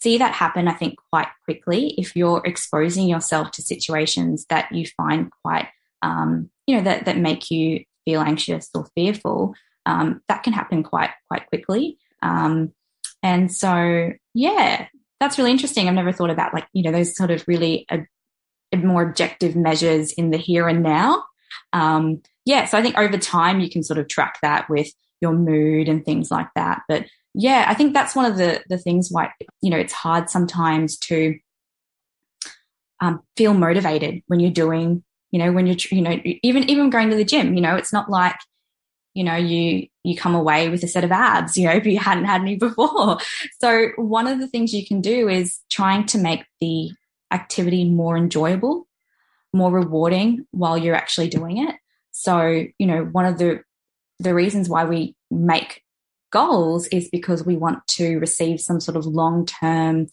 see 0.00 0.18
that 0.18 0.32
happen. 0.32 0.68
I 0.68 0.74
think 0.74 0.96
quite 1.10 1.28
quickly 1.44 1.94
if 1.98 2.16
you're 2.16 2.42
exposing 2.44 3.08
yourself 3.08 3.50
to 3.52 3.62
situations 3.62 4.46
that 4.48 4.72
you 4.72 4.86
find 4.96 5.30
quite 5.42 5.68
um, 6.02 6.50
you 6.66 6.76
know 6.76 6.82
that 6.82 7.04
that 7.06 7.18
make 7.18 7.50
you 7.50 7.84
feel 8.04 8.20
anxious 8.20 8.68
or 8.74 8.86
fearful. 8.94 9.54
Um, 9.86 10.20
that 10.28 10.42
can 10.42 10.52
happen 10.52 10.82
quite 10.82 11.10
quite 11.28 11.46
quickly. 11.48 11.98
Um, 12.22 12.72
and 13.22 13.52
so, 13.52 14.12
yeah, 14.34 14.86
that's 15.18 15.38
really 15.38 15.50
interesting. 15.50 15.88
I've 15.88 15.94
never 15.94 16.12
thought 16.12 16.30
about 16.30 16.54
like, 16.54 16.66
you 16.72 16.82
know, 16.82 16.92
those 16.92 17.16
sort 17.16 17.30
of 17.30 17.44
really 17.46 17.86
uh, 17.90 17.98
more 18.76 19.02
objective 19.02 19.56
measures 19.56 20.12
in 20.12 20.30
the 20.30 20.38
here 20.38 20.68
and 20.68 20.82
now. 20.82 21.24
Um, 21.72 22.22
yeah, 22.44 22.64
so 22.64 22.78
I 22.78 22.82
think 22.82 22.96
over 22.98 23.18
time 23.18 23.60
you 23.60 23.70
can 23.70 23.82
sort 23.82 23.98
of 23.98 24.08
track 24.08 24.38
that 24.42 24.68
with 24.68 24.90
your 25.20 25.32
mood 25.32 25.88
and 25.88 26.04
things 26.04 26.30
like 26.30 26.48
that. 26.54 26.82
But 26.88 27.06
yeah, 27.34 27.66
I 27.68 27.74
think 27.74 27.92
that's 27.92 28.16
one 28.16 28.24
of 28.24 28.36
the 28.36 28.62
the 28.68 28.78
things 28.78 29.08
why 29.10 29.32
you 29.62 29.70
know 29.70 29.76
it's 29.78 29.92
hard 29.92 30.30
sometimes 30.30 30.96
to 30.98 31.38
um, 33.00 33.22
feel 33.36 33.54
motivated 33.54 34.22
when 34.26 34.40
you're 34.40 34.50
doing 34.50 35.02
you 35.30 35.38
know 35.38 35.52
when 35.52 35.66
you're 35.66 35.76
you 35.90 36.02
know 36.02 36.20
even 36.24 36.68
even 36.68 36.90
going 36.90 37.10
to 37.10 37.16
the 37.16 37.24
gym. 37.24 37.54
You 37.54 37.60
know, 37.60 37.76
it's 37.76 37.92
not 37.92 38.10
like 38.10 38.36
you 39.14 39.24
know 39.24 39.36
you 39.36 39.86
you 40.04 40.16
come 40.16 40.34
away 40.34 40.68
with 40.68 40.82
a 40.82 40.88
set 40.88 41.04
of 41.04 41.12
abs 41.12 41.56
you 41.56 41.66
know 41.66 41.72
if 41.74 41.86
you 41.86 41.98
hadn't 41.98 42.24
had 42.24 42.40
any 42.40 42.56
before 42.56 43.18
so 43.60 43.88
one 43.96 44.26
of 44.26 44.38
the 44.38 44.46
things 44.46 44.72
you 44.72 44.86
can 44.86 45.00
do 45.00 45.28
is 45.28 45.60
trying 45.70 46.06
to 46.06 46.18
make 46.18 46.44
the 46.60 46.90
activity 47.32 47.84
more 47.84 48.16
enjoyable 48.16 48.86
more 49.52 49.70
rewarding 49.70 50.46
while 50.52 50.78
you're 50.78 50.94
actually 50.94 51.28
doing 51.28 51.58
it 51.58 51.74
so 52.20 52.66
you 52.78 52.86
know 52.86 53.04
one 53.12 53.26
of 53.26 53.38
the 53.38 53.62
the 54.18 54.34
reasons 54.34 54.68
why 54.68 54.84
we 54.84 55.14
make 55.30 55.82
goals 56.30 56.86
is 56.88 57.08
because 57.10 57.44
we 57.44 57.56
want 57.56 57.86
to 57.86 58.18
receive 58.18 58.60
some 58.60 58.80
sort 58.80 58.96
of 58.96 59.06
long 59.06 59.46
term 59.46 60.06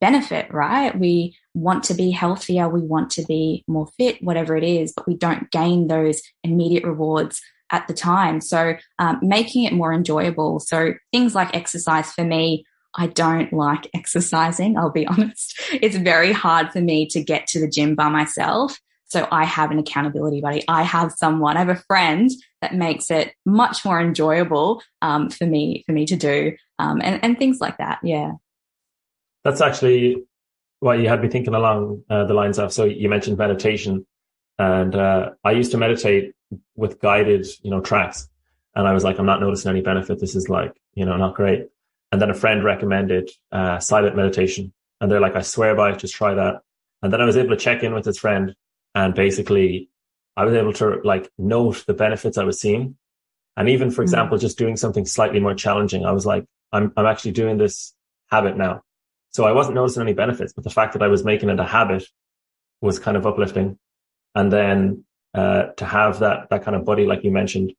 benefit 0.00 0.52
right 0.52 0.98
we 0.98 1.36
want 1.52 1.84
to 1.84 1.94
be 1.94 2.10
healthier 2.10 2.68
we 2.68 2.80
want 2.80 3.10
to 3.10 3.22
be 3.26 3.62
more 3.68 3.86
fit 3.98 4.22
whatever 4.22 4.56
it 4.56 4.64
is 4.64 4.92
but 4.96 5.06
we 5.06 5.14
don't 5.14 5.50
gain 5.50 5.88
those 5.88 6.22
immediate 6.42 6.84
rewards 6.84 7.42
at 7.70 7.86
the 7.86 7.94
time. 7.94 8.40
So 8.40 8.74
um, 8.98 9.18
making 9.22 9.64
it 9.64 9.72
more 9.72 9.92
enjoyable. 9.92 10.60
So 10.60 10.94
things 11.12 11.34
like 11.34 11.54
exercise 11.54 12.12
for 12.12 12.24
me, 12.24 12.64
I 12.96 13.06
don't 13.06 13.52
like 13.52 13.88
exercising. 13.94 14.76
I'll 14.76 14.90
be 14.90 15.06
honest. 15.06 15.60
It's 15.72 15.96
very 15.96 16.32
hard 16.32 16.72
for 16.72 16.80
me 16.80 17.06
to 17.08 17.22
get 17.22 17.46
to 17.48 17.60
the 17.60 17.68
gym 17.68 17.94
by 17.94 18.08
myself. 18.08 18.78
So 19.10 19.26
I 19.30 19.44
have 19.44 19.70
an 19.72 19.78
accountability 19.78 20.40
buddy. 20.40 20.62
I 20.68 20.82
have 20.82 21.12
someone, 21.12 21.56
I 21.56 21.60
have 21.60 21.68
a 21.68 21.82
friend 21.88 22.30
that 22.62 22.74
makes 22.74 23.10
it 23.10 23.34
much 23.44 23.84
more 23.84 24.00
enjoyable 24.00 24.82
um, 25.02 25.30
for 25.30 25.46
me, 25.46 25.82
for 25.86 25.92
me 25.92 26.06
to 26.06 26.16
do, 26.16 26.56
um, 26.78 27.00
and, 27.02 27.22
and 27.24 27.36
things 27.36 27.60
like 27.60 27.78
that. 27.78 27.98
Yeah. 28.04 28.32
That's 29.44 29.60
actually 29.60 30.24
what 30.78 31.00
you 31.00 31.08
had 31.08 31.22
me 31.22 31.28
thinking 31.28 31.54
along 31.54 32.04
uh, 32.08 32.24
the 32.24 32.34
lines 32.34 32.58
of. 32.58 32.72
So 32.72 32.84
you 32.84 33.08
mentioned 33.08 33.36
meditation, 33.36 34.06
and 34.58 34.94
uh, 34.94 35.30
I 35.44 35.52
used 35.52 35.72
to 35.72 35.78
meditate 35.78 36.34
with 36.76 37.00
guided, 37.00 37.46
you 37.62 37.70
know, 37.70 37.80
tracks, 37.80 38.28
and 38.74 38.86
I 38.86 38.92
was 38.92 39.02
like, 39.02 39.18
I'm 39.18 39.26
not 39.26 39.40
noticing 39.40 39.70
any 39.70 39.80
benefit. 39.80 40.20
This 40.20 40.36
is 40.36 40.48
like, 40.48 40.72
you 40.94 41.04
know, 41.04 41.16
not 41.16 41.34
great. 41.34 41.68
And 42.12 42.20
then 42.20 42.30
a 42.30 42.34
friend 42.34 42.64
recommended 42.64 43.30
uh, 43.50 43.78
silent 43.80 44.14
meditation, 44.14 44.72
and 45.00 45.10
they're 45.10 45.20
like, 45.20 45.36
I 45.36 45.42
swear 45.42 45.74
by 45.74 45.90
it, 45.90 45.98
just 45.98 46.14
try 46.14 46.34
that. 46.34 46.60
And 47.02 47.12
then 47.12 47.20
I 47.20 47.24
was 47.24 47.36
able 47.36 47.50
to 47.50 47.56
check 47.56 47.82
in 47.82 47.94
with 47.94 48.04
this 48.04 48.18
friend, 48.18 48.54
and 48.94 49.14
basically, 49.14 49.88
I 50.36 50.44
was 50.44 50.54
able 50.54 50.72
to 50.74 51.00
like 51.04 51.30
note 51.38 51.84
the 51.86 51.94
benefits 51.94 52.38
I 52.38 52.44
was 52.44 52.60
seeing. 52.60 52.96
And 53.56 53.68
even, 53.68 53.90
for 53.90 53.96
mm-hmm. 53.96 54.02
example, 54.02 54.38
just 54.38 54.58
doing 54.58 54.76
something 54.76 55.04
slightly 55.04 55.40
more 55.40 55.54
challenging, 55.54 56.04
I 56.04 56.12
was 56.12 56.26
like, 56.26 56.44
I'm 56.72 56.92
I'm 56.96 57.06
actually 57.06 57.32
doing 57.32 57.58
this 57.58 57.94
habit 58.30 58.56
now 58.56 58.82
so 59.30 59.44
I 59.44 59.52
wasn't 59.52 59.76
noticing 59.76 60.02
any 60.02 60.12
benefits, 60.12 60.52
but 60.52 60.64
the 60.64 60.70
fact 60.70 60.92
that 60.94 61.02
I 61.02 61.08
was 61.08 61.24
making 61.24 61.50
it 61.50 61.60
a 61.60 61.64
habit 61.64 62.04
was 62.80 62.98
kind 62.98 63.16
of 63.16 63.26
uplifting. 63.26 63.78
And 64.34 64.52
then 64.52 65.04
uh, 65.34 65.66
to 65.76 65.84
have 65.84 66.20
that 66.20 66.50
that 66.50 66.64
kind 66.64 66.76
of 66.76 66.84
buddy, 66.84 67.06
like 67.06 67.22
you 67.24 67.30
mentioned, 67.30 67.72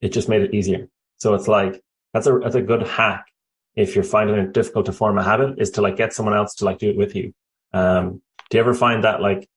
it 0.00 0.12
just 0.12 0.28
made 0.28 0.42
it 0.42 0.54
easier. 0.54 0.88
So 1.18 1.34
it's 1.34 1.48
like 1.48 1.82
that's 2.12 2.26
a 2.26 2.38
that's 2.38 2.54
a 2.54 2.62
good 2.62 2.86
hack 2.86 3.26
if 3.74 3.96
you're 3.96 4.04
finding 4.04 4.36
it 4.36 4.52
difficult 4.52 4.86
to 4.86 4.92
form 4.92 5.18
a 5.18 5.24
habit, 5.24 5.58
is 5.58 5.72
to 5.72 5.82
like 5.82 5.96
get 5.96 6.12
someone 6.12 6.36
else 6.36 6.54
to 6.56 6.64
like 6.64 6.78
do 6.78 6.90
it 6.90 6.96
with 6.96 7.16
you. 7.16 7.34
Um, 7.72 8.22
do 8.50 8.58
you 8.58 8.60
ever 8.60 8.74
find 8.74 9.02
that 9.02 9.20
like 9.20 9.48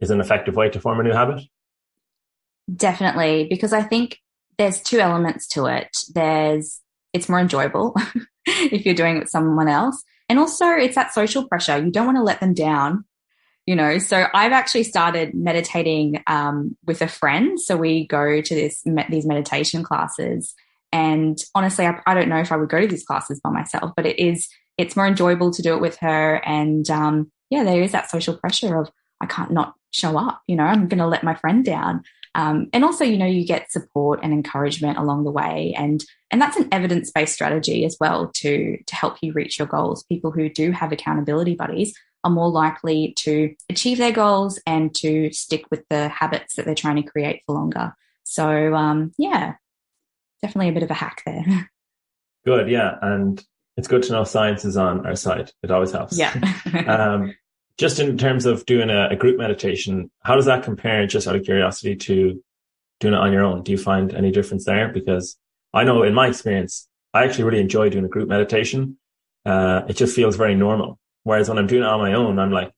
is 0.00 0.10
an 0.10 0.20
effective 0.20 0.56
way 0.56 0.68
to 0.70 0.80
form 0.80 1.00
a 1.00 1.02
new 1.02 1.12
habit? 1.12 1.42
Definitely, 2.74 3.46
because 3.48 3.72
I 3.72 3.82
think 3.82 4.18
there's 4.58 4.82
two 4.82 4.98
elements 4.98 5.46
to 5.48 5.66
it. 5.66 5.96
There's 6.14 6.80
it's 7.12 7.28
more 7.28 7.40
enjoyable 7.40 7.94
if 8.46 8.84
you're 8.84 8.94
doing 8.94 9.16
it 9.16 9.20
with 9.20 9.30
someone 9.30 9.68
else. 9.68 10.02
And 10.28 10.38
also 10.38 10.68
it's 10.70 10.96
that 10.96 11.14
social 11.14 11.46
pressure. 11.46 11.78
You 11.78 11.90
don't 11.90 12.06
want 12.06 12.18
to 12.18 12.22
let 12.22 12.40
them 12.40 12.52
down, 12.52 13.04
you 13.64 13.76
know. 13.76 13.98
So 13.98 14.26
I've 14.34 14.52
actually 14.52 14.82
started 14.82 15.34
meditating 15.34 16.22
um, 16.26 16.76
with 16.84 17.00
a 17.00 17.08
friend. 17.08 17.60
So 17.60 17.76
we 17.76 18.06
go 18.06 18.40
to 18.40 18.54
this 18.54 18.82
these 19.08 19.26
meditation 19.26 19.82
classes. 19.82 20.54
And 20.92 21.38
honestly, 21.54 21.86
I, 21.86 22.00
I, 22.06 22.14
don't 22.14 22.28
know 22.28 22.38
if 22.38 22.52
I 22.52 22.56
would 22.56 22.70
go 22.70 22.80
to 22.80 22.86
these 22.86 23.04
classes 23.04 23.40
by 23.40 23.50
myself, 23.50 23.92
but 23.96 24.06
it 24.06 24.18
is 24.18 24.48
it's 24.78 24.96
more 24.96 25.06
enjoyable 25.06 25.50
to 25.52 25.62
do 25.62 25.74
it 25.74 25.80
with 25.80 25.96
her. 25.98 26.36
And 26.44 26.88
um, 26.90 27.30
yeah, 27.50 27.64
there 27.64 27.82
is 27.82 27.92
that 27.92 28.10
social 28.10 28.36
pressure 28.36 28.78
of 28.78 28.90
I 29.20 29.26
can't 29.26 29.50
not 29.50 29.74
show 29.90 30.18
up. 30.18 30.42
You 30.46 30.56
know, 30.56 30.64
I'm 30.64 30.88
going 30.88 30.98
to 30.98 31.06
let 31.06 31.24
my 31.24 31.34
friend 31.34 31.64
down. 31.64 32.02
Um, 32.34 32.68
and 32.72 32.84
also, 32.84 33.04
you 33.04 33.16
know, 33.16 33.26
you 33.26 33.46
get 33.46 33.72
support 33.72 34.20
and 34.22 34.32
encouragement 34.32 34.98
along 34.98 35.24
the 35.24 35.30
way, 35.30 35.74
and 35.76 36.04
and 36.30 36.40
that's 36.40 36.58
an 36.58 36.68
evidence 36.70 37.10
based 37.10 37.32
strategy 37.32 37.86
as 37.86 37.96
well 37.98 38.30
to 38.36 38.76
to 38.84 38.94
help 38.94 39.16
you 39.22 39.32
reach 39.32 39.58
your 39.58 39.66
goals. 39.66 40.04
People 40.04 40.30
who 40.30 40.50
do 40.50 40.70
have 40.70 40.92
accountability 40.92 41.54
buddies 41.54 41.94
are 42.24 42.30
more 42.30 42.50
likely 42.50 43.14
to 43.18 43.54
achieve 43.70 43.96
their 43.96 44.12
goals 44.12 44.60
and 44.66 44.94
to 44.96 45.32
stick 45.32 45.64
with 45.70 45.84
the 45.88 46.08
habits 46.08 46.56
that 46.56 46.66
they're 46.66 46.74
trying 46.74 46.96
to 46.96 47.08
create 47.08 47.42
for 47.46 47.54
longer. 47.54 47.94
So, 48.24 48.74
um, 48.74 49.12
yeah, 49.16 49.54
definitely 50.42 50.70
a 50.70 50.72
bit 50.72 50.82
of 50.82 50.90
a 50.90 50.94
hack 50.94 51.22
there. 51.24 51.70
Good, 52.44 52.68
yeah, 52.68 52.96
and 53.00 53.42
it's 53.76 53.88
good 53.88 54.04
to 54.04 54.12
know 54.12 54.24
science 54.24 54.64
is 54.64 54.76
on 54.76 55.04
our 55.04 55.16
side. 55.16 55.50
It 55.62 55.70
always 55.70 55.90
helps. 55.90 56.16
Yeah. 56.16 56.32
um, 56.86 57.34
just 57.78 58.00
in 58.00 58.16
terms 58.16 58.46
of 58.46 58.64
doing 58.66 58.90
a, 58.90 59.08
a, 59.10 59.16
group 59.16 59.38
meditation, 59.38 60.10
how 60.22 60.34
does 60.34 60.46
that 60.46 60.64
compare, 60.64 61.06
just 61.06 61.28
out 61.28 61.36
of 61.36 61.44
curiosity, 61.44 61.94
to 61.94 62.42
doing 63.00 63.14
it 63.14 63.20
on 63.20 63.32
your 63.32 63.44
own? 63.44 63.62
Do 63.62 63.72
you 63.72 63.78
find 63.78 64.14
any 64.14 64.30
difference 64.30 64.64
there? 64.64 64.88
Because 64.88 65.36
I 65.74 65.84
know 65.84 66.02
in 66.02 66.14
my 66.14 66.28
experience, 66.28 66.88
I 67.12 67.24
actually 67.24 67.44
really 67.44 67.60
enjoy 67.60 67.90
doing 67.90 68.04
a 68.04 68.08
group 68.08 68.28
meditation. 68.28 68.98
Uh, 69.44 69.82
it 69.88 69.94
just 69.94 70.16
feels 70.16 70.36
very 70.36 70.54
normal. 70.54 70.98
Whereas 71.24 71.48
when 71.48 71.58
I'm 71.58 71.66
doing 71.66 71.82
it 71.82 71.88
on 71.88 72.00
my 72.00 72.14
own, 72.14 72.38
I'm 72.38 72.50
like, 72.50 72.72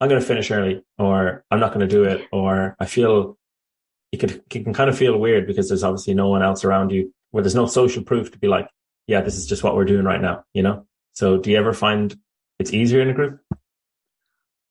I'm 0.00 0.08
going 0.08 0.20
to 0.20 0.26
finish 0.26 0.50
early 0.50 0.82
or 0.98 1.44
I'm 1.50 1.60
not 1.60 1.72
going 1.72 1.86
to 1.88 1.92
do 1.92 2.04
it. 2.04 2.26
Or 2.30 2.76
I 2.78 2.86
feel 2.86 3.38
it 4.12 4.18
could, 4.18 4.42
it 4.54 4.64
can 4.64 4.74
kind 4.74 4.90
of 4.90 4.98
feel 4.98 5.18
weird 5.18 5.46
because 5.46 5.68
there's 5.68 5.82
obviously 5.82 6.14
no 6.14 6.28
one 6.28 6.42
else 6.42 6.64
around 6.64 6.92
you 6.92 7.12
where 7.30 7.42
there's 7.42 7.54
no 7.54 7.66
social 7.66 8.02
proof 8.02 8.30
to 8.32 8.38
be 8.38 8.48
like, 8.48 8.68
yeah, 9.06 9.20
this 9.22 9.36
is 9.36 9.46
just 9.46 9.62
what 9.62 9.74
we're 9.74 9.84
doing 9.84 10.04
right 10.04 10.20
now, 10.20 10.44
you 10.52 10.62
know? 10.62 10.86
So 11.14 11.38
do 11.38 11.50
you 11.50 11.56
ever 11.56 11.72
find 11.72 12.14
it's 12.58 12.72
easier 12.72 13.00
in 13.00 13.08
a 13.08 13.14
group? 13.14 13.40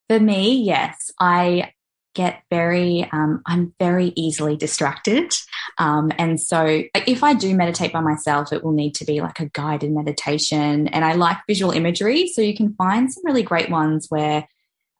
For 0.10 0.20
me, 0.20 0.62
yes, 0.62 1.12
I 1.20 1.72
get 2.14 2.44
very, 2.50 3.08
um, 3.12 3.42
I'm 3.46 3.74
very 3.80 4.14
easily 4.16 4.56
distracted. 4.56 5.34
Um, 5.78 6.12
and 6.18 6.40
so 6.40 6.84
if 6.94 7.24
I 7.24 7.34
do 7.34 7.54
meditate 7.56 7.92
by 7.92 8.00
myself, 8.00 8.54
it 8.54 8.64
will 8.64 8.72
need 8.72 8.96
to 8.96 9.06
be 9.06 9.22
like 9.22 9.40
a 9.40 9.50
guided 9.50 9.92
meditation. 9.92 10.88
And 10.88 11.04
I 11.04 11.14
like 11.14 11.38
visual 11.48 11.72
imagery. 11.72 12.28
So 12.28 12.42
you 12.42 12.56
can 12.56 12.74
find 12.76 13.12
some 13.12 13.26
really 13.26 13.44
great 13.44 13.70
ones 13.70 14.08
where, 14.10 14.48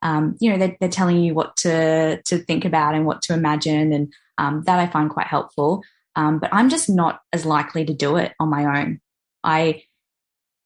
um, 0.02 0.36
you 0.40 0.50
know, 0.50 0.58
they're, 0.58 0.76
they're, 0.78 0.88
telling 0.90 1.22
you 1.22 1.32
what 1.32 1.56
to, 1.58 2.20
to 2.22 2.38
think 2.38 2.64
about 2.64 2.94
and 2.94 3.06
what 3.06 3.22
to 3.22 3.32
imagine. 3.32 3.92
And 3.92 4.12
um, 4.38 4.62
that 4.66 4.78
I 4.78 4.86
find 4.86 5.08
quite 5.10 5.26
helpful. 5.26 5.82
Um, 6.14 6.38
but 6.38 6.52
I'm 6.52 6.68
just 6.68 6.88
not 6.88 7.20
as 7.32 7.46
likely 7.46 7.84
to 7.84 7.94
do 7.94 8.16
it 8.16 8.32
on 8.38 8.50
my 8.50 8.80
own. 8.80 9.00
I, 9.42 9.82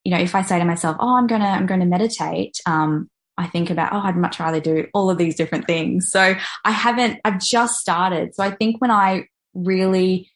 you 0.05 0.13
know, 0.13 0.19
if 0.19 0.35
I 0.35 0.43
say 0.43 0.59
to 0.59 0.65
myself, 0.65 0.97
"Oh, 0.99 1.17
I'm 1.17 1.27
gonna, 1.27 1.45
I'm 1.45 1.67
to 1.67 1.85
meditate," 1.85 2.59
um, 2.67 3.11
I 3.41 3.47
think 3.47 3.71
about, 3.71 3.93
oh, 3.93 4.01
I'd 4.01 4.17
much 4.17 4.39
rather 4.39 4.61
do 4.61 4.87
all 4.93 5.09
of 5.09 5.17
these 5.17 5.35
different 5.35 5.67
things. 5.67 6.11
So 6.11 6.35
I 6.65 6.71
haven't, 6.71 7.21
I've 7.25 7.41
just 7.41 7.81
started. 7.81 8.35
So 8.35 8.43
I 8.43 8.51
think 8.51 8.81
when 8.81 8.91
I 8.91 9.29
really, 9.55 10.31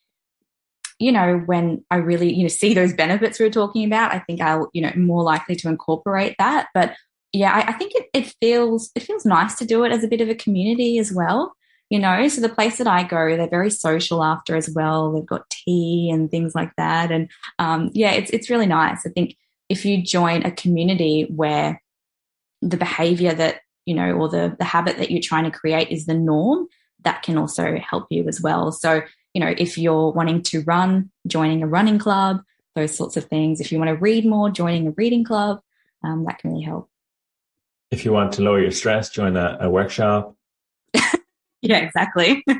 you 0.98 1.12
know, 1.12 1.42
when 1.44 1.84
I 1.90 1.96
really, 1.96 2.32
you 2.32 2.42
know, 2.42 2.48
see 2.48 2.72
those 2.72 2.94
benefits 2.94 3.38
we 3.38 3.44
are 3.44 3.50
talking 3.50 3.84
about, 3.84 4.14
I 4.14 4.20
think 4.20 4.40
I'll, 4.40 4.70
you 4.72 4.80
know, 4.80 4.92
more 4.96 5.22
likely 5.22 5.54
to 5.56 5.68
incorporate 5.68 6.34
that. 6.38 6.68
But 6.72 6.94
yeah, 7.32 7.52
I, 7.52 7.70
I 7.70 7.72
think 7.72 7.92
it, 7.94 8.06
it 8.14 8.34
feels, 8.40 8.90
it 8.94 9.02
feels 9.02 9.26
nice 9.26 9.56
to 9.56 9.66
do 9.66 9.84
it 9.84 9.92
as 9.92 10.02
a 10.02 10.08
bit 10.08 10.22
of 10.22 10.30
a 10.30 10.34
community 10.34 10.98
as 10.98 11.12
well 11.12 11.54
you 11.90 11.98
know 11.98 12.26
so 12.28 12.40
the 12.40 12.48
place 12.48 12.78
that 12.78 12.86
i 12.86 13.02
go 13.02 13.36
they're 13.36 13.46
very 13.46 13.68
social 13.68 14.24
after 14.24 14.56
as 14.56 14.70
well 14.70 15.12
they've 15.12 15.26
got 15.26 15.48
tea 15.50 16.10
and 16.10 16.30
things 16.30 16.54
like 16.54 16.72
that 16.78 17.12
and 17.12 17.30
um, 17.58 17.90
yeah 17.92 18.12
it's 18.12 18.30
it's 18.30 18.48
really 18.48 18.64
nice 18.64 19.06
i 19.06 19.10
think 19.10 19.36
if 19.68 19.84
you 19.84 20.02
join 20.02 20.44
a 20.44 20.50
community 20.50 21.28
where 21.36 21.82
the 22.64 22.76
behavior 22.76 23.34
that 23.34 23.60
you 23.86 23.94
know 23.94 24.12
or 24.12 24.28
the 24.28 24.56
the 24.58 24.64
habit 24.64 24.96
that 24.98 25.10
you're 25.10 25.22
trying 25.22 25.44
to 25.44 25.50
create 25.50 25.88
is 25.90 26.06
the 26.06 26.14
norm 26.14 26.66
that 27.02 27.22
can 27.22 27.36
also 27.36 27.76
help 27.76 28.06
you 28.10 28.26
as 28.26 28.40
well. 28.40 28.72
So 28.72 29.02
you 29.34 29.40
know 29.40 29.54
if 29.56 29.76
you're 29.76 30.10
wanting 30.12 30.42
to 30.42 30.62
run 30.62 31.10
joining 31.26 31.62
a 31.62 31.66
running 31.66 31.98
club 31.98 32.42
those 32.74 32.96
sorts 32.96 33.16
of 33.16 33.24
things 33.26 33.60
if 33.60 33.70
you 33.70 33.78
want 33.78 33.88
to 33.88 33.96
read 33.96 34.26
more 34.26 34.50
joining 34.50 34.88
a 34.88 34.90
reading 34.92 35.24
club 35.24 35.60
um, 36.02 36.24
that 36.24 36.38
can 36.38 36.50
really 36.50 36.64
help. 36.64 36.88
If 37.90 38.04
you 38.04 38.12
want 38.12 38.32
to 38.32 38.42
lower 38.42 38.60
your 38.60 38.72
stress 38.72 39.10
join 39.10 39.36
a, 39.36 39.58
a 39.60 39.70
workshop. 39.70 40.34
Yeah 41.62 41.78
exactly. 41.78 42.44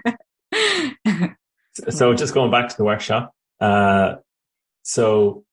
So 1.88 2.14
just 2.14 2.34
going 2.34 2.52
back 2.52 2.68
to 2.68 2.76
the 2.76 2.84
workshop 2.84 3.34
uh, 3.60 4.16
so 4.84 5.44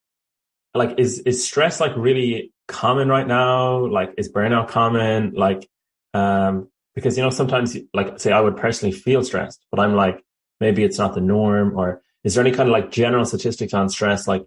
like 0.74 1.00
is 1.00 1.20
is 1.20 1.46
stress 1.46 1.80
like 1.80 1.96
really 1.96 2.54
common 2.72 3.10
right 3.10 3.28
now? 3.28 3.86
Like, 3.86 4.14
is 4.18 4.32
burnout 4.32 4.70
common? 4.70 5.34
Like, 5.36 5.70
um, 6.14 6.70
because, 6.96 7.18
you 7.18 7.24
know, 7.24 7.30
sometimes, 7.30 7.78
like, 7.94 8.20
say, 8.20 8.32
I 8.32 8.42
would 8.42 8.58
personally 8.58 8.92
feel 8.92 9.24
stressed, 9.24 9.66
but 9.70 9.80
I'm 9.80 9.96
like, 9.96 10.24
maybe 10.60 10.84
it's 10.84 10.98
not 10.98 11.14
the 11.14 11.22
norm. 11.22 11.78
Or 11.78 12.02
is 12.24 12.36
there 12.36 12.46
any 12.46 12.56
kind 12.56 12.68
of 12.68 12.74
like 12.74 12.92
general 12.92 13.26
statistics 13.26 13.74
on 13.74 13.90
stress? 13.90 14.28
Like, 14.28 14.46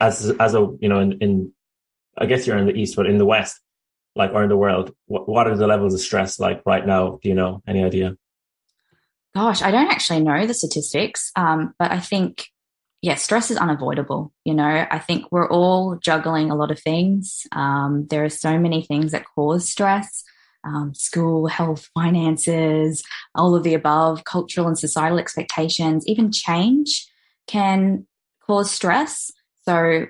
as, 0.00 0.30
as 0.38 0.54
a, 0.54 0.60
you 0.80 0.88
know, 0.88 1.00
in, 1.00 1.18
in, 1.20 1.52
I 2.16 2.26
guess 2.26 2.46
you're 2.46 2.56
in 2.58 2.66
the 2.66 2.74
East, 2.74 2.96
but 2.96 3.06
in 3.06 3.18
the 3.18 3.26
West, 3.26 3.60
like, 4.14 4.32
or 4.32 4.42
in 4.42 4.48
the 4.48 4.56
world, 4.56 4.94
what, 5.06 5.28
what 5.28 5.46
are 5.46 5.56
the 5.56 5.66
levels 5.66 5.94
of 5.94 6.00
stress 6.00 6.38
like 6.38 6.62
right 6.64 6.86
now? 6.86 7.18
Do 7.22 7.28
you 7.28 7.34
know 7.34 7.62
any 7.66 7.84
idea? 7.84 8.16
Gosh, 9.34 9.62
I 9.62 9.70
don't 9.70 9.90
actually 9.90 10.20
know 10.20 10.46
the 10.46 10.54
statistics, 10.54 11.30
um, 11.36 11.74
but 11.78 11.92
I 11.92 12.00
think 12.00 12.48
yeah, 13.02 13.14
stress 13.14 13.50
is 13.50 13.56
unavoidable. 13.56 14.32
You 14.44 14.54
know, 14.54 14.86
I 14.90 14.98
think 14.98 15.26
we're 15.30 15.48
all 15.48 15.96
juggling 15.96 16.50
a 16.50 16.56
lot 16.56 16.70
of 16.70 16.80
things. 16.80 17.46
Um, 17.52 18.06
there 18.10 18.24
are 18.24 18.30
so 18.30 18.58
many 18.58 18.82
things 18.82 19.12
that 19.12 19.24
cause 19.34 19.68
stress 19.68 20.24
um, 20.64 20.94
school, 20.94 21.46
health, 21.46 21.88
finances, 21.94 23.02
all 23.34 23.54
of 23.54 23.62
the 23.62 23.74
above, 23.74 24.24
cultural 24.24 24.66
and 24.66 24.78
societal 24.78 25.18
expectations, 25.18 26.06
even 26.06 26.32
change 26.32 27.06
can 27.46 28.06
cause 28.46 28.70
stress. 28.70 29.30
So, 29.62 30.06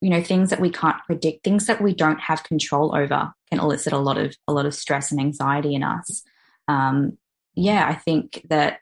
you 0.00 0.10
know, 0.10 0.22
things 0.22 0.50
that 0.50 0.60
we 0.60 0.70
can't 0.70 1.02
predict, 1.06 1.44
things 1.44 1.66
that 1.66 1.80
we 1.80 1.94
don't 1.94 2.20
have 2.20 2.44
control 2.44 2.94
over 2.96 3.32
can 3.50 3.60
elicit 3.60 3.92
a 3.92 3.98
lot 3.98 4.18
of 4.18 4.34
a 4.48 4.52
lot 4.52 4.66
of 4.66 4.74
stress 4.74 5.10
and 5.10 5.20
anxiety 5.20 5.74
in 5.74 5.82
us. 5.82 6.22
Um, 6.68 7.18
yeah, 7.54 7.86
I 7.86 7.94
think 7.94 8.44
that 8.48 8.78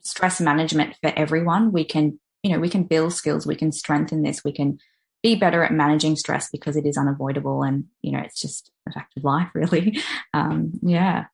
stress 0.00 0.40
management 0.40 0.96
for 1.02 1.12
everyone, 1.16 1.72
we 1.72 1.84
can 1.84 2.18
you 2.44 2.52
know, 2.52 2.60
we 2.60 2.68
can 2.68 2.84
build 2.84 3.14
skills, 3.14 3.46
we 3.46 3.56
can 3.56 3.72
strengthen 3.72 4.22
this, 4.22 4.44
we 4.44 4.52
can 4.52 4.78
be 5.22 5.34
better 5.34 5.64
at 5.64 5.72
managing 5.72 6.14
stress 6.14 6.50
because 6.50 6.76
it 6.76 6.84
is 6.84 6.98
unavoidable 6.98 7.62
and, 7.62 7.86
you 8.02 8.12
know, 8.12 8.20
it's 8.20 8.38
just 8.40 8.70
a 8.86 8.92
fact 8.92 9.16
of 9.16 9.24
life, 9.24 9.48
really. 9.54 9.98
Um, 10.34 10.72
yeah. 10.82 11.24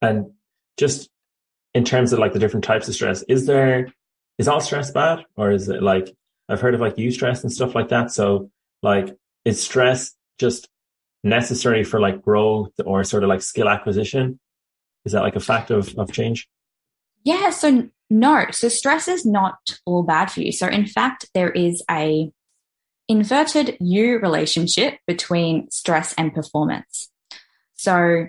And 0.00 0.32
just 0.78 1.10
in 1.74 1.84
terms 1.84 2.12
of 2.12 2.18
like 2.18 2.32
the 2.32 2.38
different 2.38 2.64
types 2.64 2.88
of 2.88 2.94
stress, 2.94 3.22
is 3.28 3.44
there, 3.44 3.92
is 4.38 4.48
all 4.48 4.60
stress 4.60 4.90
bad 4.90 5.24
or 5.36 5.52
is 5.52 5.68
it 5.68 5.82
like, 5.82 6.16
I've 6.48 6.60
heard 6.60 6.74
of 6.74 6.80
like 6.80 6.96
eustress 6.96 7.42
and 7.42 7.52
stuff 7.52 7.74
like 7.74 7.90
that. 7.90 8.10
So 8.10 8.50
like, 8.82 9.14
is 9.44 9.62
stress 9.62 10.14
just 10.38 10.68
necessary 11.22 11.84
for 11.84 12.00
like 12.00 12.22
growth 12.22 12.72
or 12.86 13.04
sort 13.04 13.24
of 13.24 13.28
like 13.28 13.42
skill 13.42 13.68
acquisition? 13.68 14.40
Is 15.04 15.12
that 15.12 15.22
like 15.22 15.36
a 15.36 15.40
fact 15.40 15.70
of, 15.70 15.94
of 15.98 16.12
change? 16.12 16.48
Yeah. 17.24 17.50
So 17.50 17.88
no. 18.10 18.46
So 18.50 18.68
stress 18.68 19.08
is 19.08 19.24
not 19.24 19.56
all 19.86 20.02
bad 20.02 20.30
for 20.30 20.40
you. 20.40 20.52
So 20.52 20.68
in 20.68 20.86
fact, 20.86 21.26
there 21.34 21.50
is 21.50 21.82
a 21.90 22.30
inverted 23.08 23.76
U 23.80 24.18
relationship 24.18 24.98
between 25.06 25.70
stress 25.70 26.14
and 26.16 26.32
performance. 26.32 27.10
So 27.74 28.28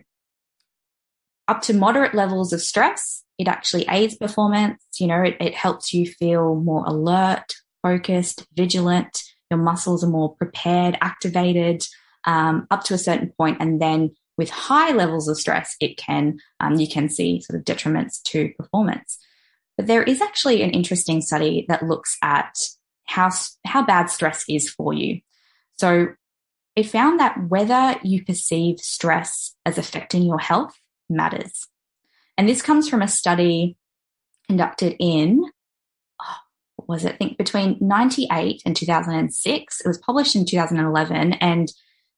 up 1.47 1.61
to 1.63 1.73
moderate 1.73 2.13
levels 2.13 2.51
of 2.53 2.61
stress, 2.61 3.23
it 3.37 3.47
actually 3.47 3.85
aids 3.89 4.15
performance. 4.15 4.83
You 4.99 5.07
know, 5.07 5.21
it, 5.21 5.37
it 5.39 5.53
helps 5.53 5.93
you 5.93 6.05
feel 6.05 6.55
more 6.55 6.83
alert, 6.85 7.53
focused, 7.83 8.47
vigilant. 8.55 9.23
Your 9.51 9.59
muscles 9.59 10.03
are 10.03 10.09
more 10.09 10.35
prepared, 10.35 10.97
activated 11.01 11.85
um, 12.25 12.65
up 12.71 12.83
to 12.85 12.95
a 12.95 12.97
certain 12.97 13.31
point, 13.37 13.57
and 13.59 13.79
then 13.81 14.15
with 14.37 14.49
high 14.49 14.91
levels 14.91 15.27
of 15.27 15.37
stress, 15.37 15.75
it 15.79 15.97
can 15.97 16.39
um, 16.59 16.75
you 16.75 16.87
can 16.87 17.09
see 17.09 17.41
sort 17.41 17.59
of 17.59 17.65
detriments 17.65 18.21
to 18.23 18.49
performance. 18.57 19.17
But 19.77 19.87
there 19.87 20.03
is 20.03 20.21
actually 20.21 20.61
an 20.61 20.71
interesting 20.71 21.21
study 21.21 21.65
that 21.67 21.83
looks 21.83 22.17
at 22.21 22.55
how 23.05 23.29
how 23.65 23.85
bad 23.85 24.09
stress 24.09 24.43
is 24.49 24.69
for 24.69 24.93
you. 24.93 25.21
So 25.77 26.07
it 26.75 26.89
found 26.89 27.19
that 27.19 27.37
whether 27.47 27.97
you 28.03 28.23
perceive 28.23 28.79
stress 28.79 29.55
as 29.65 29.77
affecting 29.77 30.23
your 30.23 30.39
health 30.39 30.77
matters. 31.09 31.67
And 32.37 32.49
this 32.49 32.61
comes 32.61 32.89
from 32.89 33.01
a 33.01 33.07
study 33.07 33.77
conducted 34.47 34.95
in, 34.99 35.45
oh, 36.21 36.35
was 36.87 37.05
it? 37.05 37.13
I 37.13 37.17
think 37.17 37.37
between 37.37 37.77
98 37.79 38.61
and 38.65 38.75
2006. 38.75 39.81
It 39.81 39.87
was 39.87 39.97
published 39.99 40.35
in 40.35 40.45
2011 40.45 41.33
and 41.33 41.71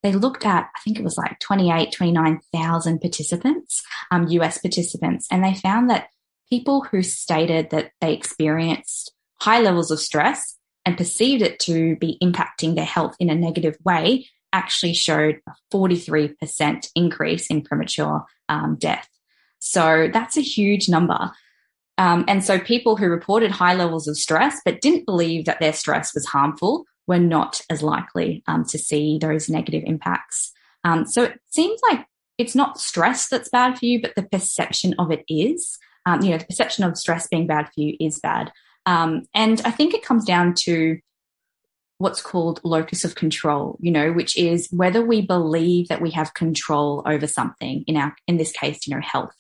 they 0.08 0.14
looked 0.18 0.46
at, 0.46 0.70
I 0.74 0.80
think 0.86 0.98
it 0.98 1.04
was 1.04 1.18
like 1.18 1.38
28, 1.40 1.92
29,000 1.92 3.02
participants, 3.02 3.84
um, 4.10 4.28
US 4.30 4.58
participants, 4.58 5.28
and 5.30 5.44
they 5.44 5.54
found 5.54 5.90
that 5.90 6.08
people 6.50 6.82
who 6.82 7.04
stated 7.04 7.72
that 7.72 7.92
they 8.00 8.14
experienced 8.14 9.12
high 9.42 9.60
levels 9.60 9.92
of 9.92 10.00
stress 10.00 10.56
and 10.86 10.98
perceived 10.98 11.42
it 11.42 11.60
to 11.60 11.98
be 11.98 12.18
impacting 12.24 12.76
their 12.76 12.86
health 12.86 13.18
in 13.20 13.30
a 13.30 13.36
negative 13.36 13.76
way 13.84 14.28
actually 14.54 14.94
showed 14.94 15.42
a 15.46 15.76
43% 15.76 16.88
increase 16.96 17.48
in 17.48 17.62
premature 17.62 18.24
um, 18.48 18.78
death. 18.80 19.10
So 19.60 20.10
that's 20.14 20.38
a 20.38 20.42
huge 20.42 20.88
number. 20.88 21.32
Um, 21.98 22.24
and 22.30 22.46
so 22.46 22.60
people 22.60 22.96
who 22.96 23.10
reported 23.10 23.52
high 23.52 23.74
levels 23.74 24.08
of 24.08 24.16
stress 24.16 24.62
but 24.64 24.80
didn't 24.80 25.06
believe 25.06 25.46
that 25.46 25.60
their 25.60 25.74
stress 25.74 26.14
was 26.14 26.26
harmful 26.26 26.86
were 27.08 27.20
not 27.20 27.62
as 27.70 27.82
likely 27.82 28.44
um, 28.48 28.66
to 28.66 28.78
see 28.78 29.18
those 29.18 29.50
negative 29.50 29.84
impacts. 29.86 30.52
Um, 30.84 31.06
so 31.06 31.24
it 31.24 31.40
seems 31.50 31.80
like 31.90 32.06
it's 32.38 32.56
not 32.56 32.80
stress 32.80 33.30
that's 33.30 33.50
bad 33.50 33.80
for 33.80 33.86
you, 33.86 34.02
but 34.02 34.14
the 34.16 34.24
perception 34.24 34.94
of 35.00 35.12
it 35.12 35.24
is. 35.28 35.78
Um, 36.06 36.22
you 36.22 36.32
know, 36.32 36.38
the 36.38 36.46
perception 36.46 36.84
of 36.84 36.98
stress 36.98 37.28
being 37.28 37.48
bad 37.48 37.66
for 37.66 37.82
you 37.82 37.98
is 38.00 38.20
bad. 38.20 38.52
Um, 38.86 39.24
and 39.34 39.62
I 39.66 39.72
think 39.72 39.94
it 39.94 40.04
comes 40.04 40.24
down 40.24 40.54
to 40.60 41.00
what's 41.98 42.22
called 42.22 42.62
locus 42.64 43.04
of 43.04 43.16
control, 43.16 43.78
you 43.82 43.92
know, 43.92 44.14
which 44.14 44.38
is 44.38 44.70
whether 44.72 45.04
we 45.04 45.22
believe 45.22 45.88
that 45.88 46.02
we 46.02 46.12
have 46.12 46.34
control 46.34 47.02
over 47.06 47.28
something 47.28 47.84
in 47.88 47.98
our, 47.98 48.16
in 48.28 48.38
this 48.38 48.52
case, 48.52 48.86
you 48.86 48.96
know, 48.96 49.02
health. 49.02 49.34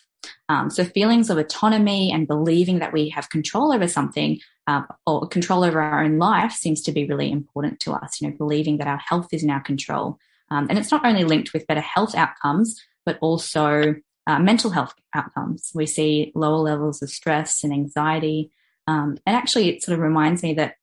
Um, 0.50 0.70
so 0.70 0.84
feelings 0.84 1.30
of 1.30 1.38
autonomy 1.38 2.12
and 2.12 2.28
believing 2.28 2.80
that 2.80 2.94
we 2.94 3.10
have 3.10 3.30
control 3.30 3.72
over 3.72 3.88
something 3.88 4.40
uh, 4.68 4.84
or 5.06 5.28
control 5.28 5.64
over 5.64 5.82
our 5.82 6.04
own 6.04 6.18
life 6.18 6.52
seems 6.52 6.82
to 6.84 6.92
be 6.92 7.06
really 7.06 7.32
important 7.32 7.80
to 7.82 7.94
us. 7.94 8.22
You 8.22 8.30
know, 8.30 8.36
believing 8.38 8.78
that 8.78 8.88
our 8.88 8.98
health 8.98 9.30
is 9.32 9.44
in 9.44 9.50
our 9.50 9.62
control, 9.62 10.20
um, 10.50 10.68
and 10.70 10.78
it's 10.78 10.92
not 10.92 11.06
only 11.06 11.24
linked 11.24 11.54
with 11.54 11.68
better 11.68 11.82
health 11.82 12.16
outcomes, 12.16 12.82
but 13.06 13.18
also 13.22 13.96
uh, 14.28 14.40
mental 14.40 14.72
health 14.72 14.94
outcomes. 15.14 15.72
We 15.74 15.86
see 15.86 16.32
lower 16.36 16.58
levels 16.58 17.02
of 17.02 17.10
stress 17.10 17.64
and 17.64 17.74
anxiety, 17.74 18.52
um, 18.88 19.18
and 19.26 19.36
actually, 19.36 19.70
it 19.70 19.84
sort 19.84 19.98
of 19.98 20.04
reminds 20.04 20.44
me 20.44 20.54
that 20.56 20.76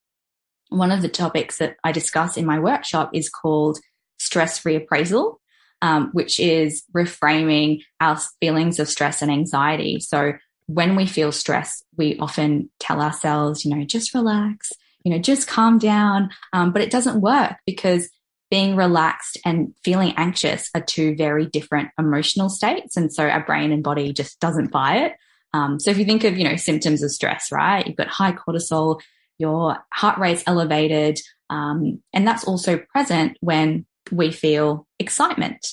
one 0.69 0.91
of 0.91 1.03
the 1.03 1.09
topics 1.09 1.59
that 1.59 1.77
I 1.85 1.93
discuss 1.93 2.37
in 2.37 2.47
my 2.47 2.59
workshop 2.59 3.11
is 3.15 3.29
called 3.29 3.79
stress 4.19 4.63
reappraisal 4.63 5.37
um, 5.85 6.09
which 6.15 6.41
is 6.41 6.83
reframing 6.97 7.83
our 8.01 8.19
feelings 8.41 8.81
of 8.81 8.89
stress 8.89 9.21
and 9.21 9.31
anxiety. 9.31 10.01
So 10.01 10.33
when 10.67 10.97
we 10.97 11.05
feel 11.05 11.31
stress, 11.31 11.83
we 11.99 12.19
often 12.19 12.71
tell 12.81 13.03
ourselves, 13.03 13.67
you 13.67 13.77
know, 13.77 13.85
just 13.85 14.15
relax, 14.15 14.73
you 15.05 15.13
know, 15.13 15.19
just 15.19 15.47
calm 15.47 15.77
down. 15.77 16.31
Um, 16.55 16.73
but 16.73 16.81
it 16.81 16.91
doesn't 16.91 17.21
work 17.21 17.57
because 17.67 18.09
being 18.51 18.77
relaxed 18.77 19.37
and 19.45 19.75
feeling 19.85 20.15
anxious 20.17 20.71
are 20.75 20.81
two 20.81 21.17
very 21.17 21.45
different 21.45 21.91
emotional 21.99 22.49
states. 22.49 22.97
And 22.97 23.13
so 23.13 23.29
our 23.29 23.45
brain 23.45 23.71
and 23.71 23.85
body 23.85 24.15
just 24.15 24.41
doesn't 24.41 24.73
buy 24.73 24.97
it. 25.05 25.13
Um, 25.53 25.79
so 25.79 25.91
if 25.91 25.99
you 25.99 26.07
think 26.07 26.25
of, 26.25 26.39
you 26.39 26.49
know, 26.49 26.57
symptoms 26.57 27.03
of 27.03 27.11
stress, 27.11 27.53
right? 27.53 27.87
You've 27.87 27.97
got 27.97 28.09
high 28.09 28.33
cortisol, 28.33 29.03
your 29.37 29.85
heart 29.93 30.19
rate's 30.19 30.45
elevated. 30.47 31.21
Um, 31.51 32.03
and 32.15 32.27
that's 32.27 32.45
also 32.45 32.79
present 32.79 33.37
when 33.43 33.85
we 34.11 34.31
feel 34.31 34.87
excitement. 34.99 35.67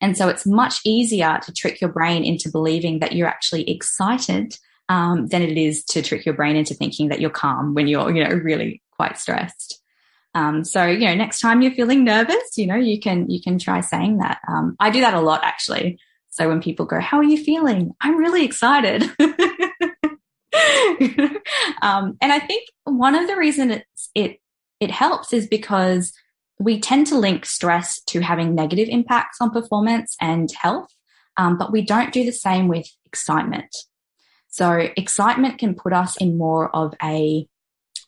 And 0.00 0.16
so 0.16 0.28
it's 0.28 0.46
much 0.46 0.80
easier 0.84 1.38
to 1.42 1.52
trick 1.52 1.80
your 1.80 1.90
brain 1.90 2.24
into 2.24 2.50
believing 2.50 3.00
that 3.00 3.12
you're 3.12 3.28
actually 3.28 3.68
excited 3.70 4.56
um, 4.88 5.26
than 5.28 5.42
it 5.42 5.58
is 5.58 5.84
to 5.84 6.02
trick 6.02 6.24
your 6.24 6.34
brain 6.34 6.56
into 6.56 6.74
thinking 6.74 7.08
that 7.08 7.20
you're 7.20 7.30
calm 7.30 7.74
when 7.74 7.88
you're, 7.88 8.10
you 8.14 8.24
know, 8.24 8.34
really 8.34 8.82
quite 8.92 9.18
stressed. 9.18 9.82
Um, 10.34 10.64
so, 10.64 10.84
you 10.86 11.06
know, 11.06 11.14
next 11.14 11.40
time 11.40 11.62
you're 11.62 11.72
feeling 11.72 12.04
nervous, 12.04 12.56
you 12.56 12.66
know, 12.66 12.76
you 12.76 13.00
can, 13.00 13.28
you 13.30 13.40
can 13.40 13.58
try 13.58 13.80
saying 13.80 14.18
that. 14.18 14.38
Um, 14.46 14.76
I 14.78 14.90
do 14.90 15.00
that 15.00 15.14
a 15.14 15.20
lot 15.20 15.42
actually. 15.42 15.98
So 16.30 16.48
when 16.48 16.60
people 16.60 16.84
go, 16.84 17.00
how 17.00 17.18
are 17.18 17.24
you 17.24 17.42
feeling? 17.42 17.94
I'm 18.02 18.18
really 18.18 18.44
excited. 18.44 19.02
um, 21.80 22.18
and 22.20 22.32
I 22.32 22.38
think 22.38 22.68
one 22.84 23.14
of 23.14 23.26
the 23.26 23.36
reasons 23.36 23.80
it, 24.14 24.40
it 24.78 24.90
helps 24.90 25.32
is 25.32 25.46
because 25.46 26.12
we 26.58 26.80
tend 26.80 27.06
to 27.08 27.18
link 27.18 27.44
stress 27.44 28.00
to 28.04 28.20
having 28.20 28.54
negative 28.54 28.88
impacts 28.88 29.38
on 29.40 29.50
performance 29.50 30.16
and 30.20 30.50
health, 30.52 30.88
um, 31.36 31.58
but 31.58 31.72
we 31.72 31.82
don't 31.82 32.12
do 32.12 32.24
the 32.24 32.32
same 32.32 32.68
with 32.68 32.86
excitement. 33.04 33.74
So 34.48 34.88
excitement 34.96 35.58
can 35.58 35.74
put 35.74 35.92
us 35.92 36.16
in 36.16 36.38
more 36.38 36.74
of 36.74 36.94
a 37.02 37.46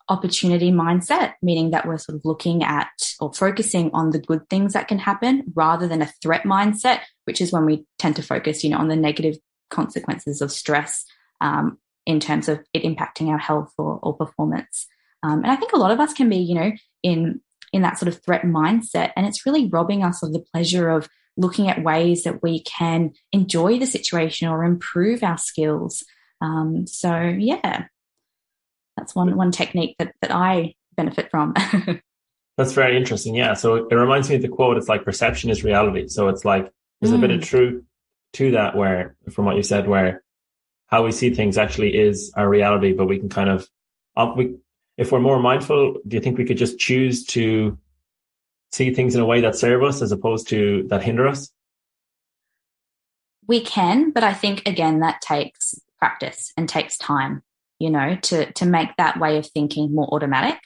opportunity 0.09 0.73
mindset, 0.73 1.35
meaning 1.43 1.71
that 1.71 1.87
we're 1.87 1.99
sort 1.99 2.17
of 2.17 2.25
looking 2.25 2.63
at 2.63 2.89
or 3.21 3.33
focusing 3.35 3.91
on 3.93 4.11
the 4.11 4.19
good 4.19 4.49
things 4.49 4.73
that 4.73 4.89
can 4.89 4.99
happen 4.99 5.45
rather 5.55 5.87
than 5.87 6.01
a 6.01 6.11
threat 6.23 6.45
mindset, 6.45 7.01
which 7.25 7.43
is 7.43 7.53
when 7.53 7.67
we 7.67 7.85
tend 7.99 8.17
to 8.17 8.23
focus, 8.23 8.65
you 8.65 8.71
know, 8.71 8.79
on 8.79 8.89
the 8.89 8.97
negative 8.97 9.37
consequences 9.71 10.41
of 10.41 10.51
stress 10.51 11.05
um, 11.43 11.79
in 12.07 12.21
terms 12.21 12.49
of 12.49 12.61
it 12.73 12.83
impacting 12.83 13.29
our 13.29 13.39
health 13.39 13.73
or, 13.77 13.99
or 14.03 14.17
performance. 14.17 14.87
Um, 15.23 15.43
and 15.43 15.51
I 15.51 15.57
think 15.57 15.73
a 15.73 15.79
lot 15.79 15.91
of 15.91 16.01
us 16.01 16.15
can 16.15 16.31
be, 16.31 16.39
you 16.39 16.55
know, 16.55 16.73
in 17.03 17.41
in 17.73 17.83
that 17.83 17.99
sort 17.99 18.09
of 18.09 18.23
threat 18.23 18.43
mindset. 18.43 19.13
And 19.17 19.27
it's 19.27 19.47
really 19.47 19.69
robbing 19.69 20.03
us 20.03 20.23
of 20.23 20.33
the 20.33 20.45
pleasure 20.53 20.89
of 20.91 21.09
looking 21.37 21.69
at 21.69 21.83
ways 21.83 22.25
that 22.25 22.43
we 22.43 22.63
can 22.63 23.13
enjoy 23.33 23.79
the 23.79 23.87
situation 23.87 24.49
or 24.49 24.65
improve 24.65 25.23
our 25.23 25.39
skills. 25.39 26.05
Um, 26.41 26.87
so 26.87 27.21
yeah, 27.21 27.87
that's 28.97 29.15
one 29.15 29.37
one 29.37 29.53
technique 29.53 29.97
that 29.99 30.13
that 30.21 30.35
I 30.35 30.75
benefit 30.97 31.31
from. 31.31 31.55
that's 32.57 32.73
very 32.73 32.97
interesting. 32.97 33.35
Yeah. 33.35 33.55
So 33.55 33.87
it 33.89 33.95
reminds 33.95 34.29
me 34.29 34.37
of 34.37 34.43
the 34.43 34.49
quote. 34.49 34.77
It's 34.77 34.89
like 34.89 35.05
perception 35.05 35.51
is 35.51 35.65
reality. 35.65 36.09
So 36.09 36.29
it's 36.29 36.45
like 36.45 36.71
there's 37.01 37.13
mm. 37.13 37.19
a 37.19 37.21
bit 37.21 37.31
of 37.31 37.41
mm. 37.41 37.45
truth 37.45 37.85
to 38.35 38.51
that, 38.53 38.77
where 38.77 39.17
from 39.31 39.45
what 39.45 39.57
you 39.57 39.63
said, 39.63 39.89
where 39.89 40.23
how 40.89 41.05
we 41.05 41.13
see 41.13 41.31
things 41.31 41.57
actually 41.57 41.97
is 41.97 42.33
our 42.35 42.49
reality, 42.49 42.93
but 42.93 43.07
we 43.07 43.19
can 43.19 43.29
kind 43.29 43.49
of 43.49 43.69
um, 44.17 44.37
we 44.37 44.57
if 44.99 45.13
we're 45.13 45.21
more 45.21 45.41
mindful, 45.41 45.95
do 46.07 46.17
you 46.17 46.21
think 46.21 46.37
we 46.37 46.45
could 46.45 46.59
just 46.59 46.79
choose 46.79 47.25
to 47.27 47.79
see 48.73 48.93
things 48.93 49.15
in 49.15 49.21
a 49.21 49.25
way 49.25 49.41
that 49.41 49.55
serve 49.55 49.83
us 49.83 50.03
as 50.03 50.13
opposed 50.13 50.49
to 50.49 50.85
that 50.89 51.03
hinder 51.03 51.27
us? 51.27 51.51
We 53.47 53.61
can, 53.61 54.11
but 54.11 54.25
I 54.25 54.35
think 54.35 54.69
again 54.69 55.01
that 55.01 55.23
takes 55.23 55.75
practice 55.99 56.53
and 56.57 56.69
takes 56.69 56.99
time, 56.99 57.43
you 57.79 57.89
know, 57.89 58.17
to 58.23 58.53
to 58.53 58.67
make 58.67 58.95
that 58.97 59.19
way 59.19 59.39
of 59.39 59.47
thinking 59.47 59.95
more 59.95 60.13
automatic. 60.13 60.59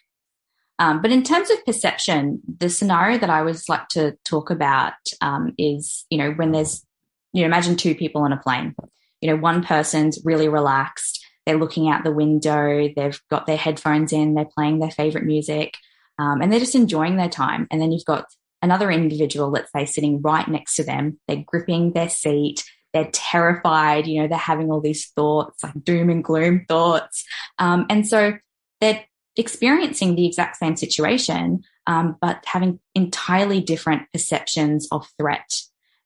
Um, 0.78 1.00
but 1.00 1.12
in 1.12 1.22
terms 1.22 1.50
of 1.50 1.64
perception, 1.64 2.40
the 2.58 2.70
scenario 2.70 3.18
that 3.18 3.30
I 3.30 3.38
always 3.38 3.68
like 3.68 3.86
to 3.90 4.16
talk 4.24 4.50
about 4.50 4.94
um, 5.20 5.54
is, 5.58 6.06
you 6.10 6.18
know, 6.18 6.32
when 6.32 6.50
there's, 6.50 6.84
you 7.32 7.42
know, 7.42 7.46
imagine 7.46 7.76
two 7.76 7.94
people 7.94 8.22
on 8.22 8.32
a 8.32 8.38
plane. 8.38 8.74
You 9.20 9.28
know, 9.28 9.36
one 9.36 9.62
person's 9.62 10.18
really 10.24 10.48
relaxed 10.48 11.21
they're 11.46 11.58
looking 11.58 11.88
out 11.88 12.04
the 12.04 12.12
window, 12.12 12.88
they've 12.94 13.20
got 13.30 13.46
their 13.46 13.56
headphones 13.56 14.12
in, 14.12 14.34
they're 14.34 14.44
playing 14.44 14.78
their 14.78 14.90
favorite 14.90 15.24
music, 15.24 15.76
um, 16.18 16.40
and 16.40 16.52
they're 16.52 16.60
just 16.60 16.74
enjoying 16.74 17.16
their 17.16 17.28
time. 17.28 17.66
And 17.70 17.80
then 17.80 17.92
you've 17.92 18.04
got 18.04 18.26
another 18.60 18.90
individual, 18.90 19.50
let's 19.50 19.72
say, 19.72 19.86
sitting 19.86 20.22
right 20.22 20.46
next 20.46 20.76
to 20.76 20.84
them, 20.84 21.18
they're 21.26 21.44
gripping 21.44 21.92
their 21.92 22.08
seat, 22.08 22.64
they're 22.92 23.10
terrified, 23.12 24.06
you 24.06 24.20
know, 24.20 24.28
they're 24.28 24.38
having 24.38 24.70
all 24.70 24.80
these 24.80 25.08
thoughts, 25.08 25.62
like 25.62 25.82
doom 25.82 26.10
and 26.10 26.22
gloom 26.22 26.64
thoughts. 26.68 27.24
Um, 27.58 27.86
and 27.90 28.06
so 28.06 28.34
they're 28.80 29.04
experiencing 29.36 30.14
the 30.14 30.26
exact 30.26 30.56
same 30.56 30.76
situation, 30.76 31.64
um, 31.86 32.16
but 32.20 32.44
having 32.44 32.78
entirely 32.94 33.60
different 33.60 34.02
perceptions 34.12 34.86
of 34.92 35.08
threat. 35.18 35.62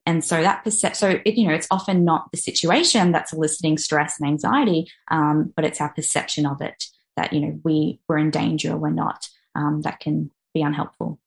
And 0.07 0.25
so 0.25 0.41
that 0.41 0.65
percep- 0.65 0.95
so 0.95 1.21
it, 1.25 1.35
you 1.37 1.49
know, 1.49 1.55
it's 1.55 1.67
often 1.71 2.05
not 2.05 2.31
the 2.31 2.39
situation 2.39 3.11
that's 3.11 3.33
eliciting 3.33 3.77
stress 3.77 4.19
and 4.21 4.29
anxiety, 4.29 4.89
um, 5.11 5.53
but 5.57 5.65
it's 5.65 5.81
our 5.81 5.93
perception 5.93 6.47
of 6.47 6.63
it 6.63 6.85
that, 7.17 7.33
you 7.33 7.41
know, 7.41 7.61
we, 7.65 8.01
we're 8.09 8.19
in 8.19 8.31
danger 8.31 8.77
we're 8.77 8.91
not, 8.91 9.29
um, 9.57 9.83
that 9.83 9.99
can 9.99 10.31
be 10.55 10.63
unhelpful. 10.63 11.19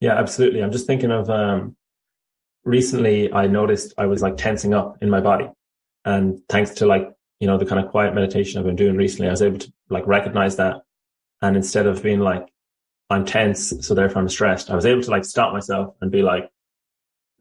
Yeah, 0.00 0.14
absolutely. 0.14 0.62
I'm 0.62 0.72
just 0.72 0.86
thinking 0.86 1.10
of, 1.10 1.28
um, 1.28 1.76
recently 2.64 3.30
I 3.32 3.46
noticed 3.46 3.92
I 3.98 4.06
was 4.06 4.22
like 4.22 4.38
tensing 4.38 4.72
up 4.72 4.96
in 5.02 5.10
my 5.10 5.20
body 5.20 5.50
and 6.06 6.40
thanks 6.48 6.70
to 6.76 6.86
like, 6.86 7.10
you 7.40 7.46
know, 7.46 7.58
the 7.58 7.66
kind 7.66 7.84
of 7.84 7.90
quiet 7.90 8.14
meditation 8.14 8.58
I've 8.58 8.64
been 8.64 8.76
doing 8.76 8.96
recently, 8.96 9.28
I 9.28 9.32
was 9.32 9.42
able 9.42 9.58
to 9.58 9.72
like 9.90 10.06
recognize 10.06 10.56
that. 10.56 10.82
And 11.42 11.56
instead 11.56 11.86
of 11.86 12.02
being 12.02 12.20
like, 12.20 12.48
I'm 13.10 13.26
tense, 13.26 13.74
so 13.86 13.94
therefore 13.94 14.22
I'm 14.22 14.28
stressed. 14.30 14.70
I 14.70 14.74
was 14.74 14.86
able 14.86 15.02
to 15.02 15.10
like 15.10 15.26
stop 15.26 15.52
myself 15.52 15.94
and 16.00 16.10
be 16.10 16.22
like, 16.22 16.48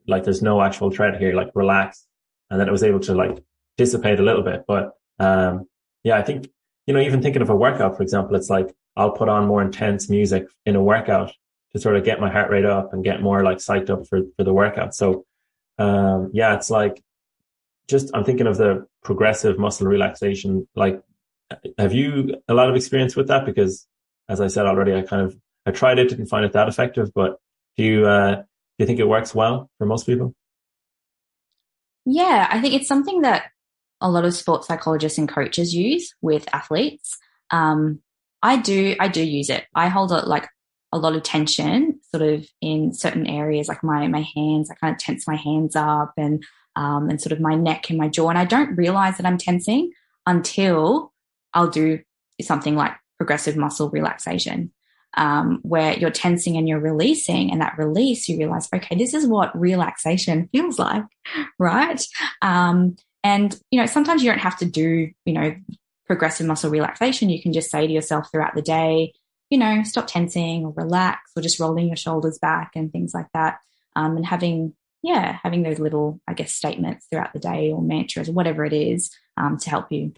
like 0.07 0.23
there's 0.23 0.41
no 0.41 0.61
actual 0.61 0.91
threat 0.91 1.19
here, 1.19 1.33
like 1.33 1.51
relax. 1.55 2.05
And 2.49 2.59
then 2.59 2.67
it 2.67 2.71
was 2.71 2.83
able 2.83 2.99
to 3.01 3.13
like 3.13 3.43
dissipate 3.77 4.19
a 4.19 4.23
little 4.23 4.43
bit. 4.43 4.65
But, 4.67 4.91
um, 5.19 5.67
yeah, 6.03 6.17
I 6.17 6.21
think, 6.21 6.49
you 6.85 6.93
know, 6.93 6.99
even 6.99 7.21
thinking 7.21 7.41
of 7.41 7.49
a 7.49 7.55
workout, 7.55 7.97
for 7.97 8.03
example, 8.03 8.35
it's 8.35 8.49
like 8.49 8.73
I'll 8.95 9.11
put 9.11 9.29
on 9.29 9.47
more 9.47 9.61
intense 9.61 10.09
music 10.09 10.47
in 10.65 10.75
a 10.75 10.83
workout 10.83 11.31
to 11.71 11.79
sort 11.79 11.95
of 11.95 12.03
get 12.03 12.19
my 12.19 12.29
heart 12.29 12.51
rate 12.51 12.65
up 12.65 12.93
and 12.93 13.03
get 13.03 13.21
more 13.21 13.43
like 13.43 13.57
psyched 13.57 13.89
up 13.89 14.07
for, 14.07 14.21
for 14.37 14.43
the 14.43 14.53
workout. 14.53 14.93
So, 14.93 15.25
um, 15.79 16.29
yeah, 16.33 16.55
it's 16.55 16.69
like 16.69 17.01
just, 17.87 18.11
I'm 18.13 18.23
thinking 18.23 18.47
of 18.47 18.57
the 18.57 18.85
progressive 19.03 19.57
muscle 19.57 19.87
relaxation. 19.87 20.67
Like, 20.75 21.01
have 21.77 21.93
you 21.93 22.35
a 22.47 22.53
lot 22.53 22.69
of 22.69 22.75
experience 22.75 23.15
with 23.15 23.27
that? 23.29 23.45
Because 23.45 23.87
as 24.29 24.41
I 24.41 24.47
said 24.47 24.65
already, 24.65 24.93
I 24.93 25.01
kind 25.01 25.21
of 25.21 25.35
I 25.65 25.71
tried 25.71 25.97
it, 25.97 26.09
didn't 26.09 26.27
find 26.27 26.45
it 26.45 26.53
that 26.53 26.67
effective, 26.67 27.13
but 27.13 27.39
do 27.77 27.83
you, 27.83 28.05
uh, 28.05 28.43
you 28.77 28.85
think 28.85 28.99
it 28.99 29.07
works 29.07 29.33
well 29.35 29.69
for 29.77 29.85
most 29.85 30.05
people? 30.05 30.33
Yeah, 32.05 32.47
I 32.49 32.59
think 32.59 32.73
it's 32.73 32.87
something 32.87 33.21
that 33.21 33.45
a 34.01 34.09
lot 34.09 34.25
of 34.25 34.33
sports 34.33 34.67
psychologists 34.67 35.17
and 35.17 35.29
coaches 35.29 35.73
use 35.73 36.13
with 36.21 36.47
athletes. 36.53 37.17
Um, 37.51 37.99
I 38.41 38.57
do, 38.57 38.95
I 38.99 39.07
do 39.07 39.23
use 39.23 39.49
it. 39.49 39.65
I 39.73 39.87
hold 39.87 40.11
a, 40.11 40.25
like 40.25 40.47
a 40.91 40.97
lot 40.97 41.15
of 41.15 41.23
tension 41.23 41.99
sort 42.11 42.23
of 42.23 42.45
in 42.61 42.93
certain 42.93 43.25
areas, 43.25 43.69
like 43.69 43.83
my, 43.83 44.05
my 44.07 44.27
hands, 44.35 44.69
I 44.69 44.75
kind 44.75 44.93
of 44.93 44.99
tense 44.99 45.25
my 45.25 45.37
hands 45.37 45.75
up 45.75 46.13
and, 46.17 46.43
um, 46.75 47.09
and 47.09 47.21
sort 47.21 47.31
of 47.31 47.39
my 47.39 47.55
neck 47.55 47.89
and 47.89 47.97
my 47.97 48.09
jaw. 48.09 48.29
And 48.29 48.37
I 48.37 48.45
don't 48.45 48.75
realize 48.75 49.17
that 49.17 49.25
I'm 49.25 49.37
tensing 49.37 49.91
until 50.25 51.13
I'll 51.53 51.69
do 51.69 51.99
something 52.41 52.75
like 52.75 52.93
progressive 53.17 53.55
muscle 53.55 53.89
relaxation 53.89 54.71
um, 55.15 55.59
where 55.63 55.97
you're 55.97 56.09
tensing 56.09 56.57
and 56.57 56.67
you're 56.67 56.79
releasing, 56.79 57.51
and 57.51 57.61
that 57.61 57.77
release, 57.77 58.27
you 58.27 58.37
realize, 58.37 58.67
okay, 58.73 58.95
this 58.95 59.13
is 59.13 59.27
what 59.27 59.57
relaxation 59.57 60.49
feels 60.51 60.79
like, 60.79 61.03
right? 61.59 62.01
Um, 62.41 62.95
and 63.23 63.57
you 63.71 63.79
know, 63.79 63.85
sometimes 63.85 64.23
you 64.23 64.29
don't 64.29 64.39
have 64.39 64.57
to 64.59 64.65
do, 64.65 65.09
you 65.25 65.33
know, 65.33 65.55
progressive 66.05 66.45
muscle 66.45 66.69
relaxation. 66.69 67.29
You 67.29 67.41
can 67.41 67.53
just 67.53 67.71
say 67.71 67.87
to 67.87 67.93
yourself 67.93 68.27
throughout 68.31 68.55
the 68.55 68.61
day, 68.61 69.13
you 69.49 69.57
know, 69.57 69.83
stop 69.83 70.07
tensing 70.07 70.65
or 70.65 70.73
relax 70.75 71.31
or 71.35 71.41
just 71.41 71.59
rolling 71.59 71.87
your 71.87 71.95
shoulders 71.95 72.39
back 72.39 72.71
and 72.75 72.91
things 72.91 73.13
like 73.13 73.27
that. 73.33 73.59
Um, 73.95 74.17
and 74.17 74.25
having, 74.25 74.73
yeah, 75.01 75.37
having 75.43 75.63
those 75.63 75.79
little, 75.79 76.19
I 76.27 76.33
guess, 76.33 76.53
statements 76.53 77.05
throughout 77.09 77.33
the 77.33 77.39
day 77.39 77.71
or 77.71 77.81
mantras 77.81 78.29
or 78.29 78.33
whatever 78.33 78.65
it 78.65 78.73
is 78.73 79.11
um, 79.37 79.57
to 79.57 79.69
help 79.69 79.91
you. 79.91 80.13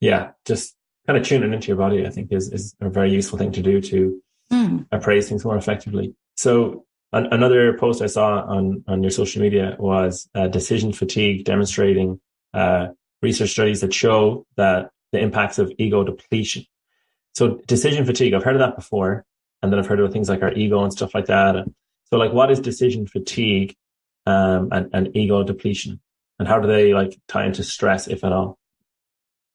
Yeah, 0.00 0.30
just 0.46 0.74
kind 1.06 1.18
of 1.18 1.24
tuning 1.24 1.52
into 1.52 1.68
your 1.68 1.76
body, 1.76 2.06
I 2.06 2.10
think 2.10 2.32
is, 2.32 2.52
is 2.52 2.74
a 2.80 2.88
very 2.88 3.10
useful 3.12 3.38
thing 3.38 3.52
to 3.52 3.62
do 3.62 3.80
to 3.80 4.22
mm. 4.52 4.86
appraise 4.92 5.28
things 5.28 5.44
more 5.44 5.56
effectively. 5.56 6.14
So 6.36 6.84
an, 7.12 7.26
another 7.32 7.76
post 7.78 8.02
I 8.02 8.06
saw 8.06 8.42
on, 8.42 8.84
on 8.86 9.02
your 9.02 9.10
social 9.10 9.42
media 9.42 9.76
was 9.78 10.28
uh, 10.34 10.48
decision 10.48 10.92
fatigue 10.92 11.44
demonstrating 11.44 12.20
uh, 12.54 12.88
research 13.20 13.50
studies 13.50 13.80
that 13.80 13.92
show 13.92 14.46
that 14.56 14.90
the 15.12 15.18
impacts 15.18 15.58
of 15.58 15.72
ego 15.78 16.04
depletion. 16.04 16.64
So 17.34 17.60
decision 17.66 18.04
fatigue, 18.04 18.34
I've 18.34 18.44
heard 18.44 18.56
of 18.56 18.60
that 18.60 18.76
before. 18.76 19.24
And 19.62 19.70
then 19.70 19.78
I've 19.78 19.86
heard 19.86 20.00
of 20.00 20.12
things 20.12 20.28
like 20.28 20.42
our 20.42 20.52
ego 20.52 20.82
and 20.82 20.92
stuff 20.92 21.14
like 21.14 21.26
that. 21.26 21.54
And 21.54 21.72
so 22.10 22.16
like, 22.18 22.32
what 22.32 22.50
is 22.50 22.58
decision 22.58 23.06
fatigue, 23.06 23.76
um, 24.26 24.70
and, 24.72 24.90
and 24.92 25.16
ego 25.16 25.44
depletion? 25.44 26.00
And 26.38 26.48
how 26.48 26.58
do 26.58 26.66
they 26.66 26.92
like 26.94 27.16
tie 27.28 27.46
into 27.46 27.62
stress, 27.62 28.08
if 28.08 28.24
at 28.24 28.32
all? 28.32 28.58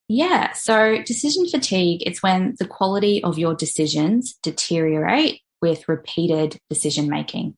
Yeah. 0.08 0.54
So 0.54 1.02
decision 1.04 1.48
fatigue, 1.48 2.02
it's 2.06 2.24
when 2.24 2.56
the 2.60 2.68
quality 2.68 3.24
of 3.24 3.38
your 3.38 3.54
decisions 3.54 4.36
deteriorate 4.42 5.42
with 5.62 5.90
repeated 5.90 6.60
decision 6.70 7.10
making. 7.10 7.58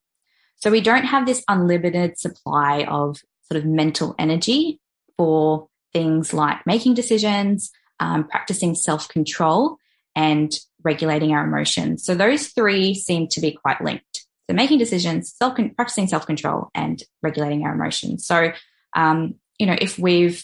So 0.56 0.72
we 0.72 0.82
don't 0.82 1.06
have 1.06 1.26
this 1.26 1.44
unlimited 1.48 2.18
supply 2.18 2.84
of 2.84 3.22
sort 3.44 3.64
of 3.64 3.66
mental 3.66 4.16
energy 4.18 4.80
for 5.18 5.68
things 5.94 6.34
like 6.34 6.66
making 6.66 6.96
decisions, 6.96 7.72
um, 8.00 8.28
practicing 8.28 8.76
self 8.76 9.08
control, 9.08 9.78
and 10.16 10.52
regulating 10.84 11.32
our 11.34 11.46
emotions. 11.46 12.04
So 12.04 12.16
those 12.16 12.48
three 12.48 12.94
seem 12.96 13.28
to 13.30 13.42
be 13.42 13.52
quite 13.52 13.82
linked. 13.82 14.26
So 14.50 14.56
making 14.56 14.80
decisions, 14.80 15.34
self 15.36 15.58
practicing 15.76 16.08
self 16.08 16.26
control, 16.26 16.70
and 16.74 17.02
regulating 17.22 17.64
our 17.64 17.74
emotions. 17.74 18.26
So 18.26 18.52
um, 18.96 19.36
you 19.60 19.66
know, 19.68 19.78
if 19.80 20.00
we've 20.00 20.44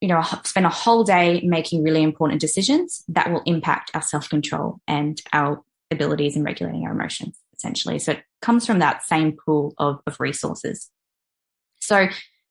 you 0.00 0.08
know, 0.08 0.22
spend 0.44 0.66
a 0.66 0.70
whole 0.70 1.04
day 1.04 1.40
making 1.44 1.82
really 1.82 2.02
important 2.02 2.40
decisions 2.40 3.04
that 3.08 3.30
will 3.32 3.42
impact 3.46 3.90
our 3.94 4.02
self 4.02 4.28
control 4.28 4.80
and 4.86 5.20
our 5.32 5.62
abilities 5.90 6.36
in 6.36 6.44
regulating 6.44 6.84
our 6.84 6.92
emotions, 6.92 7.38
essentially. 7.56 7.98
So 7.98 8.12
it 8.12 8.22
comes 8.40 8.66
from 8.66 8.78
that 8.78 9.02
same 9.02 9.32
pool 9.32 9.74
of, 9.78 10.00
of 10.06 10.20
resources. 10.20 10.90
So, 11.80 12.08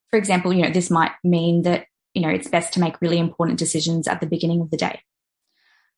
for 0.10 0.18
example, 0.18 0.54
you 0.54 0.64
know, 0.64 0.72
this 0.72 0.90
might 0.90 1.12
mean 1.24 1.62
that, 1.64 1.86
you 2.14 2.22
know, 2.22 2.30
it's 2.30 2.50
best 2.50 2.74
to 2.74 2.80
make 2.80 3.02
really 3.02 3.20
important 3.20 3.60
decisions 3.60 4.08
at 4.08 4.20
the 4.20 4.28
beginning 4.28 4.62
of 4.62 4.72
the 4.72 4.78
day. 4.78 5.02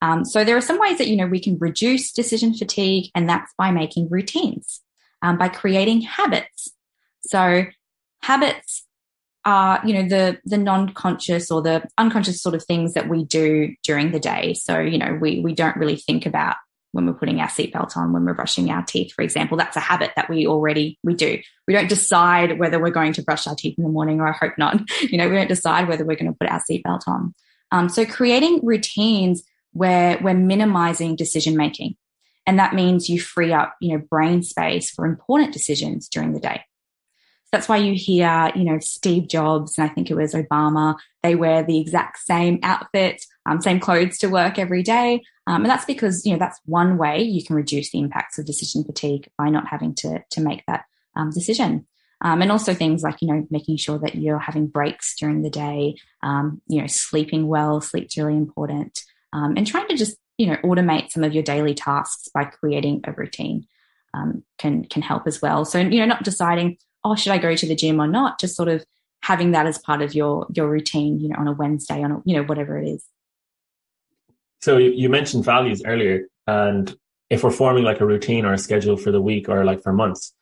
Um, 0.01 0.25
so 0.25 0.43
there 0.43 0.55
are 0.55 0.61
some 0.61 0.79
ways 0.79 0.97
that, 0.97 1.07
you 1.07 1.15
know, 1.15 1.27
we 1.27 1.39
can 1.39 1.57
reduce 1.57 2.11
decision 2.11 2.53
fatigue, 2.53 3.11
and 3.15 3.27
that's 3.27 3.53
by 3.57 3.71
making 3.71 4.09
routines, 4.09 4.81
um, 5.21 5.37
by 5.37 5.49
creating 5.49 6.01
habits. 6.01 6.69
So 7.21 7.65
habits 8.21 8.85
are 9.45 9.81
you 9.85 9.93
know 9.93 10.07
the 10.07 10.39
the 10.45 10.57
non-conscious 10.57 11.49
or 11.49 11.61
the 11.61 11.83
unconscious 11.97 12.41
sort 12.41 12.55
of 12.55 12.63
things 12.63 12.93
that 12.93 13.07
we 13.07 13.23
do 13.23 13.73
during 13.83 14.11
the 14.11 14.19
day. 14.19 14.53
So 14.53 14.79
you 14.79 14.97
know 14.97 15.17
we 15.19 15.39
we 15.39 15.53
don't 15.53 15.77
really 15.77 15.95
think 15.95 16.25
about 16.25 16.55
when 16.91 17.05
we're 17.05 17.13
putting 17.13 17.39
our 17.39 17.47
seatbelt 17.47 17.95
on 17.95 18.13
when 18.13 18.25
we're 18.25 18.33
brushing 18.33 18.69
our 18.69 18.83
teeth 18.83 19.13
for 19.13 19.21
example. 19.21 19.57
That's 19.57 19.77
a 19.77 19.81
habit 19.81 20.11
that 20.15 20.29
we 20.29 20.47
already 20.47 20.99
we 21.03 21.13
do. 21.13 21.39
We 21.67 21.73
don't 21.73 21.89
decide 21.89 22.59
whether 22.59 22.79
we're 22.79 22.89
going 22.89 23.13
to 23.13 23.23
brush 23.23 23.47
our 23.47 23.55
teeth 23.55 23.75
in 23.77 23.83
the 23.83 23.89
morning 23.89 24.19
or 24.19 24.27
i 24.27 24.31
hope 24.31 24.53
not. 24.57 24.79
You 25.01 25.17
know 25.17 25.29
we 25.29 25.35
don't 25.35 25.47
decide 25.47 25.87
whether 25.87 26.05
we're 26.05 26.17
going 26.17 26.31
to 26.31 26.37
put 26.37 26.49
our 26.49 26.61
seatbelt 26.69 27.07
on. 27.07 27.33
Um, 27.71 27.89
so 27.89 28.05
creating 28.05 28.61
routines 28.63 29.43
where 29.71 30.19
we're 30.21 30.33
minimizing 30.33 31.15
decision 31.15 31.55
making. 31.55 31.95
And 32.47 32.57
that 32.57 32.73
means 32.73 33.09
you 33.09 33.21
free 33.21 33.53
up 33.53 33.75
you 33.79 33.95
know 33.95 34.03
brain 34.09 34.43
space 34.43 34.89
for 34.89 35.05
important 35.05 35.53
decisions 35.53 36.09
during 36.09 36.33
the 36.33 36.39
day 36.39 36.63
that's 37.51 37.67
why 37.67 37.77
you 37.77 37.93
hear, 37.95 38.51
you 38.55 38.63
know, 38.63 38.79
Steve 38.79 39.27
Jobs 39.27 39.77
and 39.77 39.89
I 39.89 39.93
think 39.93 40.09
it 40.09 40.15
was 40.15 40.33
Obama, 40.33 40.97
they 41.23 41.35
wear 41.35 41.63
the 41.63 41.79
exact 41.79 42.19
same 42.19 42.59
outfit, 42.63 43.23
um, 43.45 43.61
same 43.61 43.79
clothes 43.79 44.17
to 44.19 44.27
work 44.27 44.59
every 44.59 44.83
day. 44.83 45.23
Um, 45.47 45.63
and 45.63 45.69
that's 45.69 45.85
because, 45.85 46.25
you 46.25 46.33
know, 46.33 46.39
that's 46.39 46.59
one 46.65 46.97
way 46.97 47.21
you 47.21 47.43
can 47.43 47.55
reduce 47.55 47.91
the 47.91 47.99
impacts 47.99 48.37
of 48.37 48.45
decision 48.45 48.83
fatigue 48.83 49.29
by 49.37 49.49
not 49.49 49.67
having 49.67 49.95
to, 49.95 50.23
to 50.31 50.41
make 50.41 50.63
that 50.67 50.85
um, 51.15 51.31
decision. 51.31 51.87
Um, 52.21 52.41
and 52.41 52.51
also 52.51 52.73
things 52.73 53.01
like, 53.01 53.21
you 53.21 53.27
know, 53.27 53.47
making 53.49 53.77
sure 53.77 53.97
that 53.99 54.15
you're 54.15 54.39
having 54.39 54.67
breaks 54.67 55.15
during 55.17 55.41
the 55.41 55.49
day, 55.49 55.95
um, 56.21 56.61
you 56.67 56.81
know, 56.81 56.87
sleeping 56.87 57.47
well, 57.47 57.81
sleep's 57.81 58.17
really 58.17 58.35
important. 58.35 58.99
Um, 59.33 59.55
and 59.57 59.65
trying 59.65 59.87
to 59.87 59.95
just, 59.95 60.17
you 60.37 60.47
know, 60.47 60.57
automate 60.57 61.11
some 61.11 61.23
of 61.23 61.33
your 61.33 61.43
daily 61.43 61.73
tasks 61.73 62.27
by 62.33 62.43
creating 62.43 63.01
a 63.05 63.13
routine. 63.13 63.67
Um, 64.11 64.43
can 64.57 64.85
can 64.85 65.03
help 65.03 65.27
as 65.27 65.39
well. 65.39 65.65
So 65.65 65.77
you 65.77 65.99
know, 65.99 66.07
not 66.07 66.23
deciding 66.23 66.79
oh, 67.03 67.15
should 67.15 67.31
I 67.31 67.37
go 67.37 67.55
to 67.55 67.67
the 67.67 67.75
gym 67.75 67.99
or 67.99 68.07
not? 68.07 68.39
Just 68.39 68.55
sort 68.55 68.69
of 68.69 68.85
having 69.21 69.51
that 69.51 69.65
as 69.65 69.77
part 69.77 70.01
of 70.01 70.15
your 70.15 70.47
your 70.53 70.69
routine, 70.69 71.19
you 71.19 71.29
know, 71.29 71.35
on 71.37 71.47
a 71.47 71.53
Wednesday, 71.53 72.03
on 72.03 72.11
a, 72.11 72.21
you 72.25 72.35
know, 72.35 72.43
whatever 72.43 72.77
it 72.77 72.87
is. 72.87 73.03
So 74.61 74.77
you 74.77 75.09
mentioned 75.09 75.45
values 75.45 75.81
earlier, 75.85 76.27
and 76.45 76.95
if 77.29 77.43
we're 77.43 77.51
forming 77.51 77.83
like 77.83 78.01
a 78.01 78.05
routine 78.05 78.45
or 78.45 78.53
a 78.53 78.57
schedule 78.57 78.97
for 78.97 79.11
the 79.11 79.21
week 79.21 79.47
or 79.49 79.63
like 79.63 79.83
for 79.83 79.93
months, 79.93 80.33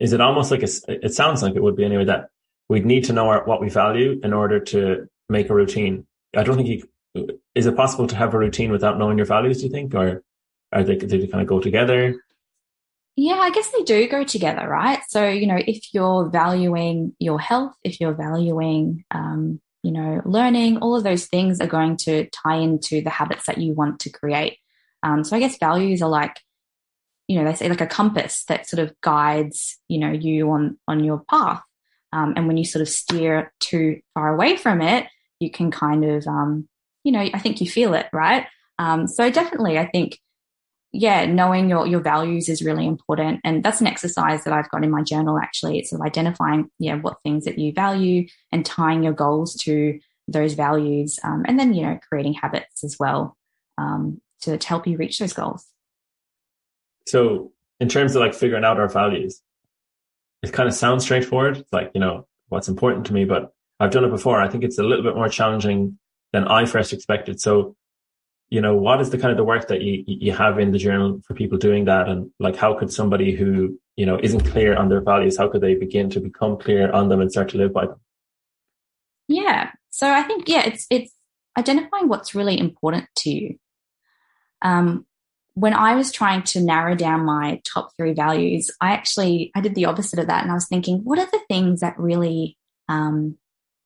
is 0.00 0.12
it 0.12 0.20
almost 0.20 0.50
like 0.50 0.62
a, 0.62 0.68
it 0.88 1.14
sounds 1.14 1.42
like 1.42 1.54
it 1.54 1.62
would 1.62 1.76
be 1.76 1.84
anyway 1.84 2.04
that 2.04 2.30
we'd 2.68 2.86
need 2.86 3.04
to 3.04 3.12
know 3.12 3.28
our, 3.28 3.44
what 3.44 3.60
we 3.60 3.68
value 3.68 4.18
in 4.24 4.32
order 4.32 4.58
to 4.58 5.06
make 5.28 5.50
a 5.50 5.54
routine. 5.54 6.06
I 6.36 6.42
don't 6.42 6.56
think 6.56 6.68
you, 7.14 7.40
is 7.54 7.66
it 7.66 7.76
possible 7.76 8.06
to 8.06 8.16
have 8.16 8.34
a 8.34 8.38
routine 8.38 8.72
without 8.72 8.98
knowing 8.98 9.18
your 9.18 9.26
values, 9.26 9.58
do 9.58 9.64
you 9.64 9.70
think? 9.70 9.94
Or 9.94 10.22
are 10.72 10.82
they, 10.82 10.96
do 10.96 11.06
they 11.06 11.26
kind 11.26 11.42
of 11.42 11.46
go 11.46 11.60
together? 11.60 12.16
Yeah, 13.16 13.34
I 13.34 13.50
guess 13.50 13.70
they 13.70 13.84
do 13.84 14.08
go 14.08 14.24
together, 14.24 14.68
right? 14.68 15.00
So, 15.08 15.28
you 15.28 15.46
know, 15.46 15.58
if 15.58 15.94
you're 15.94 16.28
valuing 16.28 17.14
your 17.20 17.38
health, 17.38 17.74
if 17.84 18.00
you're 18.00 18.14
valuing, 18.14 19.04
um, 19.12 19.60
you 19.84 19.92
know, 19.92 20.20
learning, 20.24 20.78
all 20.78 20.96
of 20.96 21.04
those 21.04 21.26
things 21.26 21.60
are 21.60 21.68
going 21.68 21.96
to 21.98 22.28
tie 22.30 22.56
into 22.56 23.02
the 23.02 23.10
habits 23.10 23.46
that 23.46 23.58
you 23.58 23.72
want 23.72 24.00
to 24.00 24.10
create. 24.10 24.58
Um, 25.04 25.22
so 25.22 25.36
I 25.36 25.38
guess 25.38 25.58
values 25.58 26.02
are 26.02 26.08
like, 26.08 26.40
you 27.28 27.38
know, 27.38 27.44
they 27.44 27.54
say 27.54 27.68
like 27.68 27.80
a 27.80 27.86
compass 27.86 28.44
that 28.48 28.66
sort 28.68 28.82
of 28.82 29.00
guides, 29.00 29.78
you 29.86 29.98
know, 29.98 30.10
you 30.10 30.50
on, 30.50 30.78
on 30.88 31.04
your 31.04 31.22
path. 31.30 31.62
Um, 32.12 32.34
and 32.36 32.48
when 32.48 32.56
you 32.56 32.64
sort 32.64 32.82
of 32.82 32.88
steer 32.88 33.52
too 33.60 34.00
far 34.14 34.34
away 34.34 34.56
from 34.56 34.80
it, 34.80 35.06
you 35.38 35.50
can 35.50 35.70
kind 35.70 36.04
of, 36.04 36.26
um, 36.26 36.68
you 37.04 37.12
know, 37.12 37.20
I 37.20 37.38
think 37.38 37.60
you 37.60 37.68
feel 37.68 37.94
it, 37.94 38.06
right? 38.12 38.46
Um, 38.78 39.06
so 39.06 39.30
definitely, 39.30 39.78
I 39.78 39.86
think, 39.86 40.18
yeah, 40.94 41.26
knowing 41.26 41.68
your 41.68 41.86
your 41.88 42.00
values 42.00 42.48
is 42.48 42.62
really 42.62 42.86
important, 42.86 43.40
and 43.42 43.64
that's 43.64 43.80
an 43.80 43.88
exercise 43.88 44.44
that 44.44 44.52
I've 44.52 44.70
got 44.70 44.84
in 44.84 44.90
my 44.90 45.02
journal. 45.02 45.38
Actually, 45.38 45.78
it's 45.78 45.92
of 45.92 46.00
identifying, 46.00 46.70
yeah, 46.78 46.94
what 46.94 47.20
things 47.24 47.44
that 47.46 47.58
you 47.58 47.72
value 47.72 48.26
and 48.52 48.64
tying 48.64 49.02
your 49.02 49.12
goals 49.12 49.54
to 49.64 49.98
those 50.28 50.54
values, 50.54 51.18
um, 51.24 51.44
and 51.48 51.58
then 51.58 51.74
you 51.74 51.82
know, 51.82 51.98
creating 52.08 52.34
habits 52.34 52.84
as 52.84 52.96
well 52.98 53.36
um, 53.76 54.20
to, 54.42 54.56
to 54.56 54.68
help 54.68 54.86
you 54.86 54.96
reach 54.96 55.18
those 55.18 55.32
goals. 55.32 55.66
So, 57.08 57.50
in 57.80 57.88
terms 57.88 58.14
of 58.14 58.22
like 58.22 58.32
figuring 58.32 58.64
out 58.64 58.78
our 58.78 58.88
values, 58.88 59.42
it 60.44 60.52
kind 60.52 60.68
of 60.68 60.74
sounds 60.76 61.02
straightforward. 61.02 61.64
Like 61.72 61.90
you 61.94 62.00
know 62.00 62.28
what's 62.50 62.68
important 62.68 63.06
to 63.06 63.12
me, 63.12 63.24
but 63.24 63.52
I've 63.80 63.90
done 63.90 64.04
it 64.04 64.10
before. 64.10 64.40
I 64.40 64.48
think 64.48 64.62
it's 64.62 64.78
a 64.78 64.84
little 64.84 65.04
bit 65.04 65.16
more 65.16 65.28
challenging 65.28 65.98
than 66.32 66.46
I 66.46 66.66
first 66.66 66.92
expected. 66.92 67.40
So 67.40 67.74
you 68.54 68.60
know, 68.60 68.76
what 68.76 69.00
is 69.00 69.10
the 69.10 69.18
kind 69.18 69.32
of 69.32 69.36
the 69.36 69.42
work 69.42 69.66
that 69.66 69.82
you, 69.82 70.04
you 70.06 70.30
have 70.30 70.60
in 70.60 70.70
the 70.70 70.78
journal 70.78 71.20
for 71.26 71.34
people 71.34 71.58
doing 71.58 71.86
that? 71.86 72.08
And 72.08 72.30
like, 72.38 72.54
how 72.54 72.78
could 72.78 72.92
somebody 72.92 73.34
who, 73.34 73.76
you 73.96 74.06
know, 74.06 74.16
isn't 74.22 74.42
clear 74.42 74.76
on 74.76 74.88
their 74.88 75.00
values, 75.00 75.36
how 75.36 75.48
could 75.48 75.60
they 75.60 75.74
begin 75.74 76.08
to 76.10 76.20
become 76.20 76.56
clear 76.56 76.88
on 76.92 77.08
them 77.08 77.20
and 77.20 77.32
start 77.32 77.48
to 77.48 77.58
live 77.58 77.72
by 77.72 77.86
them? 77.86 78.00
Yeah. 79.26 79.72
So 79.90 80.08
I 80.08 80.22
think, 80.22 80.48
yeah, 80.48 80.62
it's, 80.66 80.86
it's 80.88 81.12
identifying 81.58 82.06
what's 82.06 82.36
really 82.36 82.56
important 82.56 83.06
to 83.16 83.30
you. 83.30 83.58
Um, 84.62 85.04
when 85.54 85.74
I 85.74 85.96
was 85.96 86.12
trying 86.12 86.44
to 86.44 86.60
narrow 86.60 86.94
down 86.94 87.24
my 87.24 87.60
top 87.64 87.90
three 87.96 88.14
values, 88.14 88.70
I 88.80 88.92
actually, 88.92 89.50
I 89.56 89.62
did 89.62 89.74
the 89.74 89.86
opposite 89.86 90.20
of 90.20 90.28
that. 90.28 90.44
And 90.44 90.52
I 90.52 90.54
was 90.54 90.68
thinking, 90.68 91.00
what 91.02 91.18
are 91.18 91.26
the 91.26 91.42
things 91.48 91.80
that 91.80 91.98
really, 91.98 92.56
um, 92.88 93.36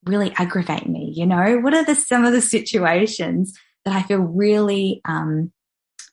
really 0.05 0.31
aggravate 0.37 0.87
me? 0.87 1.11
You 1.15 1.25
know, 1.25 1.57
what 1.57 1.73
are 1.73 1.83
the, 1.83 1.95
some 1.95 2.23
of 2.23 2.33
the 2.33 2.41
situations 2.41 3.57
that 3.85 3.95
I 3.95 4.03
feel 4.03 4.19
really 4.19 5.01
um, 5.05 5.51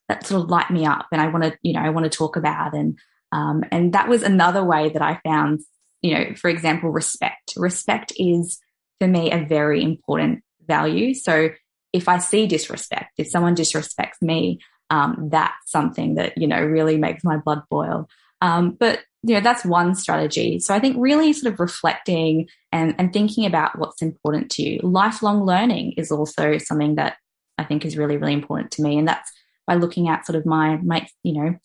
that 0.09 0.27
sort 0.27 0.43
of 0.43 0.51
light 0.51 0.71
me 0.71 0.87
up 0.87 1.07
and 1.13 1.21
I 1.21 1.29
want 1.29 1.45
to, 1.45 1.59
you 1.63 1.73
know, 1.73 1.81
I 1.81 1.91
want 1.91 2.05
to 2.05 2.17
talk 2.17 2.37
about. 2.37 2.75
And 2.75 2.99
um, 3.33 3.65
and 3.71 3.93
that 3.93 4.09
was 4.09 4.23
another 4.23 4.65
way 4.65 4.89
that 4.91 5.03
I 5.03 5.21
found, 5.25 5.61
you 6.01 6.15
know, 6.15 6.35
for 6.37 6.49
example, 6.49 6.91
respect. 6.91 7.55
Respect 7.57 8.13
is 8.17 8.59
for 9.01 9.09
me 9.09 9.33
a 9.33 9.45
very 9.45 9.83
important 9.83 10.43
value. 10.67 11.13
So 11.13 11.51
if 11.93 12.09
I 12.09 12.19
see 12.19 12.47
disrespect, 12.47 13.15
if 13.19 13.29
someone 13.29 13.57
disrespects 13.57 14.23
me, 14.23 14.61
um, 14.91 15.29
that's 15.31 15.71
something 15.71 16.15
that 16.15 16.39
you 16.39 16.47
know 16.47 16.63
really 16.63 16.97
makes 16.97 17.25
my 17.25 17.37
blood 17.37 17.63
boil. 17.69 18.09
Um, 18.41 18.77
but 18.79 19.01
you 19.23 19.35
know 19.35 19.41
that's 19.41 19.65
one 19.65 19.95
strategy. 19.95 20.61
So 20.61 20.75
I 20.75 20.79
think 20.79 20.97
really 20.99 21.33
sort 21.33 21.53
of 21.53 21.61
reflecting 21.61 22.49
and, 22.71 22.95
and 22.99 23.13
thinking 23.13 23.47
about 23.47 23.79
what's 23.79 24.03
important 24.03 24.51
to 24.53 24.63
you. 24.63 24.81
Lifelong 24.83 25.45
learning 25.45 25.93
is 25.97 26.13
also 26.13 26.59
something 26.59 26.95
that 26.97 27.17
I 27.59 27.65
think 27.65 27.85
is 27.85 27.97
really, 27.97 28.17
really 28.17 28.33
important 28.33 28.71
to 28.73 28.83
me. 28.83 28.99
And 28.99 29.09
that's 29.09 29.31
by 29.67 29.75
looking 29.75 30.09
at 30.09 30.27
sort 30.27 30.37
of 30.37 30.47
my, 30.47 30.77
my, 30.77 31.07
you 31.23 31.33
know, 31.33 31.57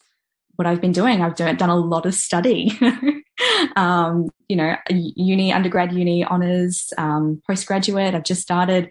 what 0.55 0.67
I've 0.67 0.81
been 0.81 0.91
doing. 0.91 1.21
I've 1.21 1.35
done, 1.35 1.55
done 1.55 1.69
a 1.69 1.75
lot 1.75 2.05
of 2.05 2.13
study, 2.13 2.77
um, 3.75 4.29
you 4.47 4.55
know, 4.55 4.75
uni, 4.89 5.51
undergrad 5.51 5.93
uni 5.93 6.23
honors, 6.23 6.91
um, 6.97 7.41
postgraduate. 7.47 8.15
I've 8.15 8.23
just 8.23 8.41
started 8.41 8.89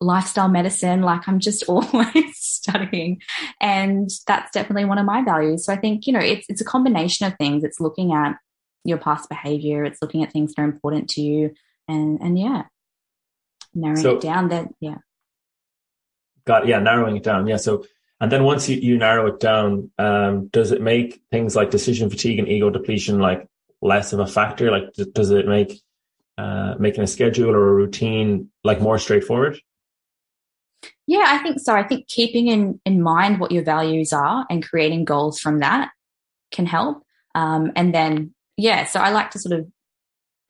lifestyle 0.00 0.48
medicine. 0.48 1.02
Like 1.02 1.28
I'm 1.28 1.40
just 1.40 1.64
always 1.68 2.36
studying. 2.36 3.20
And 3.60 4.10
that's 4.26 4.50
definitely 4.52 4.84
one 4.84 4.98
of 4.98 5.06
my 5.06 5.22
values. 5.22 5.64
So 5.64 5.72
I 5.72 5.76
think, 5.76 6.06
you 6.06 6.12
know, 6.12 6.20
it's, 6.20 6.46
it's 6.48 6.60
a 6.60 6.64
combination 6.64 7.26
of 7.26 7.36
things. 7.36 7.64
It's 7.64 7.80
looking 7.80 8.12
at 8.12 8.36
your 8.84 8.98
past 8.98 9.28
behavior. 9.28 9.84
It's 9.84 10.00
looking 10.00 10.22
at 10.22 10.32
things 10.32 10.54
that 10.54 10.62
are 10.62 10.66
important 10.66 11.10
to 11.10 11.20
you. 11.20 11.54
And, 11.88 12.20
and 12.20 12.38
yeah, 12.38 12.64
narrowing 13.74 14.02
so, 14.02 14.16
it 14.16 14.20
down 14.20 14.48
that, 14.48 14.68
yeah 14.80 14.98
got 16.44 16.66
yeah 16.66 16.78
narrowing 16.78 17.16
it 17.16 17.22
down. 17.22 17.46
Yeah 17.46 17.56
so 17.56 17.84
and 18.20 18.30
then 18.30 18.44
once 18.44 18.68
you, 18.68 18.76
you 18.76 18.98
narrow 18.98 19.26
it 19.28 19.40
down 19.40 19.90
um, 19.98 20.48
does 20.48 20.72
it 20.72 20.82
make 20.82 21.22
things 21.30 21.56
like 21.56 21.70
decision 21.70 22.10
fatigue 22.10 22.38
and 22.38 22.48
ego 22.48 22.68
depletion 22.68 23.18
like 23.18 23.48
less 23.82 24.12
of 24.12 24.20
a 24.20 24.26
factor? 24.26 24.70
Like 24.70 24.92
does 25.12 25.30
it 25.30 25.46
make 25.46 25.80
uh, 26.38 26.74
making 26.78 27.02
a 27.02 27.06
schedule 27.06 27.50
or 27.50 27.68
a 27.68 27.74
routine 27.74 28.50
like 28.64 28.80
more 28.80 28.98
straightforward? 28.98 29.58
Yeah 31.06 31.24
i 31.26 31.38
think 31.38 31.60
so. 31.60 31.74
I 31.74 31.82
think 31.82 32.08
keeping 32.08 32.48
in 32.48 32.80
in 32.84 33.02
mind 33.02 33.40
what 33.40 33.52
your 33.52 33.64
values 33.64 34.12
are 34.12 34.46
and 34.48 34.66
creating 34.66 35.04
goals 35.04 35.40
from 35.40 35.60
that 35.60 35.90
can 36.50 36.66
help. 36.66 37.04
Um, 37.34 37.72
and 37.76 37.94
then 37.94 38.34
yeah 38.56 38.84
so 38.84 39.00
i 39.00 39.10
like 39.10 39.30
to 39.30 39.38
sort 39.38 39.58
of 39.58 39.70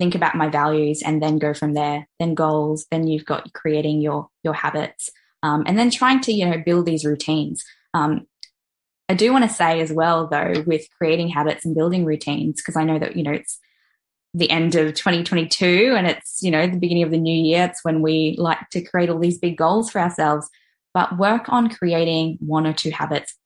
think 0.00 0.14
about 0.14 0.34
my 0.34 0.48
values 0.48 1.02
and 1.02 1.22
then 1.22 1.38
go 1.38 1.52
from 1.52 1.74
there. 1.74 2.08
Then 2.18 2.34
goals 2.34 2.86
then 2.90 3.06
you've 3.06 3.26
got 3.26 3.52
creating 3.52 4.00
your 4.00 4.28
your 4.42 4.54
habits 4.54 5.10
um, 5.42 5.64
and 5.66 5.78
then 5.78 5.90
trying 5.90 6.20
to 6.20 6.32
you 6.32 6.46
know 6.46 6.62
build 6.64 6.86
these 6.86 7.04
routines. 7.04 7.64
Um, 7.94 8.26
I 9.08 9.14
do 9.14 9.32
want 9.32 9.44
to 9.44 9.54
say 9.54 9.80
as 9.80 9.92
well 9.92 10.28
though 10.28 10.62
with 10.66 10.86
creating 10.96 11.28
habits 11.28 11.64
and 11.64 11.74
building 11.74 12.04
routines 12.04 12.56
because 12.56 12.76
I 12.76 12.84
know 12.84 12.98
that 12.98 13.16
you 13.16 13.22
know 13.22 13.32
it's 13.32 13.58
the 14.32 14.48
end 14.48 14.76
of 14.76 14.94
2022 14.94 15.94
and 15.96 16.06
it's 16.06 16.40
you 16.42 16.50
know 16.50 16.66
the 16.66 16.78
beginning 16.78 17.02
of 17.02 17.10
the 17.10 17.18
new 17.18 17.36
year 17.36 17.64
it's 17.64 17.84
when 17.84 18.02
we 18.02 18.36
like 18.38 18.70
to 18.70 18.80
create 18.80 19.10
all 19.10 19.18
these 19.18 19.38
big 19.38 19.56
goals 19.56 19.90
for 19.90 20.00
ourselves. 20.00 20.48
But 20.92 21.18
work 21.18 21.48
on 21.48 21.70
creating 21.70 22.38
one 22.40 22.66
or 22.66 22.72
two 22.72 22.90
habits 22.90 23.36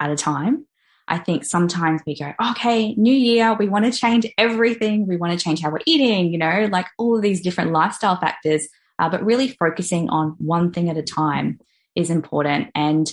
at 0.00 0.10
a 0.10 0.16
time. 0.16 0.66
I 1.08 1.18
think 1.18 1.44
sometimes 1.44 2.02
we 2.06 2.16
go 2.16 2.32
okay 2.52 2.94
new 2.94 3.12
year 3.12 3.52
we 3.54 3.68
want 3.68 3.84
to 3.84 3.92
change 3.92 4.26
everything. 4.38 5.06
We 5.06 5.16
want 5.16 5.38
to 5.38 5.44
change 5.44 5.60
how 5.60 5.70
we're 5.70 5.80
eating 5.84 6.32
you 6.32 6.38
know 6.38 6.68
like 6.70 6.86
all 6.96 7.16
of 7.16 7.22
these 7.22 7.42
different 7.42 7.72
lifestyle 7.72 8.16
factors 8.16 8.68
uh, 9.00 9.08
but 9.08 9.24
really 9.24 9.48
focusing 9.48 10.08
on 10.10 10.36
one 10.38 10.70
thing 10.70 10.90
at 10.90 10.96
a 10.98 11.02
time 11.02 11.58
is 11.96 12.10
important 12.10 12.68
and 12.74 13.10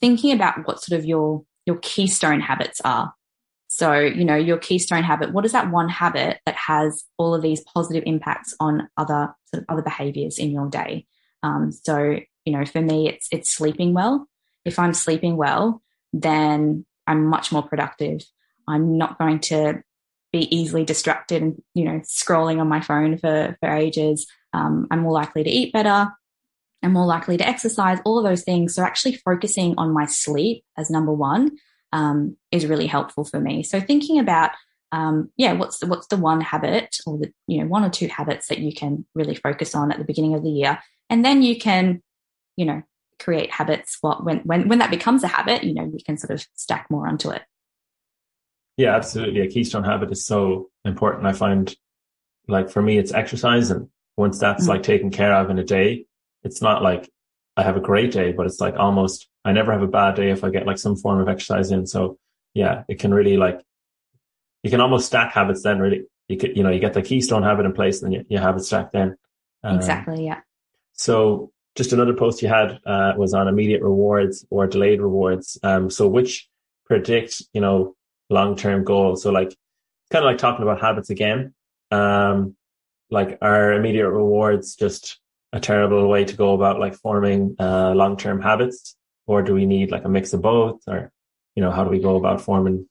thinking 0.00 0.32
about 0.32 0.66
what 0.66 0.82
sort 0.82 0.98
of 0.98 1.06
your 1.06 1.44
your 1.66 1.76
keystone 1.76 2.40
habits 2.40 2.80
are. 2.84 3.14
So 3.68 3.94
you 3.94 4.24
know 4.24 4.34
your 4.34 4.58
keystone 4.58 5.04
habit 5.04 5.32
what 5.32 5.44
is 5.44 5.52
that 5.52 5.70
one 5.70 5.88
habit 5.88 6.40
that 6.44 6.56
has 6.56 7.04
all 7.16 7.34
of 7.34 7.42
these 7.42 7.62
positive 7.62 8.02
impacts 8.06 8.54
on 8.58 8.88
other 8.96 9.34
sort 9.46 9.62
of 9.62 9.66
other 9.68 9.82
behaviors 9.82 10.38
in 10.38 10.50
your 10.50 10.68
day? 10.68 11.06
Um, 11.42 11.70
so 11.70 12.18
you 12.44 12.52
know 12.52 12.64
for 12.66 12.82
me 12.82 13.08
it's 13.08 13.28
it's 13.30 13.50
sleeping 13.50 13.94
well. 13.94 14.26
If 14.64 14.78
i'm 14.78 14.92
sleeping 14.92 15.36
well 15.38 15.80
then 16.12 16.84
i'm 17.06 17.24
much 17.24 17.52
more 17.52 17.62
productive. 17.62 18.22
I'm 18.66 18.98
not 18.98 19.18
going 19.18 19.40
to 19.40 19.82
be 20.32 20.54
easily 20.54 20.84
distracted 20.84 21.42
and 21.42 21.62
you 21.74 21.84
know 21.84 22.00
scrolling 22.00 22.60
on 22.60 22.68
my 22.68 22.80
phone 22.80 23.16
for 23.16 23.56
for 23.60 23.68
ages 23.68 24.26
um, 24.52 24.86
I'm 24.90 25.00
more 25.00 25.12
likely 25.12 25.44
to 25.44 25.50
eat 25.50 25.72
better. 25.72 26.08
I'm 26.82 26.92
more 26.92 27.06
likely 27.06 27.36
to 27.36 27.46
exercise, 27.46 27.98
all 28.04 28.18
of 28.18 28.24
those 28.24 28.42
things. 28.42 28.74
So 28.74 28.82
actually 28.82 29.16
focusing 29.16 29.74
on 29.76 29.92
my 29.92 30.06
sleep 30.06 30.64
as 30.78 30.90
number 30.90 31.12
one 31.12 31.58
um, 31.92 32.36
is 32.50 32.66
really 32.66 32.86
helpful 32.86 33.24
for 33.24 33.38
me. 33.38 33.62
So 33.62 33.80
thinking 33.80 34.18
about, 34.18 34.52
um, 34.92 35.30
yeah, 35.36 35.52
what's 35.52 35.78
the, 35.78 35.86
what's 35.86 36.06
the 36.06 36.16
one 36.16 36.40
habit 36.40 36.96
or 37.06 37.18
the, 37.18 37.32
you 37.46 37.60
know, 37.60 37.66
one 37.66 37.84
or 37.84 37.90
two 37.90 38.08
habits 38.08 38.48
that 38.48 38.58
you 38.58 38.72
can 38.72 39.04
really 39.14 39.34
focus 39.34 39.74
on 39.74 39.92
at 39.92 39.98
the 39.98 40.04
beginning 40.04 40.34
of 40.34 40.42
the 40.42 40.50
year. 40.50 40.78
And 41.10 41.24
then 41.24 41.42
you 41.42 41.58
can, 41.58 42.02
you 42.56 42.64
know, 42.64 42.82
create 43.18 43.52
habits. 43.52 43.98
What, 44.00 44.24
when, 44.24 44.38
when, 44.38 44.68
when 44.68 44.78
that 44.78 44.90
becomes 44.90 45.22
a 45.22 45.28
habit, 45.28 45.64
you 45.64 45.74
know, 45.74 45.84
you 45.84 45.98
can 46.04 46.16
sort 46.16 46.30
of 46.30 46.46
stack 46.54 46.86
more 46.90 47.06
onto 47.06 47.30
it. 47.30 47.42
Yeah, 48.78 48.96
absolutely. 48.96 49.42
A 49.42 49.48
keystone 49.48 49.84
habit 49.84 50.10
is 50.10 50.24
so 50.24 50.70
important. 50.84 51.26
I 51.26 51.34
find 51.34 51.76
like 52.48 52.70
for 52.70 52.80
me, 52.80 52.96
it's 52.96 53.12
exercise 53.12 53.70
and 53.70 53.88
once 54.20 54.38
that's 54.38 54.64
mm-hmm. 54.64 54.72
like 54.72 54.82
taken 54.82 55.10
care 55.10 55.34
of 55.34 55.50
in 55.50 55.58
a 55.58 55.64
day, 55.64 56.04
it's 56.44 56.60
not 56.60 56.82
like 56.82 57.10
I 57.56 57.62
have 57.62 57.76
a 57.76 57.80
great 57.80 58.12
day, 58.12 58.32
but 58.32 58.46
it's 58.46 58.60
like 58.60 58.76
almost 58.76 59.28
I 59.44 59.52
never 59.52 59.72
have 59.72 59.82
a 59.82 59.88
bad 59.88 60.14
day 60.14 60.30
if 60.30 60.44
I 60.44 60.50
get 60.50 60.66
like 60.66 60.78
some 60.78 60.94
form 60.94 61.20
of 61.20 61.28
exercise 61.28 61.70
in. 61.70 61.86
So 61.86 62.18
yeah, 62.54 62.84
it 62.86 62.98
can 62.98 63.12
really 63.14 63.36
like 63.36 63.60
you 64.62 64.70
can 64.70 64.80
almost 64.80 65.06
stack 65.06 65.32
habits 65.32 65.62
then 65.62 65.78
really. 65.78 66.04
You 66.28 66.36
could, 66.36 66.56
you 66.56 66.62
know, 66.62 66.70
you 66.70 66.78
get 66.78 66.92
the 66.92 67.02
keystone 67.02 67.42
habit 67.42 67.66
in 67.66 67.72
place 67.72 68.02
and 68.02 68.12
then 68.12 68.20
you, 68.20 68.26
you 68.28 68.38
have 68.38 68.56
it 68.56 68.60
stacked 68.60 68.92
then. 68.92 69.16
Um, 69.64 69.76
exactly. 69.76 70.24
Yeah. 70.24 70.40
So 70.92 71.50
just 71.74 71.92
another 71.92 72.14
post 72.14 72.40
you 72.40 72.48
had 72.48 72.78
uh, 72.86 73.14
was 73.16 73.34
on 73.34 73.48
immediate 73.48 73.82
rewards 73.82 74.46
or 74.48 74.68
delayed 74.68 75.00
rewards. 75.00 75.58
Um, 75.64 75.90
so 75.90 76.06
which 76.06 76.48
predict, 76.84 77.42
you 77.52 77.60
know, 77.60 77.96
long-term 78.28 78.84
goals. 78.84 79.22
So 79.24 79.32
like 79.32 79.56
kind 80.12 80.24
of 80.24 80.30
like 80.30 80.38
talking 80.38 80.62
about 80.62 80.80
habits 80.80 81.10
again. 81.10 81.52
Um, 81.90 82.54
like 83.10 83.38
are 83.42 83.72
immediate 83.72 84.10
rewards 84.10 84.76
just 84.76 85.18
a 85.52 85.60
terrible 85.60 86.08
way 86.08 86.24
to 86.24 86.36
go 86.36 86.54
about 86.54 86.78
like 86.78 86.94
forming 86.94 87.56
uh, 87.58 87.92
long-term 87.92 88.40
habits? 88.40 88.96
Or 89.26 89.42
do 89.42 89.54
we 89.54 89.66
need 89.66 89.90
like 89.90 90.04
a 90.04 90.08
mix 90.08 90.32
of 90.32 90.42
both? 90.42 90.80
Or 90.86 91.12
you 91.54 91.62
know 91.62 91.70
how 91.70 91.84
do 91.84 91.90
we 91.90 92.00
go 92.00 92.16
about 92.16 92.40
forming 92.40 92.86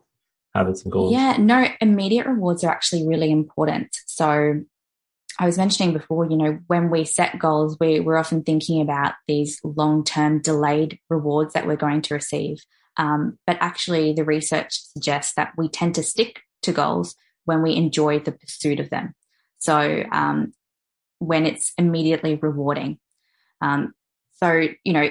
habits 0.53 0.83
and 0.83 0.91
goals? 0.91 1.11
Yeah 1.11 1.37
no 1.37 1.67
immediate 1.81 2.27
rewards 2.27 2.63
are 2.63 2.71
actually 2.71 3.07
really 3.07 3.31
important. 3.31 3.97
So 4.05 4.61
i 5.41 5.45
was 5.45 5.57
mentioning 5.57 5.93
before 5.93 6.25
you 6.25 6.35
know 6.35 6.59
when 6.67 6.89
we 6.89 7.05
set 7.05 7.39
goals 7.39 7.77
we, 7.79 8.01
we're 8.01 8.17
often 8.17 8.43
thinking 8.43 8.81
about 8.81 9.13
these 9.25 9.61
long-term 9.63 10.41
delayed 10.41 10.99
rewards 11.09 11.53
that 11.53 11.65
we're 11.65 11.77
going 11.77 12.01
to 12.01 12.13
receive. 12.13 12.57
Um, 12.97 13.39
but 13.47 13.57
actually, 13.61 14.13
the 14.13 14.25
research 14.25 14.81
suggests 14.91 15.33
that 15.35 15.53
we 15.57 15.69
tend 15.69 15.95
to 15.95 16.03
stick 16.03 16.41
to 16.63 16.73
goals 16.73 17.15
when 17.45 17.61
we 17.61 17.75
enjoy 17.75 18.19
the 18.19 18.33
pursuit 18.33 18.79
of 18.81 18.89
them. 18.89 19.15
So 19.59 20.03
um, 20.11 20.53
when 21.19 21.45
it's 21.45 21.73
immediately 21.77 22.35
rewarding. 22.35 22.97
Um, 23.61 23.93
so, 24.33 24.67
you 24.83 24.93
know, 24.93 25.09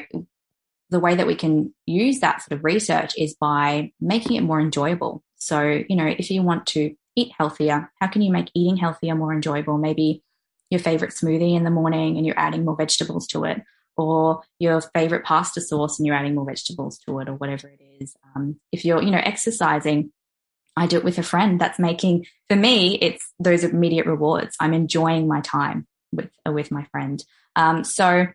the 0.90 1.01
way 1.01 1.14
that 1.14 1.26
we 1.26 1.34
can 1.34 1.74
use 1.84 2.20
that 2.20 2.42
sort 2.42 2.59
of 2.59 2.64
research 2.64 3.12
is 3.18 3.34
by 3.34 3.92
making 4.01 4.36
it 4.36 4.40
more 4.40 4.61
enjoyable. 4.61 5.22
So, 5.36 5.82
you 5.88 5.96
know, 5.96 6.07
if 6.07 6.30
you 6.30 6.42
want 6.42 6.66
to 6.68 6.94
eat 7.14 7.32
healthier, 7.36 7.92
how 8.01 8.07
can 8.07 8.22
you 8.22 8.32
make 8.32 8.51
eating 8.55 8.78
healthier 8.78 9.14
more 9.14 9.34
enjoyable? 9.34 9.76
Maybe 9.76 10.22
your 10.70 10.80
favorite 10.80 11.11
smoothie 11.11 11.55
in 11.55 11.64
the 11.64 11.70
morning 11.70 12.16
and 12.16 12.26
you're 12.26 12.38
adding 12.38 12.64
more 12.64 12.76
vegetables 12.76 13.26
to 13.28 13.44
it, 13.44 13.62
or 13.96 14.42
your 14.59 14.80
favorite 14.80 15.24
pasta 15.24 15.61
sauce 15.61 15.99
and 15.99 16.07
you're 16.07 16.16
adding 16.16 16.34
more 16.34 16.46
vegetables 16.46 16.99
to 17.01 17.18
it, 17.18 17.28
or 17.28 17.34
whatever 17.34 17.68
it 17.68 17.80
is. 18.01 18.16
Um, 18.34 18.59
if 18.72 18.84
you're, 18.84 19.03
you 19.03 19.11
know, 19.11 19.20
exercising, 19.22 20.12
I 20.79 20.87
do 20.87 20.97
it 20.97 21.05
with 21.05 21.18
a 21.18 21.22
friend 21.22 21.61
that's 21.61 21.79
making, 21.79 22.26
for 22.49 22.57
me, 22.57 22.97
it's 23.01 23.33
those 23.39 23.64
immediate 23.64 24.07
rewards. 24.07 24.57
I'm 24.61 24.72
enjoying 24.72 25.26
my 25.26 25.41
time 25.41 25.87
with, 26.12 26.31
with 26.47 26.70
my 26.70 26.85
friend. 26.93 27.22
Um, 27.57 27.85
so, 27.85 28.26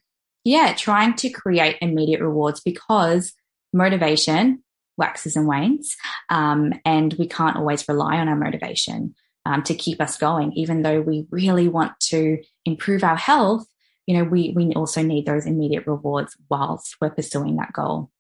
yeah, 0.44 0.74
trying 0.78 1.16
to 1.16 1.30
create 1.30 1.78
immediate 1.82 2.22
rewards 2.22 2.60
because 2.60 3.34
motivation 3.72 4.64
waxes 4.98 5.36
and 5.36 5.48
wanes. 5.48 5.96
Um, 6.30 6.74
and 6.86 7.14
we 7.14 7.28
can't 7.28 7.56
always 7.56 7.88
rely 7.88 8.18
on 8.18 8.28
our 8.28 8.36
motivation 8.36 9.16
um, 9.46 9.64
to 9.64 9.74
keep 9.74 10.02
us 10.02 10.18
going, 10.18 10.54
even 10.54 10.82
though 10.82 11.02
we 11.02 11.26
really 11.32 11.68
want 11.68 12.00
to 12.12 12.44
improve 12.66 13.04
our 13.04 13.16
health. 13.16 13.66
You 14.06 14.18
know, 14.18 14.24
we, 14.26 14.54
we 14.56 14.74
also 14.74 15.02
need 15.02 15.26
those 15.26 15.46
immediate 15.46 15.88
rewards 15.88 16.36
whilst 16.50 16.98
we're 17.00 17.10
pursuing 17.10 17.56
that 17.56 17.74
goal. 17.74 18.12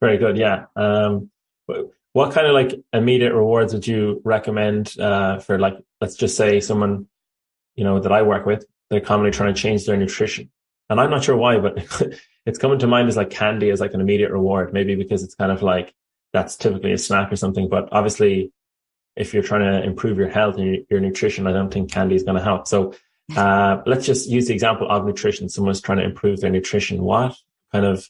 Very 0.00 0.16
good. 0.16 0.38
Yeah. 0.38 0.66
Um, 0.76 1.30
what 2.12 2.32
kind 2.32 2.46
of 2.46 2.54
like 2.54 2.80
immediate 2.92 3.34
rewards 3.34 3.72
would 3.72 3.86
you 3.86 4.20
recommend 4.24 4.98
uh, 4.98 5.38
for 5.38 5.58
like, 5.58 5.76
let's 6.00 6.16
just 6.16 6.36
say 6.36 6.60
someone, 6.60 7.06
you 7.76 7.84
know, 7.84 8.00
that 8.00 8.12
I 8.12 8.22
work 8.22 8.46
with, 8.46 8.64
they're 8.88 9.00
commonly 9.00 9.30
trying 9.30 9.54
to 9.54 9.60
change 9.60 9.86
their 9.86 9.96
nutrition. 9.96 10.50
And 10.88 11.00
I'm 11.00 11.10
not 11.10 11.22
sure 11.22 11.36
why, 11.36 11.58
but 11.58 11.86
it's 12.46 12.58
coming 12.58 12.80
to 12.80 12.88
mind 12.88 13.08
as 13.08 13.16
like 13.16 13.30
candy 13.30 13.70
as 13.70 13.80
like 13.80 13.94
an 13.94 14.00
immediate 14.00 14.32
reward, 14.32 14.72
maybe 14.72 14.96
because 14.96 15.22
it's 15.22 15.36
kind 15.36 15.52
of 15.52 15.62
like 15.62 15.94
that's 16.32 16.56
typically 16.56 16.92
a 16.92 16.98
snack 16.98 17.32
or 17.32 17.36
something. 17.36 17.68
But 17.68 17.88
obviously, 17.92 18.52
if 19.16 19.32
you're 19.32 19.42
trying 19.42 19.72
to 19.72 19.84
improve 19.84 20.18
your 20.18 20.28
health 20.28 20.56
and 20.56 20.84
your, 20.90 21.00
nutrition, 21.00 21.46
I 21.46 21.52
don't 21.52 21.72
think 21.72 21.92
candy 21.92 22.16
is 22.16 22.22
going 22.24 22.36
to 22.36 22.42
help. 22.42 22.66
So 22.66 22.94
uh, 23.36 23.82
let's 23.86 24.06
just 24.06 24.28
use 24.28 24.48
the 24.48 24.54
example 24.54 24.90
of 24.90 25.06
nutrition. 25.06 25.48
Someone's 25.48 25.80
trying 25.80 25.98
to 25.98 26.04
improve 26.04 26.40
their 26.40 26.50
nutrition. 26.50 27.02
What 27.02 27.36
kind 27.70 27.84
of 27.84 28.08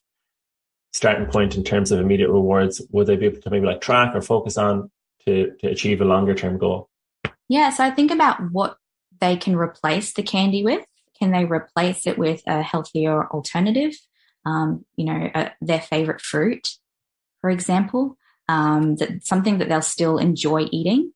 starting 0.93 1.27
point 1.27 1.57
in 1.57 1.65
terms 1.65 1.93
of 1.93 2.01
immediate 2.01 2.31
rewards 2.31 2.83
would 2.91 3.07
they 3.07 3.17
be 3.17 3.27
able 3.27 3.41
to 3.41 3.51
maybe 3.51 3.67
like 3.67 3.81
track 3.81 4.15
or 4.15 4.21
focus 4.21 4.57
on 4.57 4.91
to, 5.25 5.53
to 5.61 5.69
achieve 5.69 6.01
a 6.01 6.05
longer 6.05 6.35
term 6.35 6.59
goal? 6.59 6.89
Yeah, 7.49 7.71
so 7.71 7.85
I 7.85 7.91
think 7.91 8.11
about 8.11 8.41
what 8.53 8.77
they 9.21 9.37
can 9.37 9.57
replace 9.57 10.15
the 10.15 10.23
candy 10.23 10.65
with. 10.65 10.85
Can 11.19 11.33
they 11.33 11.45
replace 11.45 12.07
it 12.07 12.19
with 12.19 12.43
a 12.47 12.63
healthier 12.63 13.27
alternative? 13.27 13.93
Um, 14.47 14.85
you 14.97 15.05
know, 15.05 15.31
uh, 15.35 15.51
their 15.61 15.81
favorite 15.81 16.21
fruit, 16.21 16.69
for 17.41 17.51
example, 17.51 18.17
um, 18.49 18.97
that 18.97 19.25
something 19.25 19.59
that 19.59 19.69
they'll 19.69 19.83
still 19.83 20.19
enjoy 20.19 20.67
eating. 20.71 21.13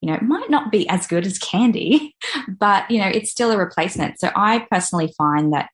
You 0.00 0.08
know, 0.08 0.14
it 0.14 0.22
might 0.22 0.48
not 0.48 0.70
be 0.70 0.88
as 0.88 1.06
good 1.06 1.26
as 1.26 1.38
candy, 1.38 2.14
but 2.48 2.90
you 2.90 2.98
know, 2.98 3.08
it's 3.08 3.30
still 3.30 3.50
a 3.50 3.58
replacement. 3.58 4.20
So 4.20 4.30
I 4.34 4.66
personally 4.70 5.12
find 5.18 5.52
that 5.52 5.70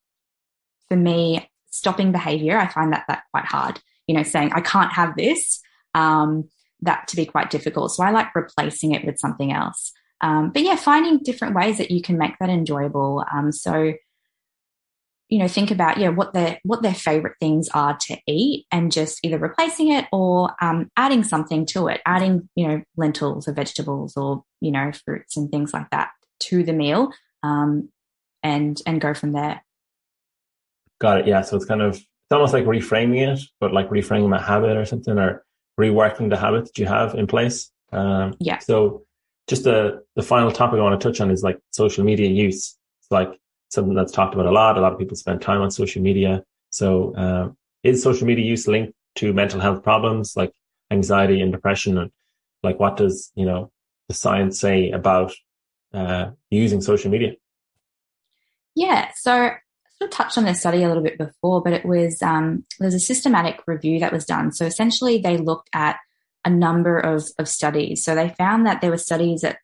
for 0.88 0.96
me, 0.96 1.48
stopping 1.76 2.12
behavior, 2.12 2.58
I 2.58 2.68
find 2.68 2.92
that 2.92 3.04
that 3.08 3.24
quite 3.32 3.44
hard. 3.44 3.80
You 4.06 4.16
know, 4.16 4.22
saying 4.22 4.52
I 4.52 4.60
can't 4.60 4.92
have 4.92 5.16
this, 5.16 5.60
um, 5.94 6.48
that 6.82 7.08
to 7.08 7.16
be 7.16 7.26
quite 7.26 7.50
difficult. 7.50 7.92
So 7.92 8.04
I 8.04 8.10
like 8.10 8.34
replacing 8.34 8.92
it 8.92 9.04
with 9.04 9.18
something 9.18 9.52
else. 9.52 9.92
Um, 10.20 10.50
but 10.52 10.62
yeah, 10.62 10.76
finding 10.76 11.18
different 11.18 11.54
ways 11.54 11.78
that 11.78 11.90
you 11.90 12.00
can 12.00 12.16
make 12.16 12.34
that 12.40 12.48
enjoyable. 12.48 13.24
Um, 13.32 13.52
so 13.52 13.94
you 15.28 15.40
know, 15.40 15.48
think 15.48 15.70
about 15.70 15.98
yeah 15.98 16.10
what 16.10 16.32
their 16.34 16.60
what 16.62 16.82
their 16.82 16.94
favorite 16.94 17.34
things 17.40 17.68
are 17.74 17.96
to 18.02 18.16
eat, 18.28 18.66
and 18.70 18.92
just 18.92 19.18
either 19.24 19.38
replacing 19.38 19.90
it 19.92 20.06
or 20.12 20.50
um, 20.60 20.88
adding 20.96 21.24
something 21.24 21.66
to 21.66 21.88
it, 21.88 22.00
adding 22.06 22.48
you 22.54 22.68
know 22.68 22.82
lentils 22.96 23.48
or 23.48 23.52
vegetables 23.52 24.16
or 24.16 24.44
you 24.60 24.70
know 24.70 24.92
fruits 25.04 25.36
and 25.36 25.50
things 25.50 25.74
like 25.74 25.90
that 25.90 26.10
to 26.38 26.62
the 26.62 26.72
meal, 26.72 27.10
um, 27.42 27.88
and 28.42 28.80
and 28.86 29.00
go 29.00 29.14
from 29.14 29.32
there. 29.32 29.64
Got 31.00 31.20
it. 31.20 31.26
Yeah. 31.26 31.42
So 31.42 31.56
it's 31.56 31.66
kind 31.66 31.82
of 31.82 31.96
it's 31.96 32.32
almost 32.32 32.52
like 32.52 32.64
reframing 32.64 33.32
it, 33.32 33.40
but 33.60 33.72
like 33.72 33.88
reframing 33.90 34.34
a 34.34 34.42
habit 34.42 34.76
or 34.76 34.84
something, 34.84 35.18
or 35.18 35.44
reworking 35.78 36.30
the 36.30 36.36
habit 36.36 36.64
that 36.66 36.78
you 36.78 36.86
have 36.86 37.14
in 37.14 37.26
place. 37.26 37.70
Um, 37.92 38.34
yeah. 38.40 38.58
So 38.58 39.04
just 39.46 39.64
the 39.64 40.02
the 40.16 40.22
final 40.22 40.50
topic 40.50 40.78
I 40.78 40.82
want 40.82 41.00
to 41.00 41.08
touch 41.08 41.20
on 41.20 41.30
is 41.30 41.42
like 41.42 41.58
social 41.70 42.04
media 42.04 42.28
use. 42.28 42.76
It's 43.00 43.10
like 43.10 43.30
something 43.70 43.94
that's 43.94 44.12
talked 44.12 44.34
about 44.34 44.46
a 44.46 44.50
lot. 44.50 44.76
A 44.76 44.80
lot 44.80 44.92
of 44.92 44.98
people 44.98 45.16
spend 45.16 45.40
time 45.40 45.60
on 45.60 45.70
social 45.70 46.02
media. 46.02 46.42
So 46.70 47.14
uh, 47.14 47.50
is 47.82 48.02
social 48.02 48.26
media 48.26 48.44
use 48.44 48.66
linked 48.66 48.94
to 49.16 49.32
mental 49.32 49.60
health 49.60 49.82
problems 49.82 50.36
like 50.36 50.52
anxiety 50.90 51.40
and 51.40 51.52
depression? 51.52 51.98
And 51.98 52.10
like 52.62 52.80
what 52.80 52.96
does 52.96 53.30
you 53.34 53.46
know 53.46 53.70
the 54.08 54.14
science 54.14 54.58
say 54.58 54.90
about 54.90 55.32
uh, 55.94 56.30
using 56.50 56.80
social 56.80 57.10
media? 57.10 57.34
Yeah. 58.74 59.10
So 59.14 59.50
sort 59.98 60.10
of 60.10 60.16
touched 60.16 60.38
on 60.38 60.44
this 60.44 60.60
study 60.60 60.82
a 60.82 60.88
little 60.88 61.02
bit 61.02 61.18
before, 61.18 61.62
but 61.62 61.72
it 61.72 61.84
was 61.84 62.20
um, 62.22 62.64
there's 62.78 62.94
a 62.94 63.00
systematic 63.00 63.60
review 63.66 64.00
that 64.00 64.12
was 64.12 64.24
done. 64.24 64.52
So 64.52 64.64
essentially, 64.66 65.18
they 65.18 65.36
looked 65.36 65.70
at 65.72 65.96
a 66.44 66.50
number 66.50 66.98
of, 66.98 67.26
of 67.38 67.48
studies. 67.48 68.04
So 68.04 68.14
they 68.14 68.28
found 68.30 68.66
that 68.66 68.80
there 68.80 68.90
were 68.90 68.98
studies 68.98 69.40
that 69.40 69.58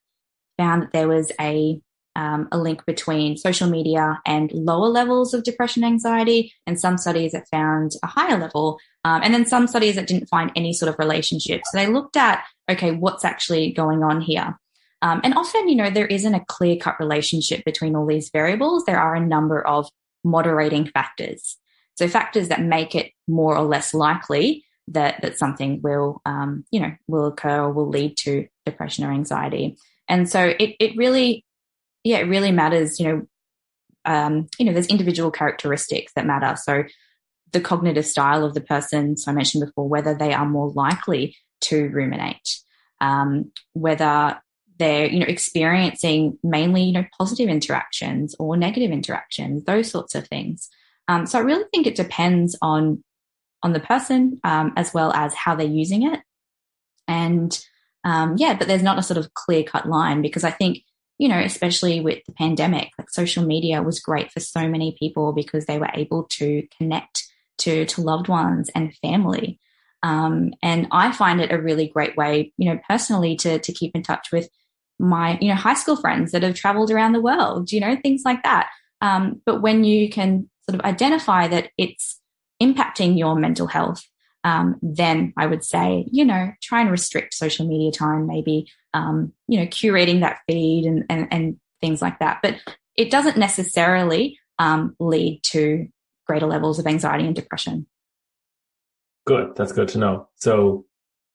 found 0.59 0.83
that 0.83 0.93
there 0.93 1.09
was 1.09 1.31
a 1.41 1.81
um, 2.15 2.49
a 2.53 2.59
link 2.59 2.85
between 2.85 3.39
social 3.39 3.71
media 3.71 4.21
and 4.27 4.53
lower 4.53 4.89
levels 4.89 5.33
of 5.33 5.45
depression 5.45 5.83
anxiety, 5.83 6.53
and 6.67 6.79
some 6.79 6.99
studies 6.99 7.33
that 7.33 7.49
found 7.49 7.93
a 8.03 8.07
higher 8.07 8.39
level, 8.39 8.79
um, 9.05 9.23
and 9.23 9.33
then 9.33 9.47
some 9.47 9.67
studies 9.67 9.95
that 9.97 10.07
didn't 10.07 10.29
find 10.29 10.53
any 10.55 10.75
sort 10.75 10.91
of 10.91 10.99
relationship. 10.99 11.63
So 11.65 11.79
they 11.79 11.87
looked 11.87 12.17
at 12.17 12.45
okay, 12.71 12.93
what's 12.93 13.25
actually 13.25 13.73
going 13.73 14.03
on 14.03 14.21
here. 14.21 14.59
Um, 15.03 15.21
and 15.25 15.35
often, 15.35 15.69
you 15.69 15.75
know, 15.75 15.91
there 15.91 16.07
isn't 16.07 16.35
a 16.35 16.45
clear 16.47 16.77
cut 16.77 17.01
relationship 17.01 17.65
between 17.65 17.97
all 17.97 18.07
these 18.07 18.31
variables. 18.31 18.85
There 18.85 19.01
are 19.01 19.15
a 19.15 19.27
number 19.27 19.61
of 19.61 19.89
moderating 20.25 20.87
factors. 20.87 21.57
So 21.97 22.09
factors 22.09 22.49
that 22.49 22.63
make 22.63 22.95
it 22.95 23.13
more 23.29 23.57
or 23.57 23.65
less 23.65 23.93
likely 23.93 24.65
that, 24.89 25.21
that 25.23 25.39
something 25.39 25.81
will, 25.83 26.21
um, 26.25 26.65
you 26.71 26.81
know, 26.81 26.93
will 27.07 27.27
occur 27.27 27.63
or 27.63 27.73
will 27.73 27.89
lead 27.89 28.17
to 28.19 28.47
depression 28.67 29.05
or 29.05 29.13
anxiety. 29.13 29.77
And 30.09 30.29
so 30.29 30.55
it, 30.59 30.75
it 30.81 30.97
really, 30.97 31.45
yeah, 32.05 32.19
it 32.19 32.29
really 32.29 32.51
matters, 32.51 32.99
you 32.99 33.07
know, 33.07 33.27
um, 34.05 34.49
you 34.59 34.67
know, 34.67 34.73
there's 34.73 34.89
individual 34.89 35.31
characteristics 35.31 36.13
that 36.15 36.27
matter. 36.27 36.57
So 36.57 36.85
the 37.53 37.61
cognitive 37.61 38.07
style 38.07 38.45
of 38.45 38.55
the 38.55 38.61
person, 38.61 39.17
so 39.17 39.31
I 39.31 39.35
mentioned 39.35 39.65
before, 39.65 39.89
whether 39.89 40.15
they 40.15 40.33
are 40.33 40.47
more 40.47 40.71
likely 40.71 41.37
to 41.63 41.89
ruminate, 41.89 42.59
um, 43.01 43.53
whether 43.75 44.41
they're 44.83 45.07
you 45.07 45.21
know 45.21 45.27
experiencing 45.27 46.39
mainly 46.43 46.83
you 46.83 46.93
know 46.93 47.05
positive 47.17 47.49
interactions 47.49 48.35
or 48.39 48.57
negative 48.57 48.91
interactions 48.91 49.65
those 49.65 49.91
sorts 49.91 50.15
of 50.15 50.27
things. 50.27 50.69
Um, 51.09 51.27
so 51.27 51.39
i 51.39 51.43
really 51.43 51.65
think 51.73 51.87
it 51.87 51.95
depends 51.95 52.57
on 52.63 53.03
on 53.63 53.73
the 53.73 53.81
person 53.81 54.41
um, 54.45 54.73
as 54.77 54.93
well 54.93 55.13
as 55.13 55.35
how 55.35 55.55
they're 55.55 55.67
using 55.67 56.03
it. 56.13 56.21
And 57.09 57.59
um, 58.05 58.37
yeah 58.37 58.55
but 58.55 58.69
there's 58.69 58.83
not 58.83 58.99
a 58.99 59.03
sort 59.03 59.19
of 59.19 59.33
clear 59.35 59.63
cut 59.63 59.89
line 59.89 60.23
because 60.23 60.43
i 60.43 60.51
think 60.51 60.79
you 61.19 61.29
know 61.29 61.39
especially 61.39 62.01
with 62.01 62.19
the 62.27 62.33
pandemic 62.33 62.91
like 62.99 63.11
social 63.11 63.45
media 63.45 63.81
was 63.83 64.01
great 64.01 64.33
for 64.33 64.41
so 64.41 64.69
many 64.69 64.97
people 64.99 65.33
because 65.33 65.67
they 65.67 65.79
were 65.79 65.91
able 65.95 66.25
to 66.25 66.67
connect 66.77 67.25
to 67.63 67.87
to 67.87 68.01
loved 68.01 68.29
ones 68.29 68.71
and 68.75 68.95
family. 68.97 69.59
Um, 70.03 70.53
and 70.63 70.89
I 70.91 71.13
find 71.13 71.41
it 71.41 71.53
a 71.53 71.63
really 71.63 71.87
great 71.87 72.17
way, 72.17 72.53
you 72.57 72.71
know, 72.71 72.81
personally 72.89 73.37
to 73.37 73.59
to 73.59 73.73
keep 73.73 73.95
in 73.95 74.03
touch 74.03 74.33
with 74.33 74.49
my 75.03 75.39
you 75.41 75.49
know 75.49 75.55
high 75.55 75.75
school 75.75 75.97
friends 75.97 76.33
that 76.33 76.43
have 76.43 76.55
traveled 76.55 76.91
around 76.91 77.13
the 77.13 77.21
world 77.21 77.73
you 77.73 77.81
know 77.81 77.97
things 78.03 78.23
like 78.25 78.43
that. 78.43 78.69
Um, 79.01 79.43
but 79.45 79.61
when 79.61 79.85
you 79.85 80.09
can 80.09 80.49
sort 80.69 80.79
of 80.79 80.85
identify 80.87 81.49
that 81.49 81.71
it's 81.77 82.21
impacting 82.63 83.19
your 83.19 83.35
mental 83.35 83.67
health 83.67 84.05
um, 84.45 84.79
then 84.81 85.33
i 85.37 85.45
would 85.47 85.65
say 85.65 86.07
you 86.13 86.25
know 86.25 86.53
try 86.63 86.81
and 86.81 86.91
restrict 86.91 87.35
social 87.35 87.67
media 87.67 87.91
time 87.91 88.27
maybe 88.29 88.69
um, 88.95 89.33
you 89.49 89.59
know 89.59 89.67
curating 89.67 90.21
that 90.21 90.39
feed 90.47 90.85
and, 90.85 91.05
and, 91.09 91.27
and 91.31 91.57
things 91.83 92.01
like 92.01 92.19
that. 92.21 92.39
But 92.43 92.57
it 92.97 93.11
doesn't 93.11 93.37
necessarily 93.37 94.39
um, 94.59 94.97
lead 94.99 95.43
to 95.45 95.89
greater 96.27 96.47
levels 96.47 96.79
of 96.79 96.87
anxiety 96.87 97.27
and 97.27 97.35
depression. 97.35 97.87
Good. 99.27 99.55
That's 99.57 99.73
good 99.73 99.89
to 99.89 99.99
know. 99.99 100.29
So 100.37 100.87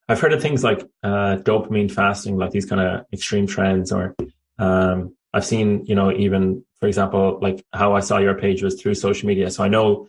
I've 0.09 0.19
heard 0.19 0.33
of 0.33 0.41
things 0.41 0.63
like 0.63 0.81
uh, 1.03 1.37
dopamine 1.37 1.91
fasting, 1.91 2.37
like 2.37 2.51
these 2.51 2.65
kind 2.65 2.81
of 2.81 3.05
extreme 3.11 3.47
trends, 3.47 3.91
or 3.91 4.15
um, 4.57 5.15
I've 5.33 5.45
seen, 5.45 5.85
you 5.85 5.95
know, 5.95 6.11
even 6.11 6.63
for 6.79 6.87
example, 6.87 7.39
like 7.41 7.65
how 7.73 7.95
I 7.95 7.99
saw 7.99 8.17
your 8.17 8.35
page 8.35 8.63
was 8.63 8.79
through 8.79 8.95
social 8.95 9.27
media. 9.27 9.51
So 9.51 9.63
I 9.63 9.67
know 9.67 10.07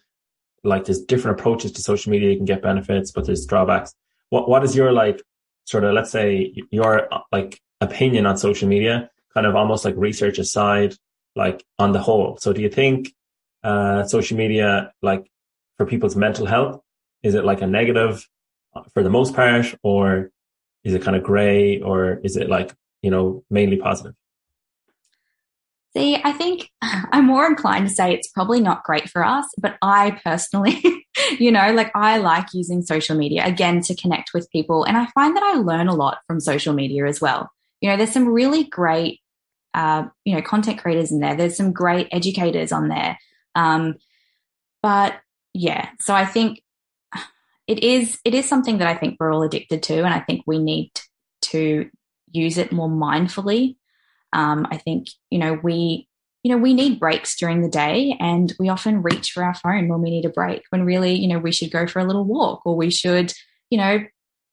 like 0.64 0.84
there's 0.84 1.02
different 1.02 1.40
approaches 1.40 1.72
to 1.72 1.82
social 1.82 2.10
media. 2.10 2.30
You 2.30 2.36
can 2.36 2.44
get 2.44 2.62
benefits, 2.62 3.10
but 3.10 3.26
there's 3.26 3.46
drawbacks. 3.46 3.94
What 4.30 4.48
what 4.48 4.64
is 4.64 4.76
your 4.76 4.92
like 4.92 5.22
sort 5.64 5.84
of 5.84 5.94
let's 5.94 6.10
say 6.10 6.54
your 6.70 7.08
like 7.32 7.60
opinion 7.80 8.26
on 8.26 8.36
social 8.36 8.68
media, 8.68 9.10
kind 9.34 9.46
of 9.46 9.56
almost 9.56 9.84
like 9.84 9.94
research 9.96 10.38
aside, 10.38 10.94
like 11.34 11.64
on 11.78 11.92
the 11.92 12.00
whole. 12.00 12.36
So 12.38 12.52
do 12.52 12.62
you 12.62 12.68
think 12.68 13.14
uh, 13.64 14.04
social 14.04 14.36
media 14.36 14.92
like 15.02 15.30
for 15.76 15.86
people's 15.86 16.16
mental 16.16 16.46
health 16.46 16.80
is 17.22 17.34
it 17.34 17.44
like 17.44 17.60
a 17.60 17.66
negative 17.66 18.28
for 18.92 19.02
the 19.02 19.10
most 19.10 19.34
part, 19.34 19.74
or 19.82 20.30
is 20.84 20.94
it 20.94 21.02
kind 21.02 21.16
of 21.16 21.22
gray, 21.22 21.80
or 21.80 22.20
is 22.24 22.36
it 22.36 22.48
like 22.48 22.74
you 23.02 23.10
know 23.10 23.44
mainly 23.50 23.76
positive? 23.76 24.14
See, 25.96 26.20
I 26.22 26.32
think 26.32 26.70
I'm 26.82 27.26
more 27.26 27.46
inclined 27.46 27.88
to 27.88 27.94
say 27.94 28.12
it's 28.12 28.28
probably 28.28 28.60
not 28.60 28.84
great 28.84 29.08
for 29.08 29.24
us, 29.24 29.46
but 29.58 29.76
I 29.82 30.18
personally, 30.24 30.82
you 31.38 31.50
know, 31.50 31.72
like 31.72 31.90
I 31.94 32.18
like 32.18 32.52
using 32.52 32.82
social 32.82 33.16
media 33.16 33.44
again 33.44 33.80
to 33.82 33.96
connect 33.96 34.30
with 34.34 34.50
people. 34.50 34.84
And 34.84 34.96
I 34.96 35.06
find 35.06 35.36
that 35.36 35.42
I 35.42 35.54
learn 35.54 35.88
a 35.88 35.94
lot 35.94 36.18
from 36.26 36.40
social 36.40 36.74
media 36.74 37.06
as 37.06 37.20
well. 37.20 37.50
You 37.80 37.90
know, 37.90 37.96
there's 37.96 38.12
some 38.12 38.28
really 38.28 38.64
great, 38.64 39.20
uh, 39.74 40.04
you 40.24 40.34
know, 40.34 40.42
content 40.42 40.78
creators 40.78 41.10
in 41.10 41.20
there. 41.20 41.36
There's 41.36 41.56
some 41.56 41.72
great 41.72 42.08
educators 42.12 42.72
on 42.72 42.88
there. 42.88 43.18
Um, 43.54 43.96
but 44.82 45.16
yeah, 45.54 45.88
so 46.00 46.14
I 46.14 46.24
think 46.24 46.62
it 47.68 47.84
is, 47.84 48.18
it 48.24 48.34
is 48.34 48.48
something 48.48 48.78
that 48.78 48.88
I 48.88 48.96
think 48.96 49.16
we're 49.20 49.32
all 49.32 49.42
addicted 49.42 49.82
to. 49.84 49.98
And 49.98 50.12
I 50.12 50.20
think 50.20 50.42
we 50.46 50.58
need 50.58 50.90
to 51.42 51.88
use 52.32 52.58
it 52.58 52.72
more 52.72 52.88
mindfully 52.88 53.76
um, 54.32 54.66
I 54.70 54.76
think, 54.76 55.08
you 55.30 55.38
know, 55.38 55.54
we, 55.54 56.08
you 56.42 56.52
know, 56.52 56.58
we 56.58 56.74
need 56.74 57.00
breaks 57.00 57.36
during 57.36 57.62
the 57.62 57.68
day 57.68 58.16
and 58.20 58.52
we 58.58 58.68
often 58.68 59.02
reach 59.02 59.32
for 59.32 59.42
our 59.42 59.54
phone 59.54 59.88
when 59.88 60.02
we 60.02 60.10
need 60.10 60.24
a 60.24 60.30
break 60.30 60.62
when 60.70 60.84
really, 60.84 61.14
you 61.14 61.28
know, 61.28 61.38
we 61.38 61.52
should 61.52 61.70
go 61.70 61.86
for 61.86 61.98
a 62.00 62.04
little 62.04 62.24
walk 62.24 62.62
or 62.64 62.76
we 62.76 62.90
should, 62.90 63.32
you 63.70 63.78
know, 63.78 64.04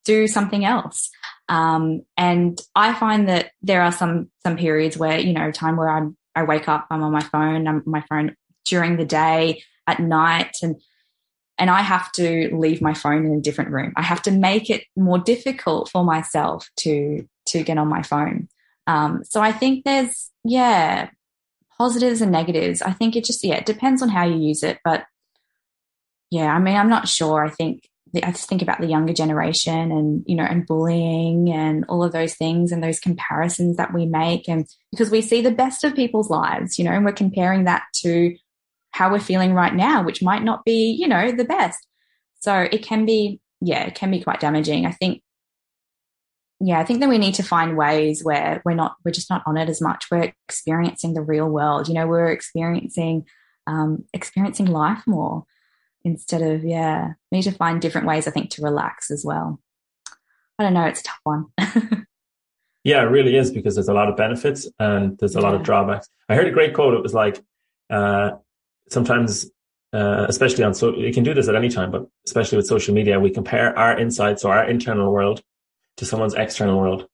do 0.03 0.27
something 0.27 0.65
else. 0.65 1.09
Um, 1.49 2.01
and 2.17 2.59
I 2.75 2.93
find 2.93 3.27
that 3.29 3.51
there 3.61 3.81
are 3.81 3.91
some, 3.91 4.31
some 4.43 4.57
periods 4.57 4.97
where, 4.97 5.19
you 5.19 5.33
know, 5.33 5.51
time 5.51 5.77
where 5.77 5.89
I'm, 5.89 6.17
I 6.35 6.43
wake 6.43 6.67
up, 6.67 6.87
I'm 6.89 7.03
on 7.03 7.11
my 7.11 7.21
phone, 7.21 7.67
I'm 7.67 7.77
on 7.77 7.83
my 7.85 8.03
phone 8.09 8.35
during 8.65 8.97
the 8.97 9.05
day, 9.05 9.63
at 9.87 9.99
night, 9.99 10.57
and 10.63 10.75
and 11.57 11.69
I 11.69 11.81
have 11.81 12.11
to 12.13 12.53
leave 12.55 12.81
my 12.81 12.93
phone 12.93 13.25
in 13.25 13.33
a 13.33 13.41
different 13.41 13.71
room. 13.71 13.93
I 13.95 14.01
have 14.01 14.21
to 14.23 14.31
make 14.31 14.69
it 14.69 14.83
more 14.95 15.19
difficult 15.19 15.89
for 15.89 16.03
myself 16.03 16.69
to 16.77 17.27
to 17.47 17.63
get 17.63 17.77
on 17.77 17.87
my 17.87 18.01
phone. 18.01 18.49
Um, 18.87 19.23
so 19.23 19.41
I 19.41 19.51
think 19.51 19.83
there's, 19.83 20.31
yeah, 20.43 21.09
positives 21.77 22.21
and 22.21 22.31
negatives. 22.31 22.81
I 22.81 22.91
think 22.91 23.15
it 23.15 23.25
just, 23.25 23.43
yeah, 23.43 23.55
it 23.55 23.65
depends 23.65 24.01
on 24.01 24.09
how 24.09 24.25
you 24.25 24.37
use 24.37 24.63
it. 24.63 24.79
But 24.83 25.05
yeah, 26.31 26.53
I 26.53 26.59
mean, 26.59 26.75
I'm 26.75 26.89
not 26.89 27.07
sure. 27.07 27.45
I 27.45 27.49
think, 27.49 27.87
I 28.15 28.31
just 28.31 28.47
think 28.47 28.61
about 28.61 28.79
the 28.79 28.87
younger 28.87 29.13
generation 29.13 29.91
and, 29.91 30.23
you 30.25 30.35
know, 30.35 30.43
and 30.43 30.65
bullying 30.65 31.51
and 31.51 31.85
all 31.89 32.03
of 32.03 32.13
those 32.13 32.35
things 32.35 32.71
and 32.71 32.83
those 32.83 32.99
comparisons 32.99 33.77
that 33.77 33.93
we 33.93 34.05
make. 34.05 34.47
And 34.47 34.65
because 34.91 35.11
we 35.11 35.21
see 35.21 35.41
the 35.41 35.51
best 35.51 35.83
of 35.83 35.95
people's 35.95 36.29
lives, 36.29 36.79
you 36.79 36.85
know, 36.85 36.91
and 36.91 37.03
we're 37.03 37.11
comparing 37.11 37.65
that 37.65 37.83
to 37.97 38.35
how 38.95 39.11
we're 39.11 39.19
feeling 39.19 39.53
right 39.53 39.75
now, 39.75 40.01
which 40.01 40.23
might 40.23 40.43
not 40.43 40.63
be, 40.63 40.91
you 40.91 41.07
know, 41.07 41.31
the 41.31 41.43
best. 41.43 41.85
So 42.39 42.55
it 42.71 42.81
can 42.81 43.05
be, 43.05 43.41
yeah, 43.59 43.83
it 43.83 43.95
can 43.95 44.09
be 44.09 44.21
quite 44.21 44.39
damaging. 44.39 44.85
I 44.85 44.91
think 44.91 45.21
yeah, 46.61 46.79
I 46.79 46.85
think 46.85 47.01
that 47.01 47.09
we 47.09 47.17
need 47.17 47.33
to 47.35 47.43
find 47.43 47.75
ways 47.75 48.23
where 48.23 48.61
we're 48.63 48.75
not, 48.75 48.95
we're 49.03 49.11
just 49.11 49.29
not 49.29 49.43
on 49.45 49.57
it 49.57 49.67
as 49.67 49.81
much. 49.81 50.05
We're 50.09 50.31
experiencing 50.47 51.13
the 51.13 51.21
real 51.21 51.49
world. 51.49 51.89
You 51.89 51.93
know, 51.93 52.07
we're 52.07 52.31
experiencing, 52.31 53.25
um, 53.67 54.05
experiencing 54.13 54.67
life 54.67 55.03
more 55.05 55.43
instead 56.05 56.41
of, 56.41 56.63
yeah, 56.63 57.13
we 57.29 57.39
need 57.39 57.43
to 57.43 57.51
find 57.51 57.81
different 57.81 58.07
ways, 58.07 58.25
I 58.25 58.31
think, 58.31 58.51
to 58.51 58.61
relax 58.61 59.11
as 59.11 59.25
well. 59.25 59.59
I 60.57 60.63
don't 60.63 60.73
know. 60.73 60.85
It's 60.85 61.01
a 61.01 61.03
tough 61.03 61.19
one. 61.23 61.45
yeah, 62.85 63.01
it 63.01 63.11
really 63.11 63.35
is 63.35 63.51
because 63.51 63.75
there's 63.75 63.89
a 63.89 63.93
lot 63.93 64.07
of 64.07 64.15
benefits 64.15 64.65
and 64.79 65.17
there's 65.17 65.35
a 65.35 65.39
yeah. 65.39 65.45
lot 65.45 65.55
of 65.55 65.63
drawbacks. 65.63 66.07
I 66.29 66.35
heard 66.35 66.47
a 66.47 66.51
great 66.51 66.73
quote. 66.73 66.93
It 66.93 67.03
was 67.03 67.13
like, 67.13 67.43
uh, 67.89 68.31
sometimes 68.89 69.49
uh, 69.95 70.25
especially 70.27 70.63
on 70.63 70.73
so 70.73 70.93
you 70.95 71.13
can 71.13 71.23
do 71.23 71.33
this 71.33 71.47
at 71.47 71.55
any 71.55 71.69
time, 71.69 71.89
but 71.89 72.05
especially 72.25 72.57
with 72.57 72.67
social 72.67 72.93
media, 72.93 73.19
we 73.19 73.29
compare 73.29 73.77
our 73.79 73.97
insights 73.97 74.43
or 74.43 74.53
our 74.53 74.69
internal 74.69 75.11
world 75.11 75.41
to 75.97 76.05
someone's 76.05 76.33
external 76.33 76.77
world, 76.77 77.07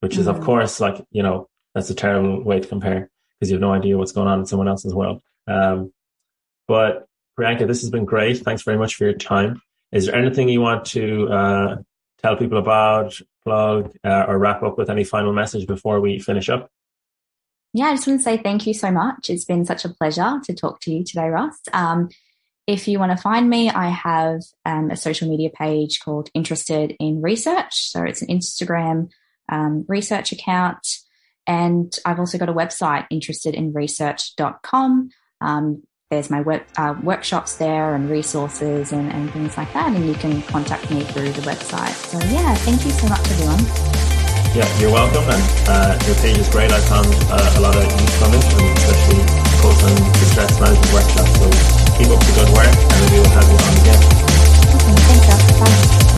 which 0.00 0.16
is, 0.16 0.26
mm-hmm. 0.26 0.40
of 0.40 0.44
course, 0.44 0.80
like, 0.80 1.04
you 1.12 1.22
know, 1.22 1.48
that's 1.74 1.90
a 1.90 1.94
terrible 1.94 2.42
way 2.42 2.58
to 2.58 2.66
compare 2.66 3.08
because 3.38 3.50
you 3.50 3.54
have 3.54 3.60
no 3.60 3.72
idea 3.72 3.96
what's 3.96 4.10
going 4.10 4.26
on 4.26 4.40
in 4.40 4.46
someone 4.46 4.66
else's 4.66 4.92
world. 4.92 5.22
Um, 5.46 5.92
but 6.66 7.06
Priyanka, 7.38 7.68
this 7.68 7.82
has 7.82 7.90
been 7.90 8.04
great. 8.04 8.38
Thanks 8.38 8.62
very 8.62 8.78
much 8.78 8.96
for 8.96 9.04
your 9.04 9.14
time. 9.14 9.62
Is 9.92 10.06
there 10.06 10.16
anything 10.16 10.48
you 10.48 10.60
want 10.60 10.86
to 10.86 11.28
uh, 11.28 11.76
tell 12.20 12.36
people 12.36 12.58
about, 12.58 13.16
plug, 13.44 13.94
uh, 14.02 14.24
or 14.26 14.38
wrap 14.38 14.64
up 14.64 14.76
with 14.76 14.90
any 14.90 15.04
final 15.04 15.32
message 15.32 15.68
before 15.68 16.00
we 16.00 16.18
finish 16.18 16.48
up? 16.48 16.68
Yeah, 17.74 17.86
I 17.86 17.94
just 17.94 18.06
want 18.06 18.20
to 18.20 18.24
say 18.24 18.36
thank 18.36 18.68
you 18.68 18.72
so 18.72 18.92
much. 18.92 19.28
It's 19.28 19.44
been 19.44 19.64
such 19.64 19.84
a 19.84 19.88
pleasure 19.88 20.40
to 20.44 20.54
talk 20.54 20.80
to 20.82 20.92
you 20.92 21.04
today, 21.04 21.28
Ross. 21.28 21.58
Um, 21.72 22.08
if 22.68 22.86
you 22.86 23.00
want 23.00 23.10
to 23.10 23.20
find 23.20 23.50
me, 23.50 23.68
I 23.68 23.88
have 23.88 24.42
um, 24.64 24.92
a 24.92 24.96
social 24.96 25.28
media 25.28 25.50
page 25.50 25.98
called 26.00 26.30
Interested 26.34 26.94
in 27.00 27.20
Research. 27.20 27.90
So 27.90 28.04
it's 28.04 28.22
an 28.22 28.28
Instagram 28.28 29.10
um, 29.50 29.84
research 29.88 30.30
account. 30.30 30.86
And 31.48 31.94
I've 32.06 32.20
also 32.20 32.38
got 32.38 32.48
a 32.48 32.54
website, 32.54 33.06
interestedinresearch.com. 33.12 35.10
Um, 35.40 35.82
there's 36.10 36.30
my 36.30 36.44
uh, 36.78 36.94
workshops 37.02 37.56
there 37.56 37.96
and 37.96 38.08
resources 38.08 38.92
and, 38.92 39.12
and, 39.12 39.32
things 39.32 39.56
like 39.56 39.72
that. 39.72 39.92
And 39.92 40.06
you 40.06 40.14
can 40.14 40.42
contact 40.42 40.88
me 40.92 41.02
through 41.02 41.32
the 41.32 41.42
website. 41.42 41.90
So, 41.90 42.18
yeah, 42.32 42.54
thank 42.54 42.84
you 42.84 42.92
so 42.92 43.08
much, 43.08 43.28
everyone. 43.32 44.13
Yeah, 44.54 44.70
you're 44.78 44.92
welcome. 44.92 45.24
And 45.26 45.42
uh, 45.66 45.98
your 46.06 46.14
page 46.22 46.38
is 46.38 46.48
great. 46.48 46.70
I 46.70 46.80
found 46.86 47.06
uh, 47.26 47.58
a 47.58 47.60
lot 47.60 47.74
of 47.74 47.82
use 47.82 48.18
from 48.18 48.32
it, 48.34 48.44
and 48.54 48.78
especially 48.78 49.26
post 49.58 49.82
on 49.82 49.94
the 49.98 50.26
stress 50.30 50.60
management 50.60 50.92
workshop. 50.94 51.26
So 51.26 51.50
keep 51.98 52.08
up 52.14 52.20
the 52.22 52.32
good 52.38 52.50
work 52.54 52.70
and 52.70 53.10
we 53.10 53.18
will 53.18 53.34
have 53.34 53.48
you 53.50 53.58
on 53.58 53.74
again. 53.82 54.02
Okay. 55.18 55.43